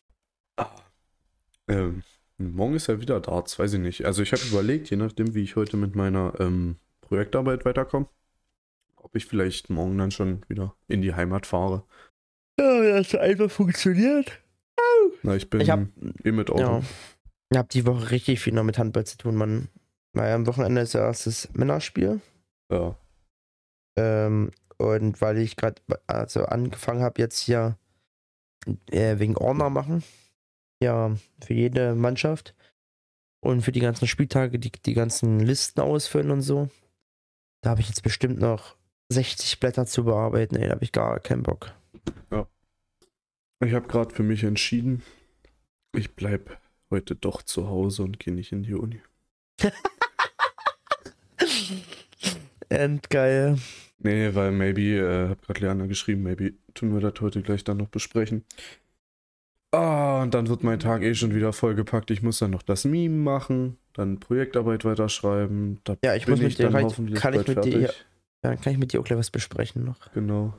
Ähm, 1.68 2.03
morgen 2.39 2.74
ist 2.74 2.87
ja 2.89 3.01
wieder 3.01 3.20
Darts, 3.20 3.59
weiß 3.59 3.74
ich 3.74 3.81
nicht. 3.81 4.05
Also 4.05 4.22
ich 4.22 4.33
habe 4.33 4.43
überlegt, 4.43 4.91
je 4.91 4.97
nachdem, 4.97 5.35
wie 5.35 5.43
ich 5.43 5.57
heute 5.57 5.76
mit 5.76 5.95
meiner 5.95 6.35
ähm, 6.39 6.76
Projektarbeit 7.01 7.64
weiterkomme, 7.64 8.09
ob 9.03 9.16
ich 9.16 9.26
vielleicht 9.26 9.70
morgen 9.70 9.98
dann 9.98 10.11
schon 10.11 10.42
wieder 10.48 10.74
in 10.88 11.03
die 11.03 11.14
Heimat 11.14 11.46
fahre. 11.46 11.84
Ja, 12.59 12.98
das 12.98 13.14
einfach 13.14 13.51
funktioniert. 13.51 14.40
Na, 15.22 15.34
ich 15.36 15.48
bin 15.48 15.61
Ich 15.61 15.70
hab, 15.70 15.80
eh 16.24 16.32
mit 16.32 16.51
Auto. 16.51 16.61
ja, 16.61 16.82
ich 17.51 17.59
hab 17.59 17.68
die 17.70 17.86
Woche 17.86 18.11
richtig 18.11 18.40
viel 18.40 18.53
noch 18.55 18.64
mit 18.64 18.78
Handball 18.78 19.05
zu 19.07 19.16
tun, 19.18 19.36
Mann. 19.36 19.68
Naja, 20.12 20.34
am 20.34 20.46
Wochenende 20.46 20.80
ist 20.82 20.94
ja 20.94 21.01
erstes 21.01 21.48
Männerspiel. 21.53 22.20
Ja. 22.70 22.96
Ähm, 23.98 24.51
und 24.78 25.20
weil 25.20 25.38
ich 25.38 25.57
gerade 25.57 25.80
also 26.07 26.44
angefangen 26.44 27.03
habe, 27.03 27.20
jetzt 27.20 27.40
hier 27.40 27.76
äh, 28.90 29.18
wegen 29.18 29.36
Ordner 29.36 29.70
machen. 29.70 30.03
Ja, 30.82 31.14
für 31.42 31.55
jede 31.55 31.94
Mannschaft. 31.94 32.55
Und 33.42 33.62
für 33.62 33.72
die 33.72 33.80
ganzen 33.80 34.07
Spieltage, 34.07 34.59
die, 34.59 34.70
die 34.70 34.94
ganzen 34.94 35.40
Listen 35.40 35.80
ausfüllen 35.80 36.30
und 36.30 36.42
so. 36.42 36.68
Da 37.62 37.70
habe 37.70 37.80
ich 37.80 37.88
jetzt 37.88 38.03
bestimmt 38.03 38.38
noch 38.38 38.76
60 39.11 39.61
Blätter 39.61 39.86
zu 39.86 40.04
bearbeiten. 40.04 40.56
Ey, 40.56 40.66
da 40.66 40.72
habe 40.72 40.84
ich 40.84 40.92
gar 40.92 41.20
keinen 41.20 41.42
Bock. 41.42 41.72
Ich 43.62 43.74
habe 43.74 43.86
gerade 43.88 44.14
für 44.14 44.22
mich 44.22 44.42
entschieden, 44.42 45.02
ich 45.92 46.14
bleib 46.14 46.58
heute 46.90 47.14
doch 47.14 47.42
zu 47.42 47.68
Hause 47.68 48.04
und 48.04 48.18
gehe 48.18 48.32
nicht 48.32 48.52
in 48.52 48.62
die 48.62 48.72
Uni. 48.72 49.02
Endgeil. 52.70 53.58
Nee, 53.98 54.34
weil 54.34 54.52
maybe, 54.52 54.80
äh, 54.80 55.28
hab 55.28 55.42
gerade 55.42 55.61
Leander 55.61 55.88
geschrieben, 55.88 56.22
maybe 56.22 56.54
tun 56.72 56.94
wir 56.94 57.00
das 57.00 57.20
heute 57.20 57.42
gleich 57.42 57.62
dann 57.62 57.76
noch 57.76 57.88
besprechen. 57.88 58.46
Ah, 59.72 60.22
und 60.22 60.32
dann 60.32 60.48
wird 60.48 60.64
mein 60.64 60.80
Tag 60.80 61.02
eh 61.02 61.14
schon 61.14 61.34
wieder 61.34 61.52
vollgepackt. 61.52 62.11
Ich 62.11 62.22
muss 62.22 62.38
dann 62.38 62.50
noch 62.50 62.62
das 62.62 62.86
Meme 62.86 63.16
machen, 63.16 63.76
dann 63.92 64.18
Projektarbeit 64.18 64.86
weiterschreiben. 64.86 65.80
Da 65.84 65.96
Ja, 66.02 66.14
ich 66.14 66.26
muss 66.26 66.40
mit 66.40 66.52
ich 66.52 66.56
dann 66.56 66.74
ich, 66.86 67.14
kann 67.14 67.34
ich 67.34 67.46
mit 67.46 67.64
dir, 67.64 67.92
ja, 68.43 68.57
kann 68.57 68.72
ich 68.72 68.78
mit 68.78 68.93
dir 68.93 69.01
auch 69.01 69.05
gleich 69.05 69.18
was 69.18 69.30
besprechen 69.30 69.84
noch. 69.84 70.12
Genau. 70.12 70.55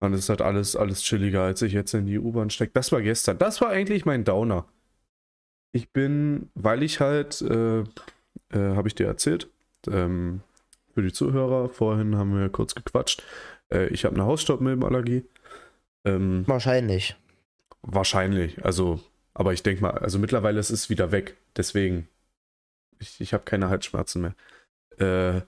Und 0.00 0.12
es 0.12 0.20
ist 0.20 0.28
halt 0.28 0.42
alles, 0.42 0.76
alles 0.76 1.02
chilliger, 1.02 1.42
als 1.42 1.62
ich 1.62 1.72
jetzt 1.72 1.94
in 1.94 2.06
die 2.06 2.18
U-Bahn 2.18 2.50
stecke. 2.50 2.72
Das 2.74 2.92
war 2.92 3.00
gestern. 3.00 3.38
Das 3.38 3.60
war 3.60 3.70
eigentlich 3.70 4.04
mein 4.04 4.24
Downer. 4.24 4.66
Ich 5.72 5.90
bin, 5.90 6.50
weil 6.54 6.82
ich 6.82 7.00
halt, 7.00 7.40
äh, 7.42 7.80
äh, 7.80 7.84
habe 8.52 8.88
ich 8.88 8.94
dir 8.94 9.06
erzählt, 9.06 9.48
ähm, 9.88 10.42
für 10.94 11.02
die 11.02 11.12
Zuhörer, 11.12 11.68
vorhin 11.68 12.16
haben 12.16 12.38
wir 12.38 12.48
kurz 12.50 12.74
gequatscht. 12.74 13.22
Äh, 13.72 13.88
ich 13.88 14.04
habe 14.04 14.14
eine 14.14 14.24
Hausstaubmilbenallergie. 14.24 15.24
Ähm, 16.04 16.44
Wahrscheinlich. 16.46 17.16
wahrscheinlich, 17.82 18.64
also, 18.64 19.00
aber 19.34 19.52
ich 19.52 19.62
denke 19.62 19.82
mal, 19.82 19.90
also 19.98 20.18
mittlerweile 20.18 20.60
ist 20.60 20.70
es 20.70 20.88
wieder 20.90 21.10
weg. 21.12 21.36
Deswegen, 21.56 22.08
ich, 22.98 23.20
ich 23.20 23.34
habe 23.34 23.44
keine 23.44 23.68
Halsschmerzen 23.68 24.22
mehr. 24.22 24.34
Äh, 24.98 25.42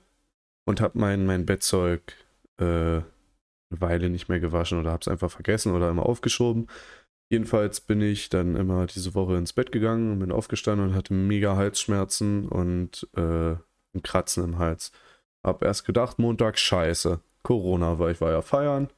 und 0.69 0.83
habe 0.83 0.99
mein, 0.99 1.25
mein 1.25 1.47
Bettzeug 1.47 2.15
äh, 2.61 2.65
eine 2.65 3.05
Weile 3.71 4.11
nicht 4.11 4.29
mehr 4.29 4.39
gewaschen 4.39 4.79
oder 4.79 4.91
habe 4.91 5.01
es 5.01 5.09
einfach 5.09 5.31
vergessen 5.31 5.75
oder 5.75 5.89
immer 5.89 6.05
aufgeschoben. 6.05 6.69
Jedenfalls 7.31 7.81
bin 7.81 8.03
ich 8.03 8.29
dann 8.29 8.55
immer 8.55 8.85
diese 8.85 9.15
Woche 9.15 9.37
ins 9.37 9.55
Bett 9.55 9.73
gegangen 9.73 10.13
und 10.13 10.19
bin 10.19 10.31
aufgestanden 10.31 10.91
und 10.91 10.95
hatte 10.95 11.15
mega 11.15 11.57
Halsschmerzen 11.57 12.47
und 12.49 13.09
äh, 13.17 13.53
ein 13.95 14.03
Kratzen 14.03 14.45
im 14.45 14.59
Hals. 14.59 14.93
Hab 15.43 15.63
erst 15.63 15.87
gedacht, 15.87 16.19
Montag, 16.19 16.59
scheiße, 16.59 17.21
Corona, 17.43 17.99
weil 17.99 18.13
ich 18.13 18.21
war 18.21 18.31
ja 18.31 18.43
feiern 18.43 18.91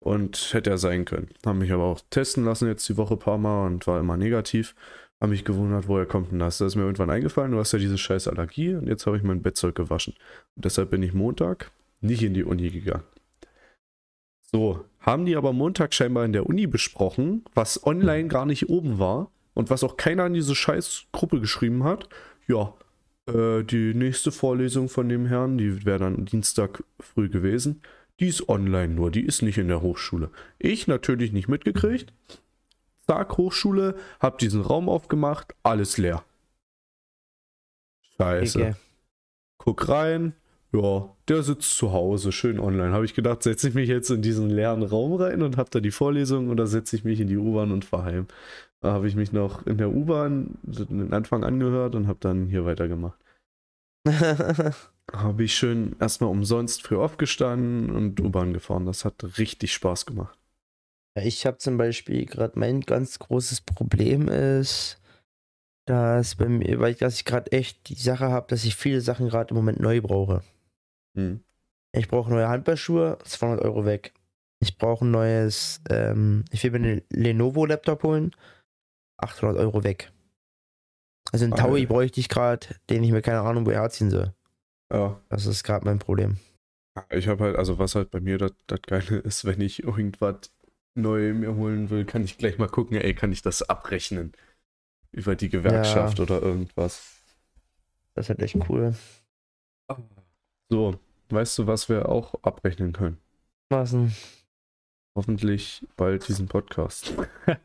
und 0.00 0.52
hätte 0.52 0.70
ja 0.70 0.76
sein 0.76 1.04
können. 1.04 1.28
Haben 1.46 1.58
mich 1.58 1.70
aber 1.70 1.84
auch 1.84 2.00
testen 2.10 2.44
lassen 2.44 2.66
jetzt 2.66 2.88
die 2.88 2.96
Woche 2.96 3.14
ein 3.14 3.20
paar 3.20 3.38
Mal 3.38 3.66
und 3.66 3.86
war 3.86 4.00
immer 4.00 4.16
negativ. 4.16 4.74
Hab 5.20 5.28
mich 5.28 5.44
gewundert, 5.44 5.86
woher 5.86 6.06
kommt 6.06 6.32
denn 6.32 6.38
das? 6.38 6.58
Da 6.58 6.66
ist 6.66 6.76
mir 6.76 6.82
irgendwann 6.82 7.10
eingefallen, 7.10 7.52
du 7.52 7.58
hast 7.58 7.72
ja 7.72 7.78
diese 7.78 7.98
scheiß 7.98 8.26
Allergie 8.26 8.74
und 8.74 8.86
jetzt 8.86 9.06
habe 9.06 9.18
ich 9.18 9.22
mein 9.22 9.42
Bettzeug 9.42 9.74
gewaschen. 9.74 10.14
Und 10.56 10.64
deshalb 10.64 10.90
bin 10.90 11.02
ich 11.02 11.12
Montag 11.12 11.70
nicht 12.00 12.22
in 12.22 12.32
die 12.32 12.44
Uni 12.44 12.70
gegangen. 12.70 13.04
So, 14.40 14.84
haben 15.00 15.26
die 15.26 15.36
aber 15.36 15.52
Montag 15.52 15.94
scheinbar 15.94 16.24
in 16.24 16.32
der 16.32 16.46
Uni 16.46 16.66
besprochen, 16.66 17.44
was 17.54 17.86
online 17.86 18.28
gar 18.28 18.46
nicht 18.46 18.68
oben 18.68 18.98
war 18.98 19.30
und 19.54 19.70
was 19.70 19.84
auch 19.84 19.96
keiner 19.96 20.26
in 20.26 20.34
diese 20.34 20.54
scheiß 20.54 21.04
Gruppe 21.12 21.38
geschrieben 21.38 21.84
hat. 21.84 22.08
Ja, 22.48 22.74
äh, 23.26 23.62
die 23.62 23.94
nächste 23.94 24.32
Vorlesung 24.32 24.88
von 24.88 25.08
dem 25.08 25.26
Herrn, 25.26 25.58
die 25.58 25.84
wäre 25.84 25.98
dann 25.98 26.24
Dienstag 26.24 26.82
früh 26.98 27.28
gewesen. 27.28 27.82
Die 28.18 28.26
ist 28.26 28.48
online 28.48 28.94
nur, 28.94 29.10
die 29.10 29.24
ist 29.24 29.42
nicht 29.42 29.58
in 29.58 29.68
der 29.68 29.82
Hochschule. 29.82 30.30
Ich 30.58 30.86
natürlich 30.86 31.32
nicht 31.32 31.48
mitgekriegt. 31.48 32.12
Zack, 33.10 33.38
Hochschule, 33.38 33.96
hab 34.20 34.38
diesen 34.38 34.60
Raum 34.60 34.88
aufgemacht, 34.88 35.56
alles 35.64 35.98
leer. 35.98 36.22
Scheiße. 38.16 38.60
Ecke. 38.60 38.76
Guck 39.58 39.88
rein, 39.88 40.34
ja, 40.72 41.10
der 41.26 41.42
sitzt 41.42 41.76
zu 41.76 41.90
Hause, 41.90 42.30
schön 42.30 42.60
online. 42.60 42.92
Habe 42.92 43.04
ich 43.04 43.14
gedacht, 43.14 43.42
setze 43.42 43.66
ich 43.68 43.74
mich 43.74 43.88
jetzt 43.88 44.10
in 44.10 44.22
diesen 44.22 44.48
leeren 44.48 44.84
Raum 44.84 45.14
rein 45.14 45.42
und 45.42 45.56
habe 45.56 45.70
da 45.70 45.80
die 45.80 45.90
Vorlesung 45.90 46.50
oder 46.50 46.68
setze 46.68 46.94
ich 46.94 47.02
mich 47.02 47.18
in 47.18 47.26
die 47.26 47.36
U-Bahn 47.36 47.72
und 47.72 47.84
fahre 47.84 48.04
heim. 48.04 48.26
Da 48.78 48.92
habe 48.92 49.08
ich 49.08 49.16
mich 49.16 49.32
noch 49.32 49.66
in 49.66 49.78
der 49.78 49.90
U-Bahn 49.90 50.58
den 50.62 51.12
Anfang 51.12 51.42
angehört 51.42 51.96
und 51.96 52.06
habe 52.06 52.20
dann 52.20 52.46
hier 52.46 52.64
weitergemacht. 52.64 53.18
Habe 55.12 55.42
ich 55.42 55.56
schön 55.56 55.96
erstmal 55.98 56.30
umsonst 56.30 56.82
früh 56.82 56.96
aufgestanden 56.96 57.90
und 57.90 58.20
U-Bahn 58.20 58.52
gefahren. 58.52 58.86
Das 58.86 59.04
hat 59.04 59.36
richtig 59.38 59.74
Spaß 59.74 60.06
gemacht. 60.06 60.39
Ja, 61.16 61.22
ich 61.24 61.46
habe 61.46 61.58
zum 61.58 61.76
Beispiel 61.76 62.26
gerade 62.26 62.58
mein 62.58 62.80
ganz 62.80 63.18
großes 63.18 63.62
Problem 63.62 64.28
ist, 64.28 65.00
dass 65.86 66.36
bei 66.36 66.48
mir, 66.48 66.78
weil 66.78 66.92
ich, 66.92 66.98
dass 66.98 67.16
ich 67.16 67.24
gerade 67.24 67.50
echt 67.52 67.88
die 67.88 67.94
Sache 67.94 68.28
habe, 68.30 68.46
dass 68.48 68.64
ich 68.64 68.76
viele 68.76 69.00
Sachen 69.00 69.28
gerade 69.28 69.50
im 69.50 69.56
Moment 69.56 69.80
neu 69.80 70.00
brauche. 70.00 70.42
Hm. 71.16 71.42
Ich 71.92 72.06
brauche 72.06 72.30
neue 72.30 72.48
Handballschuhe, 72.48 73.18
200 73.24 73.64
Euro 73.64 73.84
weg. 73.84 74.12
Ich 74.60 74.76
brauche 74.78 75.04
ein 75.04 75.10
neues, 75.10 75.80
ähm, 75.88 76.44
ich 76.50 76.62
will 76.62 76.70
mir 76.70 76.78
einen 76.78 77.02
Lenovo-Laptop 77.10 78.02
holen, 78.04 78.36
800 79.16 79.56
Euro 79.56 79.82
weg. 79.82 80.12
Also 81.32 81.44
einen 81.44 81.54
Taui 81.54 81.86
bräuchte 81.86 82.20
ich 82.20 82.28
gerade, 82.28 82.66
den 82.88 83.02
ich 83.02 83.10
mir 83.10 83.22
keine 83.22 83.40
Ahnung, 83.40 83.66
wo 83.66 83.72
herziehen 83.72 84.10
soll. 84.10 84.34
Ja, 84.92 85.20
Das 85.28 85.46
ist 85.46 85.64
gerade 85.64 85.84
mein 85.84 85.98
Problem. 85.98 86.38
ich 87.10 87.28
habe 87.28 87.44
halt, 87.44 87.56
also 87.56 87.78
was 87.78 87.94
halt 87.94 88.10
bei 88.10 88.20
mir 88.20 88.38
das 88.38 88.52
das 88.66 88.82
Geile 88.82 89.16
ist, 89.24 89.44
wenn 89.44 89.60
ich 89.60 89.82
irgendwas 89.82 90.52
neu 90.94 91.32
mir 91.34 91.54
holen 91.54 91.90
will, 91.90 92.04
kann 92.04 92.24
ich 92.24 92.38
gleich 92.38 92.58
mal 92.58 92.68
gucken, 92.68 92.96
ey, 92.96 93.14
kann 93.14 93.32
ich 93.32 93.42
das 93.42 93.62
abrechnen? 93.62 94.32
Über 95.12 95.34
die 95.34 95.48
Gewerkschaft 95.48 96.20
oder 96.20 96.40
irgendwas. 96.40 97.16
Das 98.14 98.26
ist 98.26 98.28
halt 98.30 98.42
echt 98.42 98.56
cool. 98.68 98.94
So, 100.68 100.98
weißt 101.30 101.58
du, 101.58 101.66
was 101.66 101.88
wir 101.88 102.08
auch 102.08 102.34
abrechnen 102.42 102.92
können? 102.92 103.18
Was 103.70 103.90
denn? 103.90 104.12
Hoffentlich 105.16 105.84
bald 105.96 106.28
diesen 106.28 106.46
Podcast. 106.46 107.14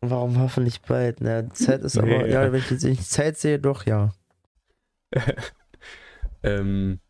Warum 0.00 0.38
hoffentlich 0.38 0.82
bald? 0.82 1.20
Na, 1.20 1.48
Zeit 1.50 1.82
ist 1.82 1.96
aber, 1.98 2.06
Nee, 2.06 2.30
ja, 2.30 2.44
ja. 2.44 2.52
wenn 2.52 2.60
ich 2.60 2.70
jetzt 2.70 2.84
nicht 2.84 3.04
Zeit 3.04 3.36
sehe, 3.38 3.58
doch, 3.58 3.86
ja. 3.86 4.12
ähm, 6.42 7.00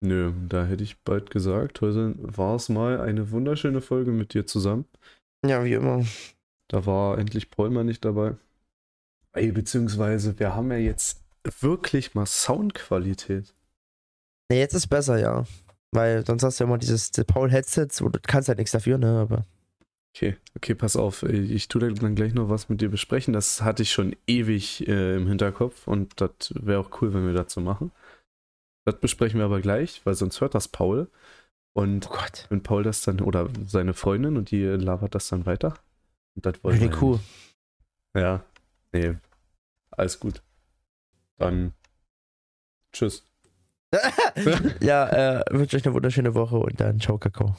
nö, 0.00 0.32
da 0.48 0.64
hätte 0.64 0.84
ich 0.84 0.98
bald 1.02 1.30
gesagt, 1.30 1.80
heute 1.80 2.14
war 2.18 2.56
es 2.56 2.68
mal 2.68 3.00
eine 3.00 3.30
wunderschöne 3.30 3.80
Folge 3.80 4.10
mit 4.10 4.34
dir 4.34 4.46
zusammen. 4.46 4.84
Ja, 5.44 5.64
wie 5.64 5.74
immer. 5.74 6.04
Da 6.68 6.84
war 6.86 7.18
endlich 7.18 7.48
mal 7.56 7.84
nicht 7.84 8.04
dabei. 8.04 8.36
Ey, 9.32 9.52
beziehungsweise 9.52 10.38
wir 10.38 10.54
haben 10.54 10.70
ja 10.70 10.78
jetzt 10.78 11.22
wirklich 11.60 12.14
mal 12.14 12.26
Soundqualität. 12.26 13.54
Ne, 14.50 14.58
jetzt 14.58 14.74
ist 14.74 14.88
besser, 14.88 15.18
ja. 15.18 15.44
Weil 15.92 16.24
sonst 16.26 16.42
hast 16.42 16.58
du 16.60 16.64
ja 16.64 16.68
immer 16.68 16.78
dieses 16.78 17.10
Paul-Headset, 17.10 17.88
wo 18.00 18.08
du 18.08 18.18
kannst 18.20 18.48
halt 18.48 18.58
nichts 18.58 18.72
dafür, 18.72 18.98
ne, 18.98 19.20
aber. 19.20 19.46
Okay, 20.14 20.36
okay, 20.56 20.74
pass 20.74 20.96
auf. 20.96 21.22
Ich 21.22 21.68
tue 21.68 21.92
dann 21.92 22.14
gleich 22.14 22.34
noch 22.34 22.48
was 22.48 22.68
mit 22.68 22.80
dir 22.80 22.88
besprechen. 22.88 23.32
Das 23.32 23.62
hatte 23.62 23.82
ich 23.82 23.92
schon 23.92 24.16
ewig 24.26 24.86
äh, 24.88 25.16
im 25.16 25.28
Hinterkopf 25.28 25.86
und 25.86 26.20
das 26.20 26.52
wäre 26.54 26.80
auch 26.80 27.00
cool, 27.00 27.14
wenn 27.14 27.26
wir 27.26 27.34
dazu 27.34 27.60
machen. 27.60 27.92
Das 28.88 29.00
besprechen 29.00 29.38
wir 29.38 29.44
aber 29.44 29.60
gleich, 29.60 30.00
weil 30.04 30.14
sonst 30.14 30.40
hört 30.40 30.54
das 30.54 30.66
Paul. 30.68 31.10
Und 31.74 32.08
Oh 32.10 32.14
Gott. 32.14 32.46
wenn 32.48 32.62
Paul 32.62 32.82
das 32.82 33.02
dann, 33.02 33.20
oder 33.20 33.50
seine 33.66 33.92
Freundin 33.92 34.38
und 34.38 34.50
die 34.50 34.64
labert 34.64 35.14
das 35.14 35.28
dann 35.28 35.44
weiter. 35.44 35.74
Und 36.34 36.46
das 36.46 36.64
wollen 36.64 36.90
Kuh. 36.90 37.12
nicht. 37.16 37.24
Ja, 38.16 38.42
nee, 38.92 39.14
alles 39.90 40.18
gut. 40.18 40.42
Dann 41.36 41.74
tschüss. 42.94 43.26
ja, 44.80 45.40
äh, 45.40 45.44
wünsche 45.50 45.76
euch 45.76 45.84
eine 45.84 45.94
wunderschöne 45.94 46.34
Woche 46.34 46.56
und 46.56 46.80
dann 46.80 46.98
ciao, 46.98 47.18
Kakao. 47.18 47.56